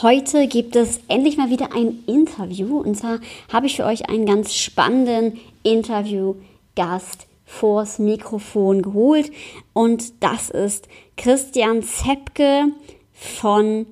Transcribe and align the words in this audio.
Heute 0.00 0.46
gibt 0.46 0.76
es 0.76 1.00
endlich 1.08 1.36
mal 1.36 1.50
wieder 1.50 1.74
ein 1.74 2.04
Interview 2.06 2.78
und 2.78 2.94
zwar 2.94 3.18
habe 3.52 3.66
ich 3.66 3.74
für 3.74 3.84
euch 3.84 4.08
einen 4.08 4.26
ganz 4.26 4.54
spannenden 4.54 5.40
Interviewgast 5.64 7.26
vors 7.44 7.98
Mikrofon 7.98 8.82
geholt 8.82 9.32
und 9.72 10.22
das 10.22 10.50
ist 10.50 10.86
Christian 11.16 11.82
Zepke 11.82 12.66
von 13.12 13.86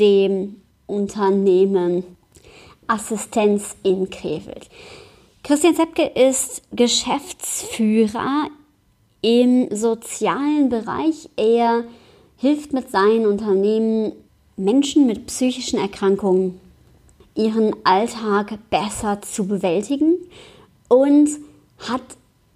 dem 0.00 0.56
Unternehmen 0.86 2.16
Assistenz 2.88 3.76
in 3.84 4.10
Krefeld. 4.10 4.68
Christian 5.44 5.76
Zepke 5.76 6.06
ist 6.06 6.62
Geschäftsführer 6.72 8.48
im 9.20 9.68
sozialen 9.70 10.70
Bereich. 10.70 11.30
Er 11.36 11.84
hilft 12.36 12.72
mit 12.72 12.90
seinen 12.90 13.26
Unternehmen 13.26 14.14
Menschen 14.56 15.06
mit 15.06 15.26
psychischen 15.26 15.78
Erkrankungen 15.78 16.58
ihren 17.34 17.74
Alltag 17.84 18.58
besser 18.70 19.20
zu 19.22 19.46
bewältigen 19.46 20.16
und 20.88 21.28
hat 21.78 22.02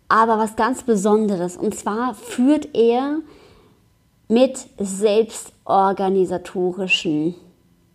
aber 0.08 0.38
was 0.38 0.56
ganz 0.56 0.82
Besonderes. 0.82 1.56
Und 1.56 1.74
zwar 1.74 2.14
führt 2.14 2.74
er 2.74 3.20
mit 4.28 4.58
selbstorganisatorischen 4.78 7.34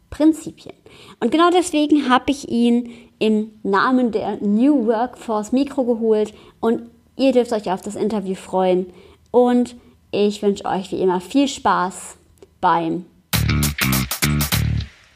Prinzipien. 0.10 0.74
Und 1.20 1.32
genau 1.32 1.52
deswegen 1.52 2.10
habe 2.10 2.32
ich 2.32 2.50
ihn 2.50 2.92
im 3.20 3.52
Namen 3.64 4.12
der 4.12 4.38
New 4.38 4.88
Workforce 4.88 5.52
Mikro 5.52 5.84
geholt 5.84 6.34
und 6.60 6.90
ihr 7.18 7.34
dürft 7.34 7.54
euch 7.54 7.72
auf 7.72 7.82
das 7.82 7.96
Interview 7.96 8.34
freuen. 8.36 8.88
Und 9.30 9.76
ich 10.12 10.42
wünsche 10.42 10.66
euch 10.66 10.92
wie 10.92 11.02
immer 11.02 11.22
viel 11.22 11.48
Spaß 11.48 12.18
beim 12.60 13.06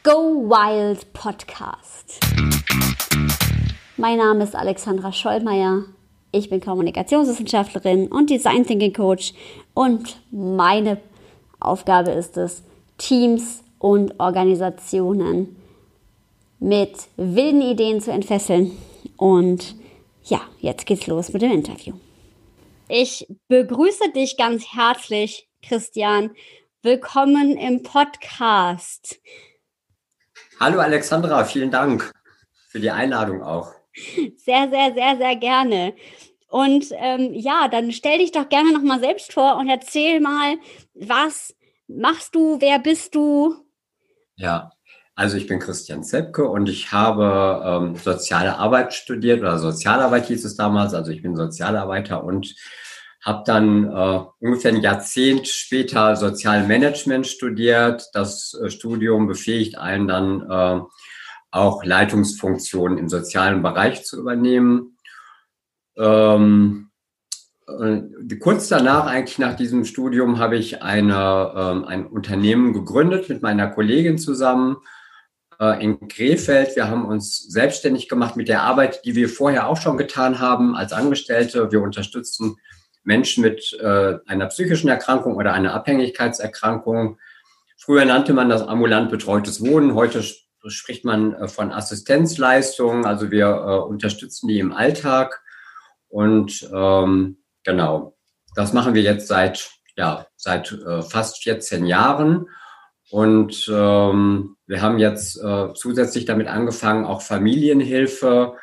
Go 0.06 0.48
Wild 0.48 1.12
Podcast. 1.14 2.20
Mein 3.96 4.18
Name 4.18 4.44
ist 4.44 4.54
Alexandra 4.54 5.10
Schollmeier. 5.10 5.82
Ich 6.30 6.48
bin 6.48 6.60
Kommunikationswissenschaftlerin 6.60 8.06
und 8.06 8.30
Design 8.30 8.64
Thinking 8.64 8.92
Coach 8.92 9.34
und 9.74 10.22
meine 10.30 11.00
Aufgabe 11.58 12.12
ist 12.12 12.36
es, 12.36 12.62
Teams 12.98 13.64
und 13.80 14.20
Organisationen 14.20 15.56
mit 16.60 16.92
wilden 17.16 17.62
Ideen 17.62 18.00
zu 18.00 18.12
entfesseln. 18.12 18.78
Und 19.16 19.74
ja, 20.22 20.40
jetzt 20.60 20.86
geht's 20.86 21.08
los 21.08 21.32
mit 21.32 21.42
dem 21.42 21.50
Interview. 21.50 21.94
Ich 22.86 23.26
begrüße 23.48 24.12
dich 24.14 24.36
ganz 24.36 24.72
herzlich, 24.72 25.48
Christian. 25.62 26.30
Willkommen 26.82 27.56
im 27.56 27.82
Podcast. 27.82 29.20
Hallo 30.58 30.80
Alexandra, 30.80 31.44
vielen 31.44 31.70
Dank 31.70 32.10
für 32.68 32.80
die 32.80 32.90
Einladung 32.90 33.42
auch. 33.42 33.74
Sehr, 34.36 34.70
sehr, 34.70 34.94
sehr, 34.94 35.16
sehr 35.18 35.36
gerne. 35.36 35.94
Und 36.48 36.86
ähm, 36.92 37.34
ja, 37.34 37.68
dann 37.68 37.92
stell 37.92 38.18
dich 38.18 38.32
doch 38.32 38.48
gerne 38.48 38.72
nochmal 38.72 39.00
selbst 39.00 39.34
vor 39.34 39.56
und 39.56 39.68
erzähl 39.68 40.20
mal, 40.20 40.56
was 40.94 41.54
machst 41.88 42.34
du, 42.34 42.58
wer 42.60 42.78
bist 42.78 43.14
du? 43.14 43.54
Ja, 44.36 44.70
also 45.14 45.36
ich 45.36 45.46
bin 45.46 45.58
Christian 45.58 46.04
Zepke 46.04 46.48
und 46.48 46.68
ich 46.70 46.90
habe 46.92 47.62
ähm, 47.64 47.96
soziale 47.96 48.56
Arbeit 48.56 48.94
studiert 48.94 49.40
oder 49.40 49.58
Sozialarbeit 49.58 50.26
hieß 50.26 50.44
es 50.44 50.56
damals. 50.56 50.94
Also 50.94 51.10
ich 51.10 51.22
bin 51.22 51.36
Sozialarbeiter 51.36 52.24
und 52.24 52.54
habe 53.26 53.42
dann 53.44 53.90
äh, 53.90 54.20
ungefähr 54.38 54.72
ein 54.72 54.80
Jahrzehnt 54.80 55.48
später 55.48 56.14
Sozialmanagement 56.14 57.26
studiert. 57.26 58.08
Das 58.12 58.54
äh, 58.54 58.70
Studium 58.70 59.26
befähigt 59.26 59.76
einen 59.76 60.06
dann 60.06 60.48
äh, 60.48 60.80
auch 61.50 61.84
Leitungsfunktionen 61.84 62.98
im 62.98 63.08
sozialen 63.08 63.62
Bereich 63.62 64.04
zu 64.04 64.20
übernehmen. 64.20 64.96
Ähm, 65.96 66.90
äh, 67.66 68.36
kurz 68.36 68.68
danach, 68.68 69.06
eigentlich 69.06 69.38
nach 69.38 69.56
diesem 69.56 69.84
Studium, 69.84 70.38
habe 70.38 70.56
ich 70.56 70.84
eine, 70.84 71.52
ähm, 71.56 71.84
ein 71.84 72.06
Unternehmen 72.06 72.72
gegründet 72.74 73.28
mit 73.28 73.42
meiner 73.42 73.66
Kollegin 73.66 74.18
zusammen 74.18 74.76
äh, 75.58 75.82
in 75.82 76.06
Krefeld. 76.06 76.76
Wir 76.76 76.88
haben 76.88 77.04
uns 77.04 77.38
selbstständig 77.38 78.08
gemacht 78.08 78.36
mit 78.36 78.46
der 78.46 78.62
Arbeit, 78.62 79.04
die 79.04 79.16
wir 79.16 79.28
vorher 79.28 79.66
auch 79.66 79.78
schon 79.78 79.96
getan 79.96 80.38
haben 80.38 80.76
als 80.76 80.92
Angestellte. 80.92 81.72
Wir 81.72 81.82
unterstützen 81.82 82.56
Menschen 83.06 83.42
mit 83.42 83.72
äh, 83.80 84.18
einer 84.26 84.46
psychischen 84.46 84.88
Erkrankung 84.88 85.36
oder 85.36 85.52
einer 85.52 85.74
Abhängigkeitserkrankung. 85.74 87.18
Früher 87.78 88.04
nannte 88.04 88.32
man 88.32 88.48
das 88.48 88.62
ambulant 88.62 89.10
betreutes 89.10 89.64
Wohnen. 89.64 89.94
Heute 89.94 90.22
spricht 90.68 91.04
man 91.04 91.34
äh, 91.34 91.48
von 91.48 91.72
Assistenzleistungen. 91.72 93.06
Also 93.06 93.30
wir 93.30 93.46
äh, 93.46 93.78
unterstützen 93.88 94.48
die 94.48 94.58
im 94.58 94.72
Alltag. 94.72 95.42
Und 96.08 96.68
ähm, 96.74 97.38
genau, 97.62 98.16
das 98.54 98.72
machen 98.72 98.94
wir 98.94 99.02
jetzt 99.02 99.28
seit, 99.28 99.70
ja, 99.96 100.26
seit 100.36 100.72
äh, 100.72 101.02
fast 101.02 101.42
14 101.42 101.86
Jahren. 101.86 102.46
Und 103.10 103.70
ähm, 103.72 104.56
wir 104.66 104.82
haben 104.82 104.98
jetzt 104.98 105.40
äh, 105.40 105.72
zusätzlich 105.74 106.24
damit 106.24 106.48
angefangen, 106.48 107.04
auch 107.04 107.22
Familienhilfe 107.22 108.56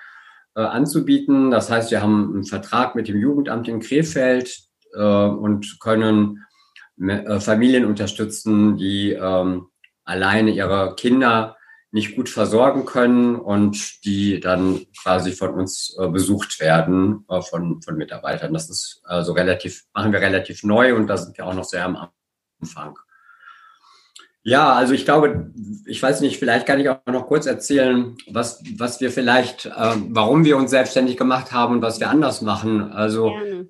anzubieten. 0.62 1.52
Das 1.52 1.70
heißt, 1.70 1.92
wir 1.92 2.02
haben 2.02 2.34
einen 2.34 2.46
Vertrag 2.46 2.96
mit 2.96 3.08
dem 3.08 3.20
Jugendamt 3.20 3.68
in 3.68 3.80
Krefeld 3.80 4.60
äh, 4.94 5.02
und 5.02 5.80
können 5.80 6.46
äh, 7.00 7.40
Familien 7.40 7.86
unterstützen, 7.86 8.78
die 8.78 9.14
ähm, 9.14 9.68
alleine 10.04 10.52
ihre 10.52 10.96
Kinder 10.96 11.58
nicht 11.92 12.16
gut 12.16 12.28
versorgen 12.28 12.86
können 12.86 13.36
und 13.36 14.04
die 14.04 14.40
dann 14.40 14.86
quasi 15.02 15.32
von 15.32 15.54
uns 15.54 15.96
äh, 16.00 16.08
besucht 16.08 16.60
werden 16.60 17.24
äh, 17.30 17.42
von, 17.42 17.82
von 17.84 17.96
Mitarbeitern. 17.98 18.54
Das 18.54 18.70
ist 18.70 19.02
also 19.04 19.34
relativ, 19.34 19.84
machen 19.94 20.12
wir 20.12 20.20
relativ 20.20 20.64
neu 20.64 20.96
und 20.96 21.08
da 21.08 21.18
sind 21.18 21.38
wir 21.38 21.46
auch 21.46 21.54
noch 21.54 21.66
sehr 21.66 21.86
am 21.86 22.10
Anfang. 22.60 22.98
Ja, 24.44 24.74
also 24.74 24.94
ich 24.94 25.06
glaube, 25.06 25.52
ich 25.86 26.04
weiß 26.04 26.20
nicht, 26.20 26.38
vielleicht 26.38 26.66
kann 26.66 26.80
ich 26.80 26.90
auch 26.90 27.00
noch 27.06 27.28
kurz 27.28 27.46
erzählen, 27.46 28.18
was, 28.30 28.62
was 28.78 29.00
wir 29.00 29.10
vielleicht, 29.10 29.68
äh, 29.68 29.96
warum 30.10 30.44
wir 30.44 30.58
uns 30.58 30.72
selbstständig 30.72 31.16
gemacht 31.16 31.54
haben 31.54 31.76
und 31.76 31.82
was 31.82 32.02
wir 32.02 32.10
anders 32.10 32.42
machen. 32.42 32.92
Also 32.92 33.30
Gerne. 33.30 33.70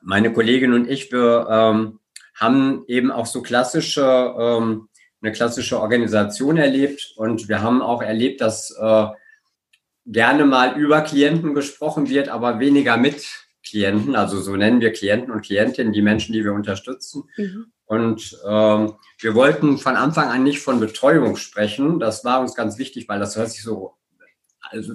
meine 0.00 0.32
Kollegin 0.32 0.72
und 0.72 0.88
ich, 0.88 1.10
wir 1.10 1.48
ähm, 1.50 1.98
haben 2.36 2.84
eben 2.86 3.10
auch 3.10 3.26
so 3.26 3.42
klassische, 3.42 4.34
ähm, 4.38 4.88
eine 5.20 5.32
klassische 5.32 5.80
Organisation 5.80 6.56
erlebt 6.56 7.12
und 7.16 7.48
wir 7.48 7.60
haben 7.60 7.82
auch 7.82 8.02
erlebt, 8.02 8.40
dass 8.42 8.70
äh, 8.80 9.06
gerne 10.06 10.44
mal 10.44 10.78
über 10.78 11.00
Klienten 11.00 11.52
gesprochen 11.52 12.08
wird, 12.08 12.28
aber 12.28 12.60
weniger 12.60 12.96
mit 12.96 13.43
Klienten. 13.64 14.14
Also 14.16 14.40
so 14.40 14.56
nennen 14.56 14.80
wir 14.80 14.92
Klienten 14.92 15.32
und 15.32 15.42
Klientinnen 15.42 15.92
die 15.92 16.02
Menschen, 16.02 16.32
die 16.32 16.44
wir 16.44 16.52
unterstützen. 16.52 17.24
Mhm. 17.36 17.66
Und 17.86 18.38
ähm, 18.48 18.94
wir 19.18 19.34
wollten 19.34 19.78
von 19.78 19.96
Anfang 19.96 20.28
an 20.28 20.42
nicht 20.42 20.60
von 20.60 20.80
Betreuung 20.80 21.36
sprechen. 21.36 21.98
Das 21.98 22.24
war 22.24 22.40
uns 22.40 22.54
ganz 22.54 22.78
wichtig, 22.78 23.08
weil 23.08 23.20
das 23.20 23.36
hört 23.36 23.50
sich 23.50 23.62
so, 23.62 23.94
also 24.60 24.94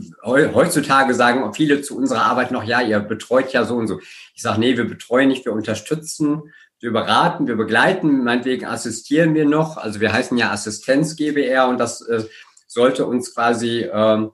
heutzutage 0.54 1.14
sagen 1.14 1.54
viele 1.54 1.82
zu 1.82 1.96
unserer 1.96 2.24
Arbeit 2.24 2.52
noch, 2.52 2.64
ja, 2.64 2.82
ihr 2.82 3.00
betreut 3.00 3.54
ja 3.54 3.64
so 3.64 3.76
und 3.76 3.88
so. 3.88 4.00
Ich 4.34 4.42
sage, 4.42 4.60
nee, 4.60 4.76
wir 4.76 4.86
betreuen 4.86 5.30
nicht, 5.30 5.46
wir 5.46 5.54
unterstützen, 5.54 6.52
wir 6.80 6.92
beraten, 6.92 7.48
wir 7.48 7.56
begleiten, 7.56 8.24
meinetwegen 8.24 8.66
assistieren 8.66 9.36
wir 9.36 9.46
noch. 9.46 9.78
Also 9.78 10.00
wir 10.00 10.12
heißen 10.12 10.38
ja 10.38 10.52
Assistenz 10.52 11.16
GBR 11.16 11.68
und 11.68 11.78
das 11.78 12.02
äh, 12.02 12.26
sollte 12.68 13.06
uns 13.06 13.34
quasi, 13.34 13.82
äh, 13.82 14.28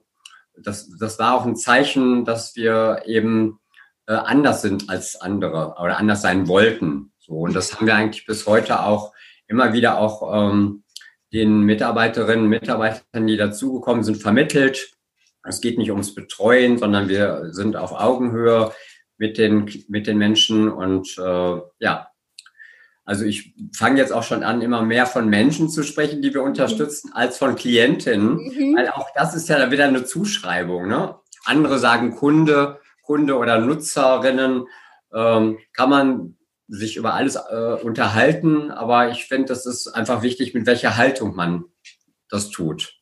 das, 0.56 0.88
das 0.98 1.18
war 1.18 1.34
auch 1.34 1.44
ein 1.44 1.56
Zeichen, 1.56 2.24
dass 2.24 2.56
wir 2.56 3.02
eben 3.04 3.58
äh, 4.06 4.14
anders 4.14 4.62
sind 4.62 4.88
als 4.88 5.20
andere 5.20 5.74
oder 5.80 5.98
anders 5.98 6.22
sein 6.22 6.48
wollten. 6.48 7.12
So, 7.18 7.32
und 7.40 7.54
das 7.54 7.74
haben 7.74 7.86
wir 7.86 7.94
eigentlich 7.94 8.26
bis 8.26 8.46
heute 8.46 8.80
auch 8.80 9.12
immer 9.48 9.72
wieder 9.72 9.98
auch 9.98 10.50
ähm, 10.50 10.84
den 11.32 11.60
Mitarbeiterinnen 11.62 12.44
und 12.44 12.50
Mitarbeitern, 12.50 13.26
die 13.26 13.36
dazugekommen 13.36 14.04
sind, 14.04 14.16
vermittelt. 14.16 14.92
Es 15.44 15.60
geht 15.60 15.78
nicht 15.78 15.90
ums 15.90 16.14
Betreuen, 16.14 16.78
sondern 16.78 17.08
wir 17.08 17.52
sind 17.52 17.76
auf 17.76 17.92
Augenhöhe 17.92 18.72
mit 19.18 19.38
den, 19.38 19.70
mit 19.88 20.06
den 20.06 20.18
Menschen 20.18 20.70
und 20.70 21.16
äh, 21.18 21.60
ja, 21.78 22.08
also 23.04 23.24
ich 23.24 23.54
fange 23.72 24.00
jetzt 24.00 24.12
auch 24.12 24.24
schon 24.24 24.42
an, 24.42 24.62
immer 24.62 24.82
mehr 24.82 25.06
von 25.06 25.28
Menschen 25.28 25.68
zu 25.68 25.84
sprechen, 25.84 26.22
die 26.22 26.34
wir 26.34 26.42
unterstützen, 26.42 27.12
als 27.12 27.38
von 27.38 27.54
Klientinnen, 27.54 28.34
mhm. 28.34 28.76
weil 28.76 28.88
auch 28.88 29.08
das 29.14 29.34
ist 29.34 29.48
ja 29.48 29.70
wieder 29.70 29.84
eine 29.84 30.04
Zuschreibung. 30.04 30.88
Ne? 30.88 31.14
Andere 31.44 31.78
sagen 31.78 32.16
Kunde, 32.16 32.80
Kunde 33.06 33.36
oder 33.38 33.58
Nutzerinnen, 33.58 34.66
ähm, 35.14 35.58
kann 35.72 35.90
man 35.90 36.36
sich 36.68 36.96
über 36.96 37.14
alles 37.14 37.36
äh, 37.36 37.76
unterhalten, 37.82 38.70
aber 38.70 39.10
ich 39.10 39.26
finde, 39.26 39.46
das 39.46 39.66
ist 39.66 39.86
einfach 39.88 40.22
wichtig, 40.22 40.52
mit 40.52 40.66
welcher 40.66 40.96
Haltung 40.96 41.34
man 41.36 41.64
das 42.28 42.50
tut. 42.50 42.96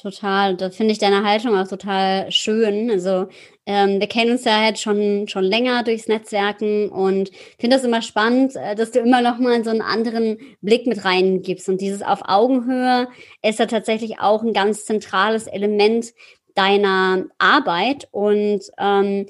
Total. 0.00 0.56
Da 0.56 0.70
finde 0.70 0.92
ich 0.92 0.98
deine 0.98 1.22
Haltung 1.22 1.54
auch 1.54 1.68
total 1.68 2.32
schön. 2.32 2.90
Also 2.90 3.28
ähm, 3.66 4.00
wir 4.00 4.06
kennen 4.06 4.32
uns 4.32 4.44
ja 4.44 4.64
jetzt 4.64 4.80
schon, 4.80 5.28
schon 5.28 5.44
länger 5.44 5.84
durchs 5.84 6.08
Netzwerken 6.08 6.88
und 6.88 7.30
finde 7.58 7.76
das 7.76 7.84
immer 7.84 8.00
spannend, 8.00 8.56
äh, 8.56 8.74
dass 8.74 8.90
du 8.90 9.00
immer 9.00 9.20
noch 9.20 9.38
mal 9.38 9.62
so 9.62 9.70
einen 9.70 9.82
anderen 9.82 10.38
Blick 10.62 10.86
mit 10.86 11.04
reingibst. 11.04 11.68
Und 11.68 11.82
dieses 11.82 12.00
auf 12.00 12.22
Augenhöhe 12.24 13.08
ist 13.42 13.58
ja 13.58 13.66
tatsächlich 13.66 14.18
auch 14.18 14.42
ein 14.42 14.54
ganz 14.54 14.86
zentrales 14.86 15.46
Element 15.46 16.14
deiner 16.54 17.26
Arbeit. 17.38 18.08
Und 18.10 18.62
ähm, 18.78 19.26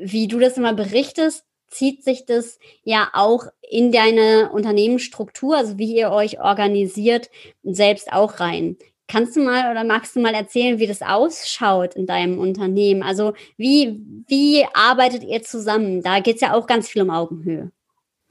wie 0.00 0.28
du 0.28 0.38
das 0.38 0.56
immer 0.56 0.74
berichtest, 0.74 1.44
zieht 1.68 2.04
sich 2.04 2.26
das 2.26 2.58
ja 2.84 3.08
auch 3.12 3.46
in 3.68 3.92
deine 3.92 4.50
Unternehmensstruktur, 4.52 5.56
also 5.56 5.78
wie 5.78 5.96
ihr 5.96 6.10
euch 6.10 6.40
organisiert, 6.40 7.30
selbst 7.62 8.12
auch 8.12 8.40
rein. 8.40 8.76
Kannst 9.08 9.36
du 9.36 9.40
mal 9.40 9.70
oder 9.70 9.84
magst 9.84 10.16
du 10.16 10.20
mal 10.20 10.34
erzählen, 10.34 10.78
wie 10.78 10.86
das 10.86 11.02
ausschaut 11.02 11.94
in 11.94 12.06
deinem 12.06 12.38
Unternehmen? 12.38 13.02
Also 13.02 13.34
wie, 13.56 14.02
wie 14.26 14.64
arbeitet 14.74 15.22
ihr 15.22 15.42
zusammen? 15.42 16.02
Da 16.02 16.20
geht 16.20 16.36
es 16.36 16.40
ja 16.40 16.54
auch 16.54 16.66
ganz 16.66 16.88
viel 16.88 17.02
um 17.02 17.10
Augenhöhe. 17.10 17.70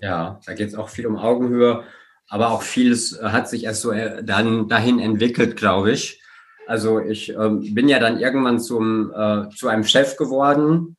Ja, 0.01 0.39
da 0.45 0.53
geht 0.53 0.67
es 0.67 0.75
auch 0.75 0.89
viel 0.89 1.07
um 1.07 1.17
Augenhöhe, 1.17 1.83
aber 2.27 2.51
auch 2.51 2.61
vieles 2.61 3.17
hat 3.21 3.47
sich 3.47 3.63
erst 3.63 3.81
so 3.81 3.91
äh, 3.91 4.21
dann 4.23 4.67
dahin 4.67 4.99
entwickelt, 4.99 5.55
glaube 5.55 5.91
ich. 5.91 6.21
Also 6.67 6.99
ich 6.99 7.29
ähm, 7.29 7.73
bin 7.73 7.87
ja 7.87 7.99
dann 7.99 8.19
irgendwann 8.19 8.59
zum, 8.59 9.13
äh, 9.15 9.49
zu 9.55 9.69
einem 9.69 9.85
Chef 9.85 10.17
geworden 10.17 10.94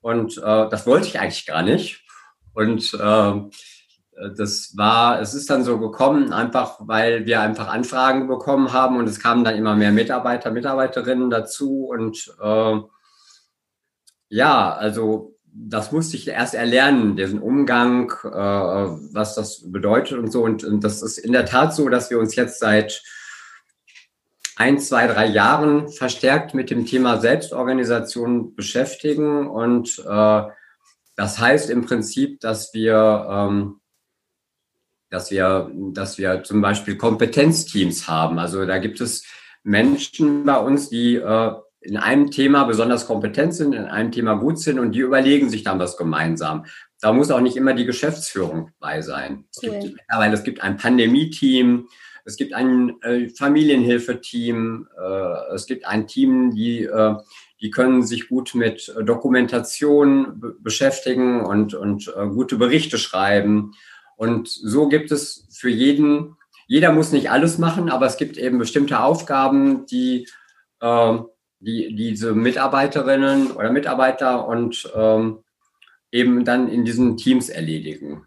und 0.00 0.38
äh, 0.38 0.68
das 0.68 0.86
wollte 0.86 1.08
ich 1.08 1.20
eigentlich 1.20 1.46
gar 1.46 1.62
nicht. 1.62 2.04
Und 2.54 2.94
äh, 2.94 3.32
das 4.36 4.76
war, 4.76 5.20
es 5.20 5.34
ist 5.34 5.48
dann 5.48 5.62
so 5.62 5.78
gekommen, 5.78 6.32
einfach 6.32 6.76
weil 6.80 7.24
wir 7.26 7.40
einfach 7.40 7.68
Anfragen 7.68 8.26
bekommen 8.26 8.72
haben 8.72 8.96
und 8.96 9.08
es 9.08 9.20
kamen 9.20 9.44
dann 9.44 9.56
immer 9.56 9.76
mehr 9.76 9.92
Mitarbeiter, 9.92 10.50
Mitarbeiterinnen 10.50 11.30
dazu 11.30 11.86
und 11.86 12.32
äh, 12.42 12.80
ja, 14.30 14.74
also 14.74 15.38
das 15.52 15.92
musste 15.92 16.16
ich 16.16 16.28
erst 16.28 16.54
erlernen, 16.54 17.16
diesen 17.16 17.40
Umgang, 17.40 18.10
äh, 18.24 18.28
was 18.28 19.34
das 19.34 19.70
bedeutet 19.70 20.18
und 20.18 20.30
so. 20.30 20.42
Und, 20.42 20.62
und 20.64 20.84
das 20.84 21.02
ist 21.02 21.18
in 21.18 21.32
der 21.32 21.46
Tat 21.46 21.74
so, 21.74 21.88
dass 21.88 22.10
wir 22.10 22.18
uns 22.18 22.36
jetzt 22.36 22.60
seit 22.60 23.02
ein, 24.58 24.78
zwei, 24.80 25.06
drei 25.06 25.26
Jahren 25.26 25.88
verstärkt 25.88 26.52
mit 26.52 26.70
dem 26.70 26.84
Thema 26.84 27.18
Selbstorganisation 27.18 28.56
beschäftigen. 28.56 29.46
Und 29.46 29.98
äh, 30.00 30.42
das 31.16 31.38
heißt 31.38 31.70
im 31.70 31.86
Prinzip, 31.86 32.40
dass 32.40 32.74
wir 32.74 33.26
ähm, 33.30 33.80
dass 35.10 35.30
wir, 35.30 35.70
dass 35.92 36.18
wir 36.18 36.42
zum 36.42 36.60
Beispiel 36.60 36.96
Kompetenzteams 36.96 38.08
haben. 38.08 38.38
Also 38.38 38.66
da 38.66 38.78
gibt 38.78 39.00
es 39.00 39.24
Menschen 39.62 40.44
bei 40.44 40.58
uns, 40.58 40.90
die 40.90 41.14
äh, 41.14 41.52
in 41.80 41.96
einem 41.96 42.30
Thema 42.30 42.64
besonders 42.64 43.06
kompetent 43.06 43.54
sind, 43.54 43.74
in 43.74 43.84
einem 43.84 44.12
Thema 44.12 44.34
gut 44.34 44.58
sind 44.58 44.78
und 44.78 44.92
die 44.92 45.00
überlegen 45.00 45.48
sich 45.48 45.62
dann 45.62 45.78
was 45.78 45.96
gemeinsam. 45.96 46.66
Da 47.00 47.12
muss 47.12 47.30
auch 47.30 47.40
nicht 47.40 47.56
immer 47.56 47.74
die 47.74 47.86
Geschäftsführung 47.86 48.72
bei 48.80 49.00
sein. 49.02 49.44
Es 49.54 49.62
cool. 49.62 49.78
gibt 49.78 49.96
mittlerweile 49.96 50.34
es 50.34 50.42
gibt 50.42 50.62
ein 50.62 50.76
Pandemie-Team, 50.76 51.88
es 52.28 52.36
gibt 52.36 52.52
ein 52.52 53.00
äh, 53.02 53.28
Familienhilfeteam, 53.30 54.86
äh, 54.96 55.54
es 55.54 55.66
gibt 55.66 55.86
ein 55.86 56.06
Team, 56.06 56.54
die 56.54 56.84
äh, 56.84 57.16
die 57.60 57.70
können 57.70 58.04
sich 58.04 58.28
gut 58.28 58.54
mit 58.54 58.94
Dokumentation 59.02 60.40
beschäftigen 60.60 61.44
und, 61.44 61.74
und 61.74 62.12
äh, 62.16 62.28
gute 62.28 62.56
Berichte 62.56 62.98
schreiben. 62.98 63.72
Und 64.16 64.48
so 64.48 64.88
gibt 64.88 65.10
es 65.10 65.48
für 65.50 65.68
jeden, 65.70 66.36
jeder 66.66 66.92
muss 66.92 67.12
nicht 67.12 67.30
alles 67.30 67.58
machen, 67.58 67.90
aber 67.90 68.06
es 68.06 68.16
gibt 68.16 68.36
eben 68.36 68.58
bestimmte 68.58 69.00
Aufgaben, 69.00 69.86
die, 69.86 70.28
äh, 70.80 71.18
die 71.60 71.94
diese 71.96 72.32
Mitarbeiterinnen 72.34 73.50
oder 73.52 73.72
Mitarbeiter 73.72 74.46
und 74.46 74.90
ähm, 74.94 75.38
eben 76.12 76.44
dann 76.44 76.68
in 76.68 76.84
diesen 76.84 77.16
Teams 77.16 77.48
erledigen. 77.48 78.26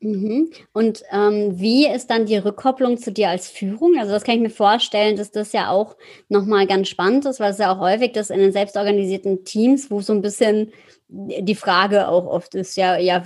Mhm. 0.00 0.50
Und 0.72 1.02
ähm, 1.10 1.58
wie 1.58 1.86
ist 1.86 2.08
dann 2.08 2.26
die 2.26 2.36
Rückkopplung 2.36 2.98
zu 2.98 3.12
dir 3.12 3.30
als 3.30 3.48
Führung? 3.48 3.98
Also 3.98 4.12
das 4.12 4.24
kann 4.24 4.36
ich 4.36 4.42
mir 4.42 4.50
vorstellen, 4.50 5.16
dass 5.16 5.30
das 5.30 5.52
ja 5.52 5.70
auch 5.70 5.96
nochmal 6.28 6.66
ganz 6.66 6.88
spannend 6.88 7.24
ist, 7.24 7.40
weil 7.40 7.52
es 7.52 7.58
ja 7.58 7.74
auch 7.74 7.80
häufig 7.80 8.12
das 8.12 8.30
in 8.30 8.38
den 8.38 8.52
selbstorganisierten 8.52 9.44
Teams, 9.44 9.90
wo 9.90 10.02
so 10.02 10.12
ein 10.12 10.20
bisschen 10.20 10.72
die 11.08 11.54
Frage 11.54 12.08
auch 12.08 12.26
oft 12.26 12.54
ist, 12.54 12.76
ja, 12.76 12.98
ja, 12.98 13.22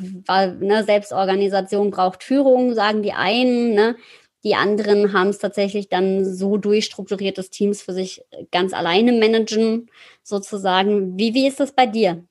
ne, 0.61 0.85
Selbstorganisation 0.85 1.91
braucht 1.91 2.23
Führung, 2.23 2.75
sagen 2.75 3.03
die 3.03 3.13
einen, 3.13 3.75
ne? 3.75 3.97
Die 4.45 4.55
anderen 4.55 5.13
haben 5.13 5.29
es 5.29 5.39
tatsächlich 5.39 5.89
dann 5.89 6.25
so 6.25 6.57
durchstrukturiertes 6.57 7.51
Teams 7.51 7.83
für 7.83 7.93
sich 7.93 8.23
ganz 8.51 8.73
alleine 8.73 9.13
managen, 9.13 9.91
sozusagen. 10.23 11.19
Wie, 11.19 11.35
wie 11.35 11.47
ist 11.47 11.61
das 11.61 11.73
bei 11.73 11.87
dir? 11.87 12.25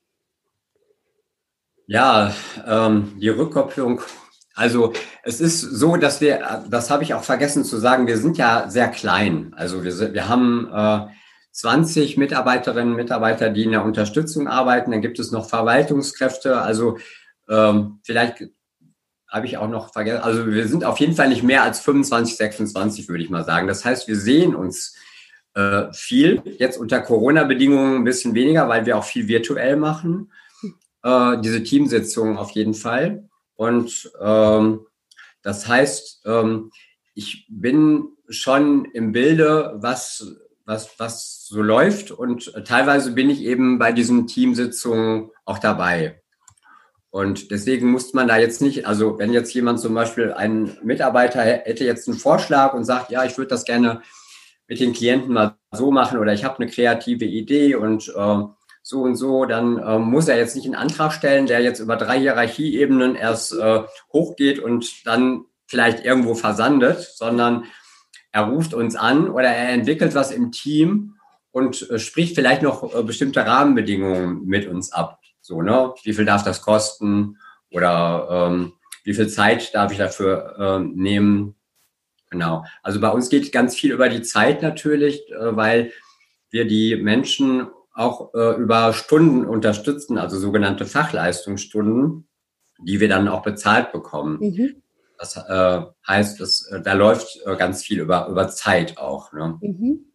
Ja, 1.86 2.34
ähm, 2.66 3.16
die 3.20 3.28
Rückkopplung. 3.28 4.00
Also 4.60 4.92
es 5.22 5.40
ist 5.40 5.62
so, 5.62 5.96
dass 5.96 6.20
wir, 6.20 6.66
das 6.68 6.90
habe 6.90 7.02
ich 7.02 7.14
auch 7.14 7.24
vergessen 7.24 7.64
zu 7.64 7.78
sagen, 7.78 8.06
wir 8.06 8.18
sind 8.18 8.36
ja 8.36 8.68
sehr 8.68 8.88
klein. 8.88 9.54
Also 9.56 9.84
wir, 9.84 10.12
wir 10.12 10.28
haben 10.28 10.68
äh, 10.70 11.06
20 11.52 12.18
Mitarbeiterinnen 12.18 12.90
und 12.90 12.96
Mitarbeiter, 12.96 13.48
die 13.48 13.64
in 13.64 13.70
der 13.70 13.86
Unterstützung 13.86 14.48
arbeiten. 14.48 14.90
Dann 14.90 15.00
gibt 15.00 15.18
es 15.18 15.32
noch 15.32 15.48
Verwaltungskräfte. 15.48 16.60
Also 16.60 16.98
ähm, 17.48 18.00
vielleicht 18.04 18.50
habe 19.28 19.46
ich 19.46 19.56
auch 19.56 19.68
noch 19.68 19.94
vergessen. 19.94 20.22
Also 20.22 20.46
wir 20.46 20.68
sind 20.68 20.84
auf 20.84 21.00
jeden 21.00 21.14
Fall 21.14 21.30
nicht 21.30 21.42
mehr 21.42 21.62
als 21.62 21.80
25, 21.80 22.36
26, 22.36 23.08
würde 23.08 23.24
ich 23.24 23.30
mal 23.30 23.46
sagen. 23.46 23.66
Das 23.66 23.86
heißt, 23.86 24.08
wir 24.08 24.16
sehen 24.16 24.54
uns 24.54 24.94
äh, 25.54 25.90
viel. 25.94 26.42
Jetzt 26.58 26.76
unter 26.76 27.00
Corona-Bedingungen 27.00 27.96
ein 27.96 28.04
bisschen 28.04 28.34
weniger, 28.34 28.68
weil 28.68 28.84
wir 28.84 28.98
auch 28.98 29.04
viel 29.04 29.26
virtuell 29.26 29.76
machen. 29.76 30.30
Äh, 31.02 31.38
diese 31.40 31.62
Teamsitzungen 31.62 32.36
auf 32.36 32.50
jeden 32.50 32.74
Fall. 32.74 33.29
Und 33.60 34.10
ähm, 34.18 34.86
das 35.42 35.68
heißt, 35.68 36.22
ähm, 36.24 36.70
ich 37.14 37.46
bin 37.50 38.08
schon 38.30 38.86
im 38.86 39.12
Bilde, 39.12 39.74
was 39.76 40.24
was, 40.64 40.98
was 40.98 41.46
so 41.46 41.60
läuft. 41.60 42.10
Und 42.10 42.54
teilweise 42.64 43.12
bin 43.12 43.28
ich 43.28 43.42
eben 43.42 43.78
bei 43.78 43.92
diesen 43.92 44.26
Teamsitzungen 44.26 45.30
auch 45.44 45.58
dabei. 45.58 46.22
Und 47.10 47.50
deswegen 47.50 47.90
muss 47.90 48.14
man 48.14 48.28
da 48.28 48.38
jetzt 48.38 48.62
nicht, 48.62 48.86
also 48.86 49.18
wenn 49.18 49.32
jetzt 49.32 49.52
jemand 49.52 49.80
zum 49.80 49.92
Beispiel, 49.92 50.32
ein 50.32 50.78
Mitarbeiter 50.82 51.42
hätte 51.42 51.84
jetzt 51.84 52.08
einen 52.08 52.16
Vorschlag 52.16 52.72
und 52.72 52.84
sagt, 52.84 53.10
ja, 53.10 53.24
ich 53.24 53.36
würde 53.36 53.48
das 53.48 53.66
gerne 53.66 54.00
mit 54.68 54.80
den 54.80 54.94
Klienten 54.94 55.34
mal 55.34 55.58
so 55.72 55.90
machen 55.90 56.18
oder 56.18 56.32
ich 56.32 56.44
habe 56.44 56.60
eine 56.60 56.70
kreative 56.70 57.26
Idee 57.26 57.74
und 57.74 58.08
äh, 58.16 58.42
so 58.90 59.02
und 59.02 59.14
so, 59.14 59.46
dann 59.46 59.78
äh, 59.78 59.98
muss 59.98 60.28
er 60.28 60.36
jetzt 60.36 60.56
nicht 60.56 60.66
einen 60.66 60.74
Antrag 60.74 61.12
stellen, 61.12 61.46
der 61.46 61.60
jetzt 61.60 61.78
über 61.78 61.96
drei 61.96 62.18
Hierarchieebenen 62.18 63.14
erst 63.14 63.52
äh, 63.52 63.82
hochgeht 64.12 64.58
und 64.58 65.06
dann 65.06 65.44
vielleicht 65.66 66.04
irgendwo 66.04 66.34
versandet, 66.34 67.00
sondern 67.00 67.64
er 68.32 68.42
ruft 68.42 68.74
uns 68.74 68.96
an 68.96 69.30
oder 69.30 69.48
er 69.48 69.70
entwickelt 69.70 70.14
was 70.16 70.32
im 70.32 70.50
Team 70.50 71.14
und 71.52 71.88
äh, 71.88 72.00
spricht 72.00 72.34
vielleicht 72.34 72.62
noch 72.62 72.94
äh, 72.94 73.02
bestimmte 73.04 73.46
Rahmenbedingungen 73.46 74.44
mit 74.46 74.66
uns 74.66 74.92
ab. 74.92 75.20
So, 75.40 75.62
ne? 75.62 75.94
Wie 76.02 76.12
viel 76.12 76.24
darf 76.24 76.42
das 76.42 76.60
kosten? 76.60 77.38
Oder 77.70 78.28
ähm, 78.50 78.72
wie 79.04 79.14
viel 79.14 79.28
Zeit 79.28 79.72
darf 79.74 79.92
ich 79.92 79.98
dafür 79.98 80.56
ähm, 80.58 80.94
nehmen? 80.96 81.54
Genau. 82.30 82.64
Also 82.82 83.00
bei 83.00 83.08
uns 83.08 83.28
geht 83.28 83.52
ganz 83.52 83.76
viel 83.76 83.92
über 83.92 84.08
die 84.08 84.22
Zeit 84.22 84.62
natürlich, 84.62 85.30
äh, 85.30 85.56
weil 85.56 85.92
wir 86.50 86.66
die 86.66 86.96
Menschen 86.96 87.68
auch 87.92 88.34
äh, 88.34 88.56
über 88.56 88.92
Stunden 88.92 89.44
unterstützen, 89.44 90.18
also 90.18 90.38
sogenannte 90.38 90.86
Fachleistungsstunden, 90.86 92.28
die 92.82 93.00
wir 93.00 93.08
dann 93.08 93.28
auch 93.28 93.42
bezahlt 93.42 93.92
bekommen. 93.92 94.38
Mhm. 94.40 94.82
Das 95.18 95.36
äh, 95.36 95.82
heißt, 96.08 96.40
das, 96.40 96.66
äh, 96.72 96.80
da 96.80 96.94
läuft 96.94 97.40
äh, 97.44 97.56
ganz 97.56 97.82
viel 97.82 98.00
über, 98.00 98.28
über 98.28 98.48
Zeit 98.48 98.96
auch. 98.96 99.32
Ne? 99.32 99.58
Mhm. 99.60 100.06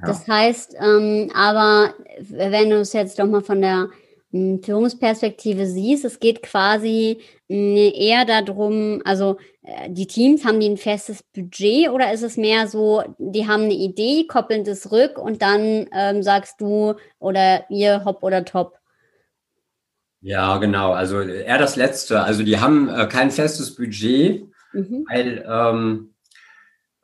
Ja. 0.00 0.08
Das 0.08 0.26
heißt, 0.26 0.74
ähm, 0.80 1.30
aber 1.32 1.94
wenn 2.28 2.70
du 2.70 2.80
es 2.80 2.92
jetzt 2.92 3.18
doch 3.18 3.26
mal 3.26 3.42
von 3.42 3.60
der 3.60 3.88
Führungsperspektive 4.32 5.66
siehst, 5.66 6.04
es 6.04 6.18
geht 6.18 6.42
quasi 6.42 7.18
hm, 7.48 7.76
eher 7.76 8.24
darum, 8.24 9.02
also 9.04 9.36
äh, 9.62 9.90
die 9.90 10.06
Teams, 10.06 10.44
haben 10.44 10.58
die 10.58 10.70
ein 10.70 10.78
festes 10.78 11.22
Budget 11.22 11.90
oder 11.90 12.12
ist 12.12 12.22
es 12.22 12.36
mehr 12.36 12.66
so, 12.66 13.02
die 13.18 13.46
haben 13.46 13.64
eine 13.64 13.74
Idee, 13.74 14.26
koppeln 14.26 14.64
das 14.64 14.90
rück 14.90 15.18
und 15.18 15.42
dann 15.42 15.86
ähm, 15.92 16.22
sagst 16.22 16.60
du 16.60 16.94
oder 17.18 17.70
ihr 17.70 18.04
hopp 18.04 18.22
oder 18.22 18.44
top? 18.44 18.78
Ja, 20.22 20.56
genau. 20.58 20.92
Also 20.92 21.20
eher 21.20 21.58
das 21.58 21.76
Letzte. 21.76 22.22
Also 22.22 22.42
die 22.44 22.58
haben 22.58 22.88
äh, 22.88 23.06
kein 23.06 23.30
festes 23.30 23.74
Budget, 23.74 24.48
mhm. 24.72 25.04
weil 25.10 25.44
ähm, 25.46 26.14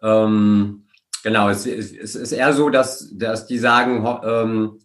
ähm, 0.03 0.87
genau, 1.23 1.49
es, 1.49 1.67
es, 1.67 1.93
es, 1.93 2.15
ist 2.15 2.33
eher 2.33 2.53
so, 2.53 2.71
dass, 2.71 3.11
dass 3.13 3.47
die 3.47 3.59
sagen, 3.59 4.07
ähm, 4.25 4.79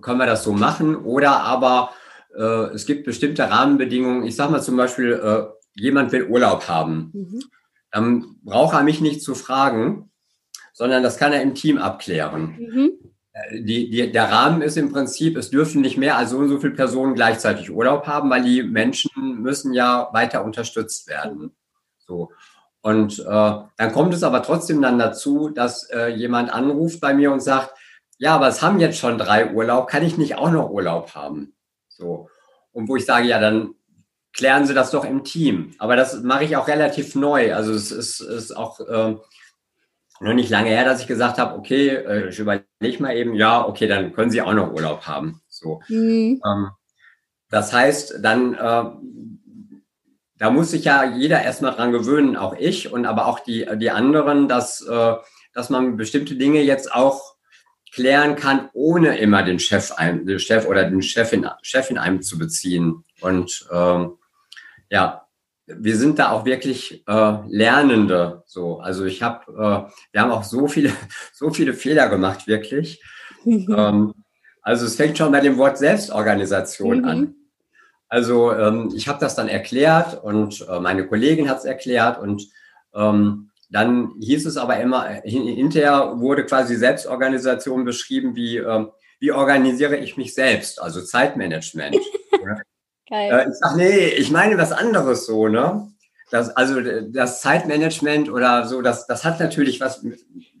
können 0.00 0.18
wir 0.18 0.26
das 0.26 0.44
so 0.44 0.52
machen? 0.52 0.96
Oder 0.96 1.40
aber 1.40 1.92
äh, 2.36 2.74
es 2.74 2.86
gibt 2.86 3.04
bestimmte 3.04 3.50
Rahmenbedingungen. 3.50 4.24
Ich 4.24 4.36
sage 4.36 4.52
mal 4.52 4.62
zum 4.62 4.76
Beispiel, 4.76 5.12
äh, 5.12 5.46
jemand 5.74 6.12
will 6.12 6.24
Urlaub 6.24 6.68
haben. 6.68 7.10
Mhm. 7.12 7.42
Dann 7.90 8.36
braucht 8.42 8.74
er 8.74 8.82
mich 8.82 9.00
nicht 9.00 9.22
zu 9.22 9.34
fragen, 9.34 10.10
sondern 10.72 11.02
das 11.02 11.16
kann 11.16 11.32
er 11.32 11.42
im 11.42 11.54
Team 11.54 11.78
abklären. 11.78 12.56
Mhm. 12.58 12.90
Äh, 13.32 13.62
die, 13.62 13.90
die, 13.90 14.12
der 14.12 14.30
Rahmen 14.30 14.62
ist 14.62 14.76
im 14.76 14.92
Prinzip, 14.92 15.36
es 15.36 15.50
dürfen 15.50 15.80
nicht 15.80 15.96
mehr 15.96 16.16
als 16.16 16.30
so 16.30 16.38
und 16.38 16.48
so 16.48 16.58
viele 16.58 16.74
Personen 16.74 17.14
gleichzeitig 17.14 17.70
Urlaub 17.70 18.06
haben, 18.06 18.30
weil 18.30 18.42
die 18.42 18.62
Menschen 18.62 19.42
müssen 19.42 19.72
ja 19.72 20.08
weiter 20.12 20.44
unterstützt 20.44 21.08
werden. 21.08 21.52
So. 21.98 22.30
Und 22.82 23.18
äh, 23.18 23.24
dann 23.24 23.92
kommt 23.92 24.14
es 24.14 24.22
aber 24.22 24.42
trotzdem 24.42 24.80
dann 24.80 24.98
dazu, 24.98 25.50
dass 25.50 25.84
äh, 25.90 26.08
jemand 26.08 26.50
anruft 26.50 27.00
bei 27.00 27.12
mir 27.12 27.30
und 27.30 27.40
sagt, 27.40 27.74
ja, 28.20 28.34
aber 28.34 28.48
es 28.48 28.60
haben 28.60 28.80
jetzt 28.80 28.98
schon 28.98 29.16
drei 29.16 29.50
Urlaub, 29.50 29.88
kann 29.88 30.04
ich 30.04 30.18
nicht 30.18 30.36
auch 30.36 30.50
noch 30.50 30.68
Urlaub 30.68 31.14
haben? 31.14 31.54
So. 31.88 32.28
Und 32.70 32.86
wo 32.86 32.96
ich 32.96 33.06
sage, 33.06 33.26
ja, 33.26 33.40
dann 33.40 33.74
klären 34.34 34.66
Sie 34.66 34.74
das 34.74 34.90
doch 34.90 35.06
im 35.06 35.24
Team. 35.24 35.72
Aber 35.78 35.96
das 35.96 36.22
mache 36.22 36.44
ich 36.44 36.54
auch 36.56 36.68
relativ 36.68 37.14
neu. 37.14 37.54
Also 37.54 37.72
es 37.72 37.90
ist, 37.90 38.20
ist 38.20 38.54
auch 38.54 38.78
äh, 38.80 39.16
noch 40.20 40.34
nicht 40.34 40.50
lange 40.50 40.68
her, 40.68 40.84
dass 40.84 41.00
ich 41.00 41.06
gesagt 41.06 41.38
habe, 41.38 41.58
okay, 41.58 41.88
äh, 41.88 42.28
ich 42.28 42.38
überlege 42.38 43.02
mal 43.02 43.16
eben, 43.16 43.34
ja, 43.34 43.66
okay, 43.66 43.86
dann 43.86 44.12
können 44.12 44.30
Sie 44.30 44.42
auch 44.42 44.52
noch 44.52 44.70
Urlaub 44.70 45.06
haben. 45.06 45.40
So. 45.48 45.80
Mhm. 45.88 46.42
Ähm, 46.44 46.70
das 47.48 47.72
heißt, 47.72 48.18
dann 48.20 48.52
äh, 48.52 48.84
da 50.36 50.50
muss 50.50 50.72
sich 50.72 50.84
ja 50.84 51.04
jeder 51.04 51.42
erstmal 51.42 51.72
dran 51.72 51.90
gewöhnen, 51.90 52.36
auch 52.36 52.54
ich 52.54 52.92
und 52.92 53.06
aber 53.06 53.26
auch 53.26 53.40
die, 53.40 53.66
die 53.76 53.90
anderen, 53.90 54.46
dass, 54.46 54.82
äh, 54.82 55.14
dass 55.54 55.70
man 55.70 55.96
bestimmte 55.96 56.36
Dinge 56.36 56.60
jetzt 56.60 56.92
auch 56.92 57.39
klären 57.92 58.36
kann, 58.36 58.68
ohne 58.72 59.18
immer 59.18 59.42
den 59.42 59.58
Chef, 59.58 59.92
ein, 59.92 60.26
den 60.26 60.38
Chef 60.38 60.66
oder 60.66 60.88
den 60.88 61.02
Chefin, 61.02 61.46
Chefin 61.62 61.98
einem 61.98 62.22
zu 62.22 62.38
beziehen. 62.38 63.04
Und 63.20 63.68
ähm, 63.72 64.18
ja, 64.90 65.26
wir 65.66 65.96
sind 65.96 66.18
da 66.18 66.30
auch 66.30 66.44
wirklich 66.44 67.04
äh, 67.06 67.36
Lernende. 67.48 68.42
So, 68.46 68.80
also 68.80 69.04
ich 69.04 69.22
habe, 69.22 69.52
äh, 69.52 69.92
wir 70.12 70.20
haben 70.20 70.30
auch 70.30 70.44
so 70.44 70.68
viele, 70.68 70.92
so 71.32 71.50
viele 71.50 71.74
Fehler 71.74 72.08
gemacht, 72.08 72.46
wirklich. 72.46 73.02
ähm, 73.44 74.14
also 74.62 74.86
es 74.86 74.96
fängt 74.96 75.18
schon 75.18 75.32
bei 75.32 75.40
dem 75.40 75.56
Wort 75.58 75.78
Selbstorganisation 75.78 76.98
mhm. 76.98 77.04
an. 77.04 77.34
Also 78.08 78.52
ähm, 78.52 78.92
ich 78.94 79.08
habe 79.08 79.20
das 79.20 79.36
dann 79.36 79.48
erklärt 79.48 80.22
und 80.22 80.66
äh, 80.68 80.80
meine 80.80 81.06
Kollegin 81.06 81.48
hat 81.48 81.58
es 81.58 81.64
erklärt 81.64 82.18
und 82.18 82.48
ähm, 82.92 83.49
dann 83.70 84.14
hieß 84.20 84.46
es 84.46 84.56
aber 84.56 84.78
immer, 84.80 85.04
hinterher 85.24 86.14
wurde 86.18 86.44
quasi 86.44 86.74
Selbstorganisation 86.76 87.84
beschrieben 87.84 88.34
wie, 88.34 88.58
äh, 88.58 88.86
wie 89.20 89.32
organisiere 89.32 89.96
ich 89.96 90.16
mich 90.16 90.34
selbst, 90.34 90.82
also 90.82 91.00
Zeitmanagement. 91.00 91.96
Geil. 93.08 93.32
Äh, 93.32 93.48
ich 93.48 93.54
sage, 93.56 93.76
nee, 93.76 94.08
ich 94.08 94.30
meine 94.30 94.58
was 94.58 94.72
anderes 94.72 95.26
so, 95.26 95.48
ne? 95.48 95.88
Das, 96.30 96.50
also 96.50 96.80
das 96.80 97.40
Zeitmanagement 97.40 98.30
oder 98.30 98.66
so, 98.66 98.82
das, 98.82 99.06
das 99.08 99.24
hat 99.24 99.40
natürlich 99.40 99.80
was, 99.80 100.04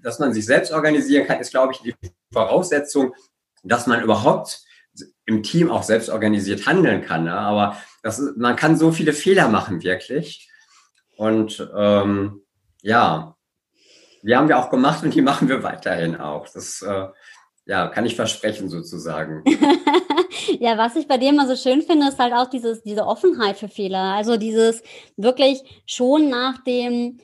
dass 0.02 0.18
man 0.18 0.32
sich 0.32 0.44
selbst 0.44 0.72
organisieren 0.72 1.28
kann, 1.28 1.38
ist, 1.38 1.52
glaube 1.52 1.72
ich, 1.72 1.80
die 1.80 1.94
Voraussetzung, 2.32 3.14
dass 3.62 3.86
man 3.86 4.02
überhaupt 4.02 4.64
im 5.26 5.44
Team 5.44 5.70
auch 5.70 5.84
selbst 5.84 6.10
organisiert 6.10 6.66
handeln 6.66 7.04
kann. 7.04 7.24
Ne? 7.24 7.34
Aber 7.34 7.76
das, 8.02 8.20
man 8.36 8.56
kann 8.56 8.76
so 8.76 8.90
viele 8.90 9.12
Fehler 9.12 9.48
machen, 9.48 9.82
wirklich. 9.82 10.50
Und 11.16 11.68
ähm, 11.76 12.39
ja, 12.82 13.36
die 14.22 14.36
haben 14.36 14.48
wir 14.48 14.58
auch 14.58 14.70
gemacht 14.70 15.02
und 15.02 15.14
die 15.14 15.22
machen 15.22 15.48
wir 15.48 15.62
weiterhin 15.62 16.16
auch. 16.16 16.48
Das 16.48 16.82
äh, 16.82 17.08
ja, 17.66 17.88
kann 17.88 18.06
ich 18.06 18.16
versprechen 18.16 18.68
sozusagen. 18.68 19.44
ja, 20.60 20.76
was 20.76 20.96
ich 20.96 21.06
bei 21.06 21.18
dir 21.18 21.30
immer 21.30 21.46
so 21.46 21.56
schön 21.56 21.82
finde, 21.82 22.08
ist 22.08 22.18
halt 22.18 22.34
auch 22.34 22.50
dieses, 22.50 22.82
diese 22.82 23.06
Offenheit 23.06 23.56
für 23.56 23.68
Fehler. 23.68 24.14
Also 24.14 24.36
dieses 24.36 24.82
wirklich 25.16 25.62
schon 25.86 26.28
nach 26.28 26.62
dem 26.64 27.18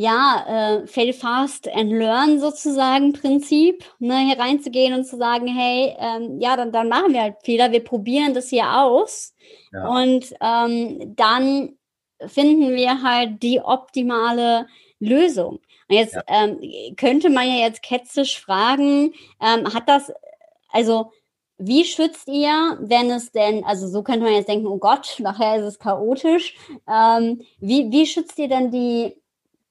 ja, 0.00 0.44
äh, 0.46 0.86
fail 0.86 1.12
fast 1.12 1.68
and 1.74 1.90
learn 1.90 2.38
sozusagen 2.38 3.14
Prinzip, 3.14 3.84
ne, 3.98 4.18
hier 4.18 4.38
reinzugehen 4.38 4.94
und 4.94 5.04
zu 5.04 5.16
sagen, 5.16 5.48
hey, 5.48 5.96
ähm, 5.98 6.38
ja, 6.38 6.56
dann, 6.56 6.70
dann 6.70 6.88
machen 6.88 7.12
wir 7.12 7.22
halt 7.22 7.34
Fehler, 7.42 7.72
wir 7.72 7.82
probieren 7.82 8.32
das 8.32 8.48
hier 8.48 8.80
aus 8.80 9.34
ja. 9.72 9.88
und 9.88 10.32
ähm, 10.40 11.16
dann 11.16 11.77
finden 12.26 12.74
wir 12.74 13.02
halt 13.02 13.42
die 13.42 13.60
optimale 13.60 14.66
Lösung. 15.00 15.60
Und 15.88 15.96
jetzt 15.96 16.14
ja. 16.14 16.22
ähm, 16.26 16.58
könnte 16.96 17.30
man 17.30 17.46
ja 17.46 17.64
jetzt 17.66 17.82
ketzisch 17.82 18.40
fragen, 18.40 19.14
ähm, 19.40 19.72
hat 19.72 19.88
das, 19.88 20.12
also 20.70 21.12
wie 21.58 21.84
schützt 21.84 22.28
ihr, 22.28 22.78
wenn 22.80 23.10
es 23.10 23.32
denn, 23.32 23.64
also 23.64 23.88
so 23.88 24.02
könnte 24.02 24.24
man 24.24 24.34
jetzt 24.34 24.48
denken, 24.48 24.66
oh 24.66 24.78
Gott, 24.78 25.16
nachher 25.18 25.56
ist 25.56 25.64
es 25.64 25.78
chaotisch. 25.78 26.56
Ähm, 26.88 27.42
wie, 27.58 27.90
wie 27.90 28.06
schützt 28.06 28.38
ihr 28.38 28.48
denn 28.48 28.70
die 28.70 29.14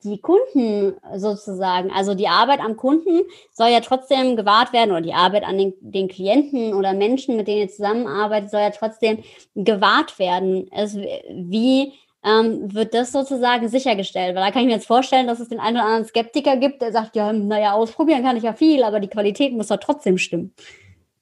die 0.03 0.19
Kunden 0.19 0.95
sozusagen, 1.15 1.91
also 1.91 2.13
die 2.13 2.27
Arbeit 2.27 2.59
am 2.59 2.77
Kunden 2.77 3.23
soll 3.51 3.69
ja 3.69 3.79
trotzdem 3.79 4.35
gewahrt 4.35 4.71
werden 4.71 4.91
oder 4.91 5.01
die 5.01 5.13
Arbeit 5.13 5.43
an 5.43 5.57
den, 5.57 5.73
den 5.81 6.07
Klienten 6.07 6.73
oder 6.73 6.93
Menschen, 6.93 7.35
mit 7.35 7.47
denen 7.47 7.61
ihr 7.61 7.69
zusammenarbeitet, 7.69 8.51
soll 8.51 8.61
ja 8.61 8.69
trotzdem 8.69 9.23
gewahrt 9.55 10.19
werden. 10.19 10.69
Es, 10.71 10.95
wie 10.95 11.93
ähm, 12.27 12.74
wird 12.74 12.93
das 12.93 13.12
sozusagen 13.12 13.69
sichergestellt? 13.69 14.36
Weil 14.36 14.43
da 14.43 14.51
kann 14.51 14.62
ich 14.62 14.67
mir 14.67 14.74
jetzt 14.74 14.88
vorstellen, 14.88 15.27
dass 15.27 15.39
es 15.39 15.50
den 15.50 15.60
einen 15.60 15.77
oder 15.77 15.86
anderen 15.86 16.05
Skeptiker 16.05 16.57
gibt, 16.57 16.81
der 16.81 16.91
sagt, 16.91 17.15
ja, 17.15 17.31
naja, 17.31 17.74
ausprobieren 17.74 18.24
kann 18.24 18.38
ich 18.38 18.43
ja 18.43 18.53
viel, 18.53 18.84
aber 18.84 19.00
die 19.00 19.07
Qualität 19.07 19.53
muss 19.53 19.67
doch 19.67 19.77
trotzdem 19.77 20.17
stimmen. 20.17 20.53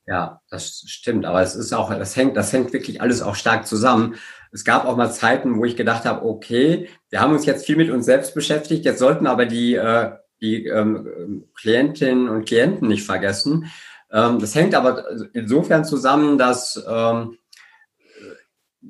Ja, 0.07 0.41
das 0.49 0.83
stimmt. 0.87 1.25
Aber 1.25 1.41
es 1.41 1.55
ist 1.55 1.73
auch, 1.73 1.89
das 1.89 2.15
hängt, 2.15 2.37
das 2.37 2.53
hängt 2.53 2.73
wirklich 2.73 3.01
alles 3.01 3.21
auch 3.21 3.35
stark 3.35 3.65
zusammen. 3.65 4.15
Es 4.51 4.63
gab 4.63 4.85
auch 4.85 4.95
mal 4.95 5.11
Zeiten, 5.11 5.57
wo 5.57 5.65
ich 5.65 5.75
gedacht 5.75 6.05
habe, 6.05 6.25
okay, 6.25 6.89
wir 7.09 7.21
haben 7.21 7.33
uns 7.33 7.45
jetzt 7.45 7.65
viel 7.65 7.75
mit 7.75 7.89
uns 7.89 8.05
selbst 8.05 8.35
beschäftigt, 8.35 8.85
jetzt 8.85 8.99
sollten 8.99 9.27
aber 9.27 9.45
die, 9.45 9.75
äh, 9.75 10.11
die 10.41 10.67
ähm, 10.67 11.45
Klientinnen 11.55 12.29
und 12.29 12.45
Klienten 12.45 12.87
nicht 12.87 13.03
vergessen. 13.03 13.71
Ähm, 14.11 14.39
das 14.39 14.53
hängt 14.53 14.75
aber 14.75 15.05
insofern 15.33 15.83
zusammen, 15.85 16.37
dass 16.37 16.81
ähm, 16.87 17.37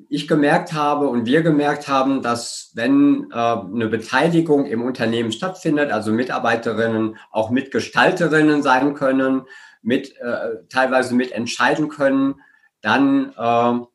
ich 0.10 0.28
gemerkt 0.28 0.74
habe 0.74 1.08
und 1.08 1.26
wir 1.26 1.42
gemerkt 1.42 1.88
haben, 1.88 2.22
dass 2.22 2.72
wenn 2.74 3.28
äh, 3.32 3.36
eine 3.36 3.88
Beteiligung 3.88 4.66
im 4.66 4.84
Unternehmen 4.84 5.32
stattfindet, 5.32 5.92
also 5.92 6.12
Mitarbeiterinnen 6.12 7.18
auch 7.32 7.50
Mitgestalterinnen 7.50 8.62
sein 8.62 8.94
können, 8.94 9.44
mit 9.82 10.16
äh, 10.18 10.64
teilweise 10.70 11.14
mitentscheiden 11.14 11.90
können, 11.90 12.36
dann 12.82 13.34
äh, 13.38 13.86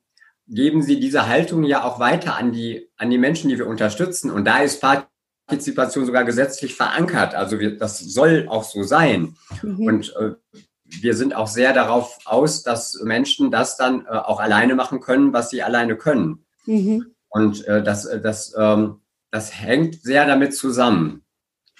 geben 0.48 0.82
sie 0.82 1.00
diese 1.00 1.28
Haltung 1.28 1.64
ja 1.64 1.84
auch 1.84 1.98
weiter 1.98 2.36
an 2.36 2.52
die, 2.52 2.88
an 2.96 3.10
die 3.10 3.18
Menschen, 3.18 3.48
die 3.48 3.58
wir 3.58 3.66
unterstützen. 3.66 4.30
Und 4.30 4.44
da 4.44 4.58
ist 4.58 4.82
Partizipation 5.46 6.06
sogar 6.06 6.24
gesetzlich 6.24 6.74
verankert. 6.74 7.34
Also 7.34 7.60
wir, 7.60 7.76
das 7.76 7.98
soll 7.98 8.46
auch 8.48 8.64
so 8.64 8.82
sein. 8.82 9.36
Mhm. 9.62 9.86
Und 9.86 10.16
äh, 10.16 10.34
wir 11.00 11.14
sind 11.14 11.34
auch 11.34 11.46
sehr 11.46 11.72
darauf 11.72 12.18
aus, 12.24 12.62
dass 12.62 13.00
Menschen 13.02 13.50
das 13.50 13.76
dann 13.76 14.06
äh, 14.06 14.10
auch 14.10 14.40
alleine 14.40 14.74
machen 14.74 15.00
können, 15.00 15.32
was 15.32 15.50
sie 15.50 15.62
alleine 15.62 15.96
können. 15.96 16.44
Mhm. 16.66 17.14
Und 17.28 17.64
äh, 17.66 17.82
das, 17.82 18.06
äh, 18.06 18.20
das, 18.20 18.54
ähm, 18.58 19.00
das 19.30 19.60
hängt 19.60 20.02
sehr 20.02 20.26
damit 20.26 20.54
zusammen. 20.54 21.24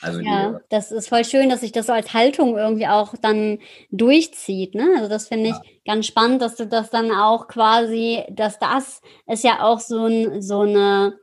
Also 0.03 0.21
ja, 0.21 0.53
die, 0.53 0.59
das 0.71 0.93
ist 0.93 1.09
voll 1.09 1.25
schön, 1.25 1.51
dass 1.51 1.61
sich 1.61 1.73
das 1.73 1.87
so 1.87 1.93
als 1.93 2.15
Haltung 2.15 2.57
irgendwie 2.57 2.87
auch 2.87 3.15
dann 3.21 3.59
durchzieht. 3.91 4.75
Ne? 4.75 4.89
Also 4.97 5.09
das 5.09 5.29
finde 5.29 5.51
ich 5.51 5.57
ja. 5.57 5.95
ganz 5.95 6.07
spannend, 6.07 6.41
dass 6.41 6.57
du 6.57 6.67
das 6.67 6.91
dann 6.91 7.11
auch 7.13 7.49
quasi, 7.49 8.23
dass 8.31 8.59
das 8.59 9.03
ist 9.27 9.45
ja 9.45 9.63
auch 9.63 9.81
so, 9.81 10.07
ein, 10.07 10.41
so 10.41 10.61
eine 10.61 11.19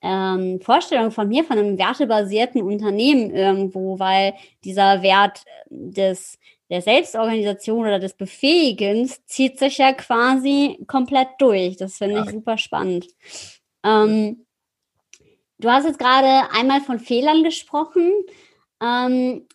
ähm, 0.00 0.60
Vorstellung 0.62 1.10
von 1.10 1.28
mir, 1.28 1.44
von 1.44 1.58
einem 1.58 1.78
wertebasierten 1.78 2.62
Unternehmen 2.62 3.30
irgendwo, 3.30 3.98
weil 3.98 4.34
dieser 4.64 5.02
Wert 5.02 5.44
des 5.68 6.38
der 6.72 6.82
Selbstorganisation 6.82 7.86
oder 7.86 8.00
des 8.00 8.14
Befähigens 8.14 9.24
zieht 9.26 9.60
sich 9.60 9.78
ja 9.78 9.92
quasi 9.92 10.78
komplett 10.88 11.28
durch. 11.38 11.76
Das 11.76 11.98
finde 11.98 12.16
ja. 12.16 12.24
ich 12.24 12.30
super 12.30 12.58
spannend. 12.58 13.06
Ähm, 13.84 14.44
Du 15.62 15.70
hast 15.70 15.84
jetzt 15.84 16.00
gerade 16.00 16.50
einmal 16.52 16.80
von 16.80 16.98
Fehlern 16.98 17.44
gesprochen. 17.44 18.10
Ähm, 18.82 19.46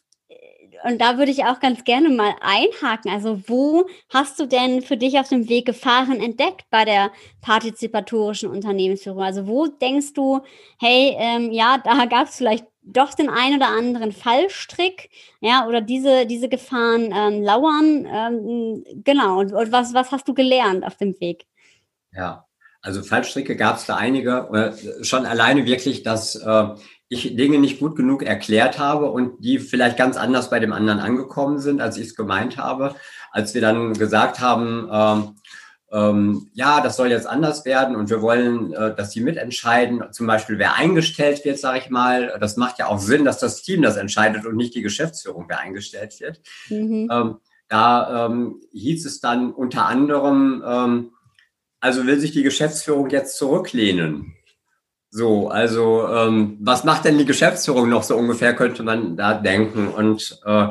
und 0.83 1.01
da 1.01 1.17
würde 1.17 1.31
ich 1.31 1.43
auch 1.43 1.59
ganz 1.59 1.83
gerne 1.83 2.07
mal 2.07 2.33
einhaken. 2.39 3.11
Also 3.11 3.41
wo 3.47 3.87
hast 4.09 4.39
du 4.39 4.45
denn 4.45 4.81
für 4.81 4.95
dich 4.95 5.19
auf 5.19 5.27
dem 5.27 5.49
Weg 5.49 5.65
Gefahren 5.65 6.21
entdeckt 6.21 6.65
bei 6.69 6.85
der 6.85 7.11
partizipatorischen 7.41 8.49
Unternehmensführung? 8.49 9.21
Also 9.21 9.47
wo 9.47 9.67
denkst 9.67 10.13
du, 10.13 10.39
hey, 10.79 11.13
ähm, 11.19 11.51
ja, 11.51 11.77
da 11.77 12.05
gab 12.05 12.27
es 12.27 12.37
vielleicht 12.37 12.65
doch 12.87 13.13
den 13.13 13.29
einen 13.29 13.57
oder 13.57 13.67
anderen 13.67 14.11
Fallstrick, 14.11 15.09
ja, 15.41 15.67
oder 15.67 15.81
diese, 15.81 16.25
diese 16.25 16.49
Gefahren 16.49 17.13
ähm, 17.13 17.43
lauern. 17.43 18.07
Ähm, 18.09 18.83
genau, 19.03 19.39
und, 19.39 19.53
und 19.53 19.71
was, 19.71 19.93
was 19.93 20.11
hast 20.11 20.27
du 20.27 20.33
gelernt 20.33 20.85
auf 20.85 20.95
dem 20.97 21.19
Weg? 21.19 21.45
Ja, 22.13 22.45
also 22.81 23.03
Fallstricke 23.03 23.55
gab 23.55 23.77
es 23.77 23.85
da 23.85 23.95
einige. 23.95 24.49
Äh, 24.53 25.03
schon 25.03 25.25
alleine 25.25 25.65
wirklich, 25.65 26.03
dass 26.03 26.35
äh, 26.35 26.67
ich 27.09 27.35
Dinge 27.35 27.59
nicht 27.59 27.79
gut 27.79 27.95
genug 27.95 28.23
erklärt 28.23 28.79
habe 28.79 29.11
und 29.11 29.43
die 29.43 29.59
vielleicht 29.59 29.97
ganz 29.97 30.17
anders 30.17 30.49
bei 30.49 30.59
dem 30.59 30.73
anderen 30.73 30.99
angekommen 30.99 31.59
sind, 31.59 31.81
als 31.81 31.97
ich 31.97 32.07
es 32.07 32.15
gemeint 32.15 32.57
habe. 32.57 32.95
Als 33.31 33.53
wir 33.53 33.61
dann 33.61 33.93
gesagt 33.93 34.39
haben, 34.39 34.89
äh, 34.89 35.56
ähm, 35.91 36.49
ja, 36.53 36.81
das 36.81 36.97
soll 36.97 37.09
jetzt 37.09 37.27
anders 37.27 37.63
werden 37.63 37.95
und 37.95 38.09
wir 38.09 38.21
wollen, 38.21 38.73
äh, 38.73 38.93
dass 38.95 39.11
sie 39.11 39.21
mitentscheiden, 39.21 40.03
zum 40.11 40.27
Beispiel 40.27 40.59
wer 40.59 40.75
eingestellt 40.75 41.45
wird, 41.45 41.59
sage 41.59 41.79
ich 41.79 41.89
mal. 41.89 42.37
Das 42.39 42.57
macht 42.57 42.79
ja 42.79 42.87
auch 42.87 42.99
Sinn, 42.99 43.23
dass 43.23 43.39
das 43.39 43.61
Team 43.61 43.81
das 43.81 43.95
entscheidet 43.95 44.45
und 44.45 44.57
nicht 44.57 44.75
die 44.75 44.81
Geschäftsführung, 44.81 45.45
wer 45.47 45.59
eingestellt 45.59 46.19
wird. 46.19 46.41
Mhm. 46.69 47.09
Ähm, 47.11 47.37
da 47.69 48.25
ähm, 48.25 48.61
hieß 48.71 49.05
es 49.05 49.21
dann 49.21 49.51
unter 49.53 49.85
anderem, 49.85 50.63
ähm, 50.65 51.11
also 51.79 52.05
will 52.05 52.19
sich 52.19 52.31
die 52.31 52.43
Geschäftsführung 52.43 53.09
jetzt 53.09 53.37
zurücklehnen. 53.37 54.33
So, 55.09 55.47
also 55.47 56.05
ähm, 56.07 56.57
was 56.59 56.83
macht 56.83 57.05
denn 57.05 57.17
die 57.17 57.25
Geschäftsführung 57.25 57.89
noch 57.89 58.03
so 58.03 58.17
ungefähr, 58.17 58.53
könnte 58.55 58.83
man 58.83 59.15
da 59.15 59.33
denken. 59.33 59.87
Und 59.87 60.39
äh, 60.45 60.67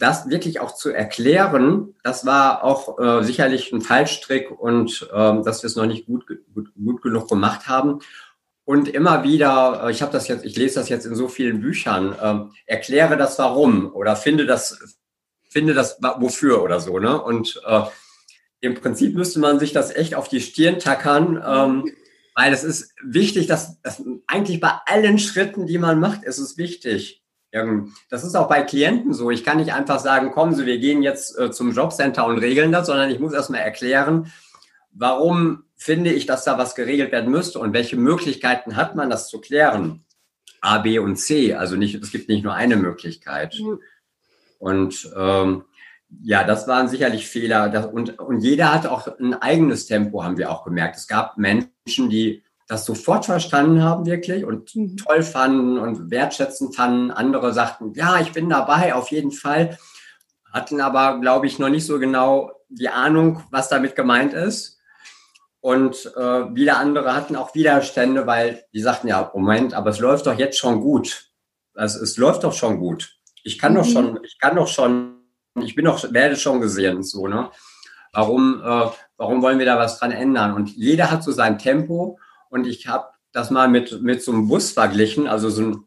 das 0.00 0.28
wirklich 0.28 0.60
auch 0.60 0.74
zu 0.74 0.90
erklären, 0.90 1.94
das 2.02 2.26
war 2.26 2.64
auch 2.64 2.98
äh, 2.98 3.22
sicherlich 3.22 3.72
ein 3.72 3.82
Fallstrick 3.82 4.50
und 4.50 5.08
äh, 5.12 5.42
dass 5.42 5.62
wir 5.62 5.68
es 5.68 5.76
noch 5.76 5.86
nicht 5.86 6.06
gut, 6.06 6.26
gut, 6.54 6.72
gut 6.74 7.02
genug 7.02 7.28
gemacht 7.28 7.68
haben. 7.68 8.00
Und 8.64 8.88
immer 8.88 9.24
wieder, 9.24 9.82
äh, 9.84 9.90
ich 9.90 10.00
habe 10.00 10.12
das 10.12 10.26
jetzt, 10.28 10.44
ich 10.44 10.56
lese 10.56 10.76
das 10.80 10.88
jetzt 10.88 11.04
in 11.04 11.14
so 11.14 11.28
vielen 11.28 11.60
Büchern, 11.60 12.12
äh, 12.12 12.72
erkläre 12.72 13.16
das 13.16 13.38
Warum 13.38 13.92
oder 13.92 14.16
finde 14.16 14.46
das, 14.46 14.98
finde 15.48 15.74
das 15.74 15.98
wofür 16.18 16.62
oder 16.62 16.80
so. 16.80 16.98
Ne? 16.98 17.20
Und 17.20 17.60
äh, 17.66 17.82
im 18.60 18.74
Prinzip 18.74 19.14
müsste 19.14 19.38
man 19.38 19.58
sich 19.58 19.72
das 19.72 19.94
echt 19.94 20.14
auf 20.14 20.28
die 20.28 20.40
Stirn 20.40 20.78
tackern, 20.78 21.42
ähm, 21.46 21.92
weil 22.34 22.52
es 22.52 22.64
ist 22.64 22.94
wichtig, 23.02 23.48
dass, 23.48 23.80
dass 23.82 24.02
eigentlich 24.26 24.60
bei 24.60 24.72
allen 24.86 25.18
Schritten, 25.18 25.66
die 25.66 25.78
man 25.78 26.00
macht, 26.00 26.24
ist 26.24 26.38
es 26.38 26.56
wichtig, 26.56 27.19
das 27.52 28.24
ist 28.24 28.36
auch 28.36 28.48
bei 28.48 28.62
Klienten 28.62 29.12
so. 29.12 29.30
Ich 29.30 29.44
kann 29.44 29.56
nicht 29.56 29.72
einfach 29.72 29.98
sagen, 29.98 30.30
kommen 30.30 30.54
Sie, 30.54 30.66
wir 30.66 30.78
gehen 30.78 31.02
jetzt 31.02 31.36
äh, 31.38 31.50
zum 31.50 31.72
Jobcenter 31.72 32.26
und 32.26 32.38
regeln 32.38 32.70
das, 32.70 32.86
sondern 32.86 33.10
ich 33.10 33.18
muss 33.18 33.32
erstmal 33.32 33.60
erklären, 33.60 34.32
warum 34.92 35.64
finde 35.76 36.12
ich, 36.12 36.26
dass 36.26 36.44
da 36.44 36.58
was 36.58 36.74
geregelt 36.74 37.10
werden 37.10 37.30
müsste 37.30 37.58
und 37.58 37.72
welche 37.72 37.96
Möglichkeiten 37.96 38.76
hat 38.76 38.94
man, 38.94 39.10
das 39.10 39.28
zu 39.28 39.40
klären. 39.40 40.04
A, 40.60 40.78
B 40.78 40.98
und 40.98 41.16
C. 41.16 41.54
Also 41.54 41.76
nicht, 41.76 41.94
es 41.94 42.10
gibt 42.10 42.28
nicht 42.28 42.44
nur 42.44 42.54
eine 42.54 42.76
Möglichkeit. 42.76 43.58
Und 44.58 45.10
ähm, 45.16 45.64
ja, 46.22 46.44
das 46.44 46.68
waren 46.68 46.88
sicherlich 46.88 47.26
Fehler. 47.26 47.90
Und, 47.92 48.18
und 48.18 48.40
jeder 48.40 48.72
hat 48.72 48.86
auch 48.86 49.08
ein 49.18 49.34
eigenes 49.34 49.86
Tempo, 49.86 50.22
haben 50.22 50.36
wir 50.36 50.50
auch 50.50 50.64
gemerkt. 50.64 50.96
Es 50.96 51.08
gab 51.08 51.38
Menschen, 51.38 52.10
die 52.10 52.44
das 52.70 52.84
sofort 52.84 53.26
verstanden 53.26 53.82
haben 53.82 54.06
wirklich 54.06 54.44
und 54.44 54.76
mhm. 54.76 54.96
toll 54.96 55.24
fanden 55.24 55.76
und 55.76 56.12
wertschätzend 56.12 56.76
fanden. 56.76 57.10
Andere 57.10 57.52
sagten, 57.52 57.94
ja, 57.94 58.20
ich 58.20 58.32
bin 58.32 58.48
dabei, 58.48 58.94
auf 58.94 59.10
jeden 59.10 59.32
Fall. 59.32 59.76
Hatten 60.52 60.80
aber, 60.80 61.18
glaube 61.18 61.48
ich, 61.48 61.58
noch 61.58 61.68
nicht 61.68 61.84
so 61.84 61.98
genau 61.98 62.52
die 62.68 62.88
Ahnung, 62.88 63.42
was 63.50 63.68
damit 63.68 63.96
gemeint 63.96 64.34
ist. 64.34 64.78
Und 65.58 66.12
äh, 66.16 66.54
wieder 66.54 66.78
andere 66.78 67.12
hatten 67.12 67.34
auch 67.34 67.56
Widerstände, 67.56 68.28
weil 68.28 68.62
die 68.72 68.80
sagten, 68.80 69.08
ja, 69.08 69.32
Moment, 69.34 69.74
aber 69.74 69.90
es 69.90 69.98
läuft 69.98 70.26
doch 70.26 70.38
jetzt 70.38 70.56
schon 70.56 70.80
gut. 70.80 71.32
Also 71.74 72.00
es 72.00 72.16
läuft 72.18 72.44
doch 72.44 72.52
schon 72.52 72.78
gut. 72.78 73.16
Ich 73.42 73.58
kann 73.58 73.72
mhm. 73.72 73.76
doch 73.78 73.86
schon, 73.86 74.20
ich 74.22 74.38
kann 74.38 74.54
doch 74.54 74.68
schon, 74.68 75.24
ich 75.60 75.74
bin 75.74 75.86
doch, 75.86 76.12
werde 76.12 76.36
schon 76.36 76.60
gesehen, 76.60 77.02
so, 77.02 77.26
ne? 77.26 77.50
Warum, 78.12 78.62
äh, 78.64 78.86
warum 79.16 79.42
wollen 79.42 79.58
wir 79.58 79.66
da 79.66 79.76
was 79.76 79.98
dran 79.98 80.12
ändern? 80.12 80.54
Und 80.54 80.70
jeder 80.70 81.10
hat 81.10 81.24
so 81.24 81.32
sein 81.32 81.58
Tempo 81.58 82.18
und 82.50 82.66
ich 82.66 82.86
habe 82.86 83.06
das 83.32 83.50
mal 83.50 83.68
mit, 83.68 84.02
mit 84.02 84.22
so 84.22 84.32
einem 84.32 84.48
Bus 84.48 84.72
verglichen. 84.72 85.26
Also 85.26 85.48
so 85.48 85.62
ein, 85.62 85.84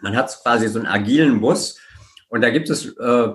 man 0.00 0.16
hat 0.16 0.38
quasi 0.42 0.68
so 0.68 0.78
einen 0.78 0.88
agilen 0.88 1.40
Bus 1.40 1.78
und 2.28 2.42
da 2.42 2.50
gibt 2.50 2.70
es, 2.70 2.86
äh, 2.96 3.28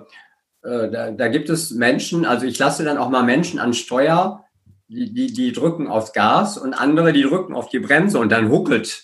äh, 0.64 0.92
da, 0.92 1.12
da 1.12 1.28
gibt 1.28 1.50
es 1.50 1.72
Menschen, 1.72 2.26
also 2.26 2.46
ich 2.46 2.58
lasse 2.58 2.84
dann 2.84 2.98
auch 2.98 3.10
mal 3.10 3.24
Menschen 3.24 3.60
an 3.60 3.74
Steuer, 3.74 4.46
die, 4.88 5.14
die, 5.14 5.34
die 5.34 5.52
drücken 5.52 5.88
aufs 5.88 6.14
Gas 6.14 6.58
und 6.58 6.74
andere, 6.74 7.12
die 7.12 7.24
drücken 7.24 7.56
auf 7.56 7.70
die 7.70 7.80
Bremse 7.80 8.20
und 8.20 8.32
dann 8.32 8.50
huckelt 8.50 9.04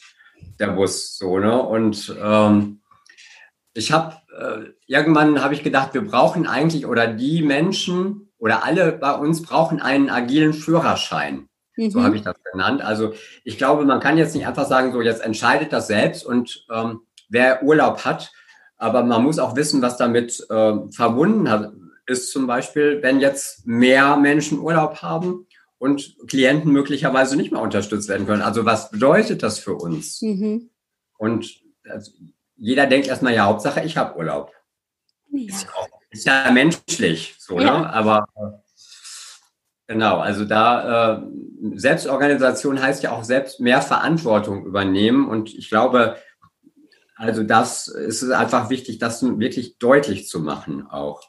der 0.60 0.68
Bus 0.68 1.18
so. 1.18 1.40
Ne? 1.40 1.62
Und 1.62 2.16
ähm, 2.22 2.82
ich 3.74 3.92
habe 3.92 4.16
äh, 4.38 4.72
irgendwann 4.88 5.44
habe 5.44 5.54
ich 5.54 5.64
gedacht, 5.64 5.94
wir 5.94 6.06
brauchen 6.06 6.48
eigentlich 6.48 6.86
oder 6.86 7.08
die 7.08 7.42
Menschen 7.42 8.32
oder 8.38 8.64
alle 8.64 8.92
bei 8.94 9.14
uns 9.14 9.42
brauchen 9.42 9.82
einen 9.82 10.10
agilen 10.10 10.54
Führerschein. 10.54 11.50
Mhm. 11.76 11.92
So 11.92 12.04
habe 12.04 12.16
ich 12.16 12.22
das 12.22 12.36
genannt. 12.52 12.82
Also 12.82 13.14
ich 13.44 13.58
glaube, 13.58 13.86
man 13.86 14.00
kann 14.00 14.18
jetzt 14.18 14.36
nicht 14.36 14.48
einfach 14.48 14.68
sagen, 14.68 14.92
so 14.92 15.02
jetzt 15.02 15.22
entscheidet 15.22 15.74
das 15.74 15.88
selbst 15.88 16.26
und 16.26 16.66
ähm, 16.72 17.02
wer 17.30 17.64
Urlaub 17.64 18.06
hat, 18.06 18.32
aber 18.78 19.04
man 19.04 19.24
muss 19.24 19.40
auch 19.40 19.56
wissen, 19.56 19.82
was 19.82 19.98
damit 19.98 20.46
äh, 20.50 20.74
verbunden 20.92 21.50
hat, 21.50 21.74
ist 22.06 22.32
zum 22.32 22.48
Beispiel, 22.48 23.02
wenn 23.02 23.20
jetzt 23.20 23.66
mehr 23.66 24.18
Menschen 24.18 24.60
Urlaub 24.60 25.02
haben 25.02 25.48
und 25.78 26.16
Klienten 26.28 26.72
möglicherweise 26.72 27.36
nicht 27.36 27.52
mehr 27.52 27.62
unterstützt 27.62 28.10
werden 28.10 28.26
können. 28.26 28.42
Also 28.42 28.66
was 28.66 28.92
bedeutet 28.92 29.44
das 29.44 29.60
für 29.60 29.76
uns? 29.76 30.22
Mhm. 30.22 30.70
Und 31.18 31.62
also, 31.90 32.12
jeder 32.58 32.88
denkt 32.88 33.08
erstmal, 33.08 33.34
ja, 33.34 33.46
Hauptsache, 33.46 33.84
ich 33.84 33.98
habe 33.98 34.18
Urlaub. 34.18 34.52
Ja. 35.32 35.54
Ist, 35.54 35.64
ja 35.64 35.70
auch, 35.76 35.88
ist, 36.10 36.26
ja 36.26 36.52
menschlich, 36.52 37.36
so, 37.40 37.60
ja. 37.60 37.80
ne? 37.80 37.94
Aber 37.94 38.26
Genau, 39.88 40.18
also 40.20 40.46
da 40.46 41.18
äh, 41.18 41.22
Selbstorganisation 41.76 42.82
heißt 42.82 43.04
ja 43.04 43.12
auch 43.12 43.24
selbst 43.24 43.60
mehr 43.60 43.82
Verantwortung 43.82 44.66
übernehmen. 44.66 45.28
Und 45.28 45.54
ich 45.54 45.70
glaube, 45.70 46.18
also 47.16 47.44
das 47.44 47.88
ist 47.88 48.24
einfach 48.32 48.70
wichtig, 48.70 48.98
das 49.00 49.24
wirklich 49.24 49.78
deutlich 49.78 50.28
zu 50.28 50.40
machen 50.40 50.88
auch. 50.88 51.22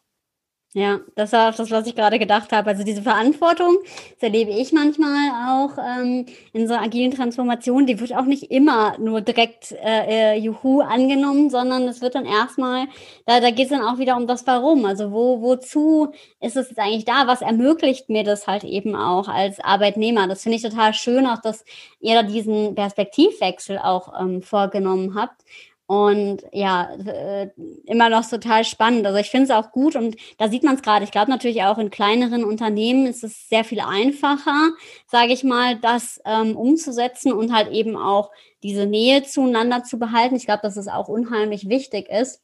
Ja, 0.77 0.99
das 1.15 1.31
war 1.31 1.51
auch 1.51 1.55
das, 1.55 1.71
was 1.71 1.87
ich 1.87 1.95
gerade 1.95 2.19
gedacht 2.19 2.51
habe. 2.51 2.71
Also 2.71 2.83
diese 2.83 3.01
Verantwortung, 3.03 3.79
das 4.15 4.25
erlebe 4.25 4.51
ich 4.51 4.73
manchmal 4.73 5.31
auch 5.49 5.79
ähm, 5.79 6.27
in 6.53 6.67
so 6.67 6.75
agilen 6.75 7.13
Transformationen, 7.13 7.87
die 7.87 8.01
wird 8.01 8.13
auch 8.13 8.25
nicht 8.25 8.51
immer 8.51 8.99
nur 8.99 9.21
direkt 9.21 9.71
äh, 9.71 10.35
äh, 10.35 10.37
Juhu 10.37 10.81
angenommen, 10.81 11.49
sondern 11.49 11.87
es 11.87 12.01
wird 12.01 12.17
dann 12.17 12.27
erstmal, 12.27 12.87
da, 13.25 13.39
da 13.39 13.51
geht 13.51 13.67
es 13.67 13.71
dann 13.71 13.83
auch 13.83 13.99
wieder 13.99 14.17
um 14.17 14.27
das 14.27 14.45
Warum. 14.49 14.85
Also 14.85 15.13
wo, 15.13 15.41
wozu 15.43 16.11
ist 16.41 16.57
es 16.57 16.71
jetzt 16.71 16.79
eigentlich 16.81 17.05
da? 17.05 17.29
Was 17.29 17.41
ermöglicht 17.41 18.09
mir 18.09 18.25
das 18.25 18.49
halt 18.49 18.65
eben 18.65 18.97
auch 18.97 19.29
als 19.29 19.61
Arbeitnehmer? 19.61 20.27
Das 20.27 20.43
finde 20.43 20.57
ich 20.57 20.63
total 20.63 20.93
schön, 20.93 21.25
auch 21.29 21.41
dass 21.41 21.65
ihr 22.01 22.17
da 22.17 22.25
diesen 22.25 22.75
Perspektivwechsel 22.75 23.79
auch 23.79 24.21
ähm, 24.21 24.43
vorgenommen 24.43 25.15
habt. 25.15 25.41
Und 25.87 26.43
ja, 26.51 26.95
äh, 26.95 27.51
immer 27.85 28.09
noch 28.09 28.27
total 28.27 28.65
spannend. 28.65 29.07
Also 29.07 29.19
ich 29.19 29.31
finde 29.31 29.45
es 29.45 29.51
auch 29.51 29.71
gut 29.71 29.97
und 29.97 30.17
da 30.39 30.49
sieht 30.49 30.63
man 30.63 30.77
es 30.77 30.83
gerade. 30.83 31.05
Ich 31.05 31.11
glaube 31.11 31.31
natürlich 31.31 31.63
auch 31.63 31.77
in 31.77 31.91
kleineren 31.91 32.43
Unternehmen 32.43 33.07
ist 33.07 33.23
es 33.23 33.51
sehr 33.51 33.65
viel 33.65 33.81
einfacher, 33.81 34.71
sage 35.07 35.35
ich 35.35 35.45
mal, 35.45 35.77
das 35.77 36.23
ähm, 36.25 36.57
umzusetzen 36.57 37.33
und 37.33 37.53
halt 37.53 37.71
eben 37.71 37.97
auch 37.97 38.31
diese 38.63 38.87
Nähe 38.87 39.25
zueinander 39.25 39.85
zu 39.85 39.99
behalten. 39.99 40.37
Ich 40.37 40.47
glaube, 40.47 40.63
dass 40.63 40.79
es 40.79 40.89
auch 40.89 41.09
unheimlich 41.09 41.69
wichtig 41.69 42.09
ist. 42.09 42.41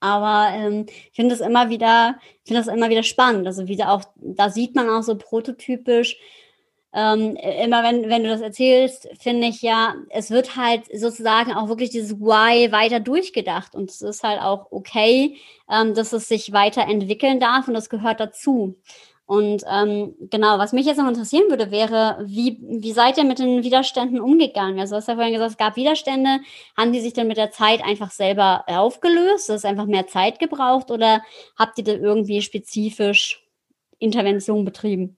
Aber 0.00 0.48
ähm, 0.54 0.86
ich 0.88 1.16
finde 1.16 1.34
es 1.34 1.40
immer 1.40 1.70
wieder, 1.70 2.18
ich 2.42 2.48
finde 2.48 2.62
das 2.62 2.74
immer 2.74 2.90
wieder 2.90 3.02
spannend. 3.02 3.46
Also 3.46 3.68
wieder 3.68 3.90
auch, 3.90 4.02
da 4.16 4.50
sieht 4.50 4.74
man 4.74 4.88
auch 4.90 5.02
so 5.02 5.16
prototypisch, 5.16 6.18
ähm, 6.92 7.36
immer 7.36 7.84
wenn, 7.84 8.08
wenn 8.08 8.24
du 8.24 8.30
das 8.30 8.40
erzählst, 8.40 9.08
finde 9.20 9.46
ich 9.46 9.62
ja, 9.62 9.94
es 10.10 10.30
wird 10.30 10.56
halt 10.56 10.82
sozusagen 10.92 11.52
auch 11.52 11.68
wirklich 11.68 11.90
dieses 11.90 12.18
Why 12.18 12.72
weiter 12.72 12.98
durchgedacht 12.98 13.74
und 13.74 13.90
es 13.90 14.02
ist 14.02 14.24
halt 14.24 14.40
auch 14.40 14.66
okay, 14.72 15.36
ähm, 15.70 15.94
dass 15.94 16.12
es 16.12 16.26
sich 16.28 16.52
weiterentwickeln 16.52 17.38
darf 17.38 17.68
und 17.68 17.74
das 17.74 17.90
gehört 17.90 18.18
dazu. 18.18 18.76
Und 19.30 19.62
ähm, 19.70 20.16
genau, 20.22 20.58
was 20.58 20.72
mich 20.72 20.86
jetzt 20.86 20.96
noch 20.98 21.06
interessieren 21.06 21.48
würde, 21.50 21.70
wäre, 21.70 22.18
wie, 22.26 22.58
wie 22.62 22.90
seid 22.90 23.16
ihr 23.16 23.22
mit 23.22 23.38
den 23.38 23.62
Widerständen 23.62 24.18
umgegangen? 24.18 24.80
Also 24.80 24.94
du 24.94 24.96
hast 24.96 25.06
ja 25.06 25.14
vorhin 25.14 25.32
gesagt, 25.32 25.52
es 25.52 25.56
gab 25.56 25.76
Widerstände. 25.76 26.40
Haben 26.76 26.92
die 26.92 27.00
sich 27.00 27.12
dann 27.12 27.28
mit 27.28 27.36
der 27.36 27.52
Zeit 27.52 27.80
einfach 27.84 28.10
selber 28.10 28.64
aufgelöst? 28.66 29.48
Ist 29.48 29.64
einfach 29.64 29.86
mehr 29.86 30.08
Zeit 30.08 30.40
gebraucht 30.40 30.90
oder 30.90 31.22
habt 31.56 31.78
ihr 31.78 31.84
da 31.84 31.92
irgendwie 31.92 32.42
spezifisch 32.42 33.46
Intervention 34.00 34.64
betrieben? 34.64 35.16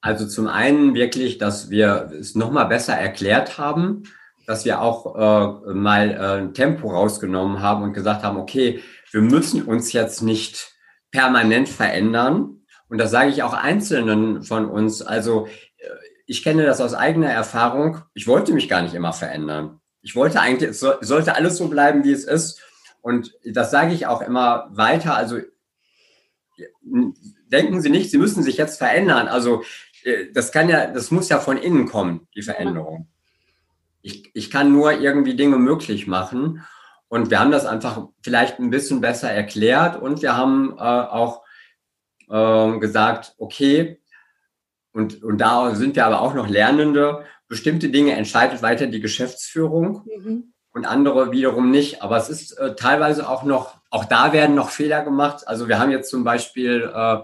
Also 0.00 0.26
zum 0.26 0.46
einen 0.46 0.94
wirklich, 0.94 1.38
dass 1.38 1.70
wir 1.70 2.10
es 2.18 2.34
nochmal 2.34 2.66
besser 2.66 2.94
erklärt 2.94 3.58
haben, 3.58 4.04
dass 4.46 4.64
wir 4.64 4.80
auch 4.80 5.14
äh, 5.66 5.74
mal 5.74 6.10
äh, 6.10 6.52
Tempo 6.52 6.90
rausgenommen 6.90 7.60
haben 7.60 7.82
und 7.82 7.92
gesagt 7.92 8.22
haben, 8.22 8.38
okay, 8.38 8.82
wir 9.10 9.20
müssen 9.20 9.62
uns 9.62 9.92
jetzt 9.92 10.22
nicht 10.22 10.72
permanent 11.10 11.68
verändern. 11.68 12.62
Und 12.88 12.98
das 12.98 13.10
sage 13.10 13.30
ich 13.30 13.42
auch 13.42 13.52
Einzelnen 13.52 14.42
von 14.42 14.66
uns. 14.66 15.02
Also 15.02 15.46
äh, 15.76 15.88
ich 16.26 16.42
kenne 16.42 16.64
das 16.64 16.80
aus 16.80 16.94
eigener 16.94 17.30
Erfahrung. 17.30 18.02
Ich 18.14 18.26
wollte 18.26 18.52
mich 18.52 18.68
gar 18.68 18.82
nicht 18.82 18.94
immer 18.94 19.12
verändern. 19.12 19.80
Ich 20.02 20.16
wollte 20.16 20.40
eigentlich, 20.40 20.70
es 20.70 20.80
sollte 20.80 21.34
alles 21.36 21.58
so 21.58 21.68
bleiben, 21.68 22.04
wie 22.04 22.12
es 22.12 22.24
ist. 22.24 22.62
Und 23.02 23.34
das 23.44 23.70
sage 23.70 23.92
ich 23.92 24.06
auch 24.06 24.22
immer 24.22 24.68
weiter. 24.72 25.14
Also 25.14 25.38
denken 27.52 27.80
Sie 27.80 27.90
nicht, 27.90 28.10
Sie 28.10 28.18
müssen 28.18 28.42
sich 28.42 28.56
jetzt 28.56 28.78
verändern. 28.78 29.28
Also 29.28 29.62
das 30.32 30.52
kann 30.52 30.68
ja, 30.68 30.86
das 30.86 31.10
muss 31.10 31.28
ja 31.28 31.40
von 31.40 31.56
innen 31.56 31.86
kommen, 31.86 32.28
die 32.34 32.42
Veränderung. 32.42 33.08
Ich, 34.02 34.30
ich 34.34 34.50
kann 34.50 34.72
nur 34.72 34.92
irgendwie 34.92 35.36
Dinge 35.36 35.58
möglich 35.58 36.06
machen. 36.06 36.64
Und 37.08 37.30
wir 37.30 37.40
haben 37.40 37.50
das 37.50 37.66
einfach 37.66 38.06
vielleicht 38.22 38.60
ein 38.60 38.70
bisschen 38.70 39.00
besser 39.00 39.30
erklärt 39.30 40.00
und 40.00 40.22
wir 40.22 40.36
haben 40.36 40.76
äh, 40.78 40.80
auch 40.80 41.42
äh, 42.28 42.78
gesagt, 42.78 43.34
okay, 43.36 44.00
und, 44.92 45.22
und 45.22 45.38
da 45.38 45.74
sind 45.74 45.96
wir 45.96 46.06
aber 46.06 46.20
auch 46.20 46.34
noch 46.34 46.48
Lernende. 46.48 47.24
Bestimmte 47.48 47.90
Dinge 47.90 48.12
entscheidet 48.12 48.62
weiter 48.62 48.86
die 48.86 49.00
Geschäftsführung 49.00 50.04
mhm. 50.04 50.52
und 50.72 50.84
andere 50.84 51.32
wiederum 51.32 51.70
nicht. 51.70 52.02
Aber 52.02 52.16
es 52.16 52.28
ist 52.28 52.52
äh, 52.52 52.76
teilweise 52.76 53.28
auch 53.28 53.42
noch, 53.42 53.80
auch 53.90 54.04
da 54.04 54.32
werden 54.32 54.54
noch 54.54 54.70
Fehler 54.70 55.02
gemacht. 55.02 55.46
Also 55.48 55.66
wir 55.66 55.80
haben 55.80 55.90
jetzt 55.90 56.10
zum 56.10 56.22
Beispiel 56.22 56.90
äh, 56.94 57.18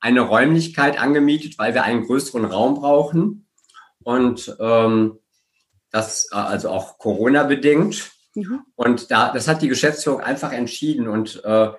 eine 0.00 0.20
Räumlichkeit 0.20 0.98
angemietet, 1.00 1.58
weil 1.58 1.74
wir 1.74 1.84
einen 1.84 2.06
größeren 2.06 2.44
Raum 2.44 2.74
brauchen. 2.74 3.48
Und 4.02 4.56
ähm, 4.60 5.18
das 5.90 6.28
äh, 6.32 6.36
also 6.36 6.70
auch 6.70 6.98
Corona 6.98 7.44
bedingt. 7.44 8.10
Mhm. 8.34 8.60
Und 8.74 9.10
da, 9.10 9.32
das 9.32 9.48
hat 9.48 9.62
die 9.62 9.68
Geschäftsführung 9.68 10.20
einfach 10.20 10.52
entschieden. 10.52 11.08
Und 11.08 11.42
äh, 11.44 11.70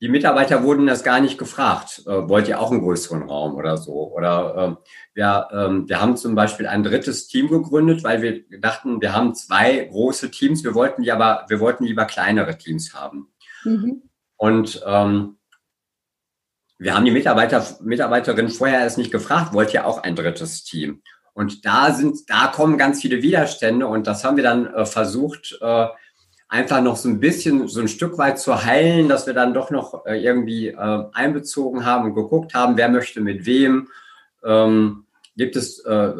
die 0.00 0.08
Mitarbeiter 0.08 0.62
wurden 0.62 0.86
das 0.86 1.04
gar 1.04 1.20
nicht 1.20 1.38
gefragt. 1.38 2.02
Äh, 2.06 2.28
wollt 2.28 2.48
ihr 2.48 2.60
auch 2.60 2.70
einen 2.70 2.82
größeren 2.82 3.22
Raum 3.22 3.54
oder 3.54 3.76
so? 3.76 4.12
Oder 4.12 4.78
äh, 4.78 4.90
wir, 5.14 5.48
ähm, 5.52 5.88
wir 5.88 6.00
haben 6.00 6.16
zum 6.16 6.34
Beispiel 6.34 6.66
ein 6.66 6.82
drittes 6.82 7.28
Team 7.28 7.48
gegründet, 7.48 8.04
weil 8.04 8.20
wir 8.20 8.60
dachten, 8.60 9.00
wir 9.00 9.14
haben 9.14 9.34
zwei 9.34 9.84
große 9.84 10.30
Teams. 10.30 10.64
Wir 10.64 10.74
wollten 10.74 11.02
die 11.02 11.12
aber, 11.12 11.46
wir 11.48 11.60
wollten 11.60 11.84
lieber 11.84 12.04
kleinere 12.04 12.58
Teams 12.58 12.94
haben. 12.94 13.28
Mhm. 13.64 14.02
Und 14.36 14.82
ähm, 14.86 15.38
wir 16.78 16.94
haben 16.94 17.04
die 17.04 17.10
Mitarbeiter, 17.10 17.64
Mitarbeiterin 17.82 18.48
vorher 18.48 18.80
erst 18.80 18.98
nicht 18.98 19.12
gefragt, 19.12 19.52
wollt 19.52 19.72
ihr 19.72 19.86
auch 19.86 20.02
ein 20.02 20.16
drittes 20.16 20.64
Team? 20.64 21.02
Und 21.32 21.66
da 21.66 21.92
sind, 21.92 22.30
da 22.30 22.46
kommen 22.46 22.78
ganz 22.78 23.02
viele 23.02 23.22
Widerstände 23.22 23.86
und 23.86 24.06
das 24.06 24.24
haben 24.24 24.36
wir 24.36 24.44
dann 24.44 24.66
äh, 24.66 24.86
versucht, 24.86 25.58
äh, 25.60 25.86
einfach 26.48 26.80
noch 26.80 26.96
so 26.96 27.08
ein 27.08 27.20
bisschen, 27.20 27.68
so 27.68 27.80
ein 27.80 27.88
Stück 27.88 28.18
weit 28.18 28.38
zu 28.38 28.64
heilen, 28.64 29.08
dass 29.08 29.26
wir 29.26 29.34
dann 29.34 29.52
doch 29.52 29.70
noch 29.70 30.06
äh, 30.06 30.22
irgendwie 30.22 30.68
äh, 30.68 31.04
einbezogen 31.12 31.84
haben 31.84 32.06
und 32.06 32.14
geguckt 32.14 32.54
haben, 32.54 32.76
wer 32.76 32.88
möchte 32.88 33.20
mit 33.20 33.46
wem. 33.46 33.88
Ähm, 34.44 35.04
gibt 35.36 35.56
es 35.56 35.80
äh, 35.80 35.92
äh, 35.92 36.14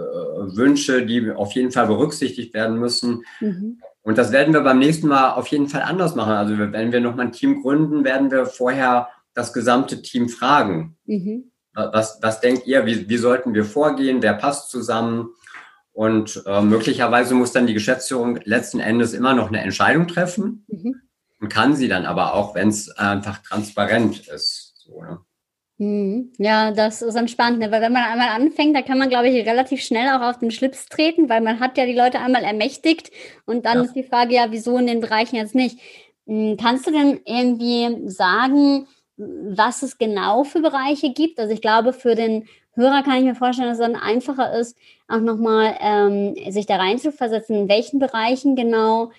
Wünsche, 0.56 1.06
die 1.06 1.30
auf 1.30 1.52
jeden 1.52 1.72
Fall 1.72 1.86
berücksichtigt 1.86 2.52
werden 2.54 2.78
müssen. 2.78 3.24
Mhm. 3.40 3.80
Und 4.02 4.18
das 4.18 4.30
werden 4.30 4.52
wir 4.52 4.60
beim 4.60 4.78
nächsten 4.78 5.08
Mal 5.08 5.32
auf 5.32 5.48
jeden 5.48 5.68
Fall 5.68 5.82
anders 5.82 6.14
machen. 6.14 6.34
Also 6.34 6.58
wenn 6.58 6.92
wir 6.92 7.00
nochmal 7.00 7.26
ein 7.26 7.32
Team 7.32 7.62
gründen, 7.62 8.04
werden 8.04 8.30
wir 8.30 8.46
vorher 8.46 9.08
das 9.36 9.52
gesamte 9.52 10.02
Team 10.02 10.28
fragen. 10.28 10.96
Mhm. 11.04 11.52
Was, 11.74 12.18
was 12.22 12.40
denkt 12.40 12.66
ihr, 12.66 12.86
wie, 12.86 13.08
wie 13.08 13.18
sollten 13.18 13.52
wir 13.52 13.66
vorgehen, 13.66 14.22
wer 14.22 14.32
passt 14.32 14.70
zusammen? 14.70 15.28
Und 15.92 16.42
äh, 16.46 16.62
möglicherweise 16.62 17.34
muss 17.34 17.52
dann 17.52 17.66
die 17.66 17.74
Geschäftsführung 17.74 18.38
letzten 18.44 18.80
Endes 18.80 19.12
immer 19.12 19.34
noch 19.34 19.48
eine 19.48 19.60
Entscheidung 19.60 20.08
treffen 20.08 20.64
mhm. 20.68 21.02
und 21.40 21.48
kann 21.48 21.76
sie 21.76 21.88
dann 21.88 22.06
aber 22.06 22.34
auch, 22.34 22.54
wenn 22.54 22.68
es 22.68 22.90
einfach 22.90 23.42
transparent 23.42 24.26
ist. 24.26 24.74
So, 24.76 25.02
ne? 25.02 25.20
Mhm. 25.78 26.32
Ja, 26.38 26.70
das 26.70 27.02
ist 27.02 27.14
entspannt, 27.14 27.58
ne? 27.58 27.70
weil 27.70 27.82
wenn 27.82 27.92
man 27.92 28.04
einmal 28.04 28.28
anfängt, 28.28 28.74
da 28.74 28.80
kann 28.80 28.98
man, 28.98 29.10
glaube 29.10 29.28
ich, 29.28 29.46
relativ 29.46 29.82
schnell 29.82 30.08
auch 30.08 30.22
auf 30.22 30.38
den 30.38 30.50
Schlips 30.50 30.86
treten, 30.86 31.28
weil 31.28 31.42
man 31.42 31.60
hat 31.60 31.76
ja 31.76 31.84
die 31.84 31.94
Leute 31.94 32.20
einmal 32.20 32.44
ermächtigt 32.44 33.10
und 33.44 33.66
dann 33.66 33.78
ja. 33.78 33.82
ist 33.84 33.94
die 33.94 34.04
Frage, 34.04 34.34
ja, 34.34 34.46
wieso 34.50 34.78
in 34.78 34.86
den 34.86 35.00
Bereichen 35.00 35.36
jetzt 35.36 35.54
nicht? 35.54 35.78
Hm, 36.26 36.56
kannst 36.56 36.86
du 36.86 36.92
denn 36.92 37.20
irgendwie 37.26 38.08
sagen, 38.08 38.86
was 39.16 39.82
es 39.82 39.98
genau 39.98 40.44
für 40.44 40.60
Bereiche 40.60 41.12
gibt? 41.12 41.38
Also 41.38 41.52
ich 41.52 41.60
glaube, 41.60 41.92
für 41.92 42.14
den 42.14 42.46
Hörer 42.74 43.02
kann 43.02 43.18
ich 43.18 43.24
mir 43.24 43.34
vorstellen, 43.34 43.68
dass 43.68 43.78
es 43.78 43.84
dann 43.84 43.96
einfacher 43.96 44.52
ist, 44.58 44.76
auch 45.08 45.20
nochmal 45.20 45.76
ähm, 45.80 46.34
sich 46.50 46.66
da 46.66 46.76
rein 46.76 46.98
zu 46.98 47.10
versetzen, 47.10 47.56
in 47.56 47.68
welchen 47.68 47.98
Bereichen 47.98 48.54
genau 48.54 49.10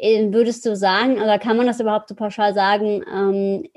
äh, 0.00 0.32
würdest 0.32 0.64
du 0.66 0.76
sagen, 0.76 1.20
oder 1.20 1.38
kann 1.38 1.56
man 1.56 1.66
das 1.66 1.80
überhaupt 1.80 2.08
so 2.08 2.14
pauschal 2.14 2.54
sagen, 2.54 3.04
ähm, 3.12 3.68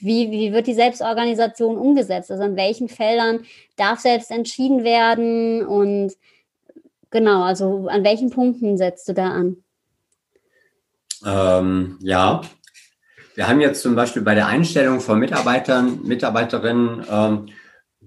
wie, 0.00 0.30
wie 0.30 0.52
wird 0.52 0.66
die 0.66 0.74
Selbstorganisation 0.74 1.76
umgesetzt? 1.76 2.30
Also 2.30 2.44
in 2.44 2.56
welchen 2.56 2.88
Feldern 2.88 3.40
darf 3.76 4.00
selbst 4.00 4.30
entschieden 4.30 4.84
werden 4.84 5.64
und 5.64 6.14
genau, 7.10 7.42
also 7.42 7.88
an 7.88 8.04
welchen 8.04 8.30
Punkten 8.30 8.76
setzt 8.76 9.08
du 9.08 9.14
da 9.14 9.30
an? 9.30 9.56
Ähm, 11.24 11.98
ja, 12.00 12.42
wir 13.38 13.46
haben 13.46 13.60
jetzt 13.60 13.82
zum 13.82 13.94
Beispiel 13.94 14.22
bei 14.22 14.34
der 14.34 14.48
Einstellung 14.48 14.98
von 14.98 15.20
Mitarbeitern, 15.20 16.00
Mitarbeiterinnen 16.02 17.06
ähm, 17.08 17.46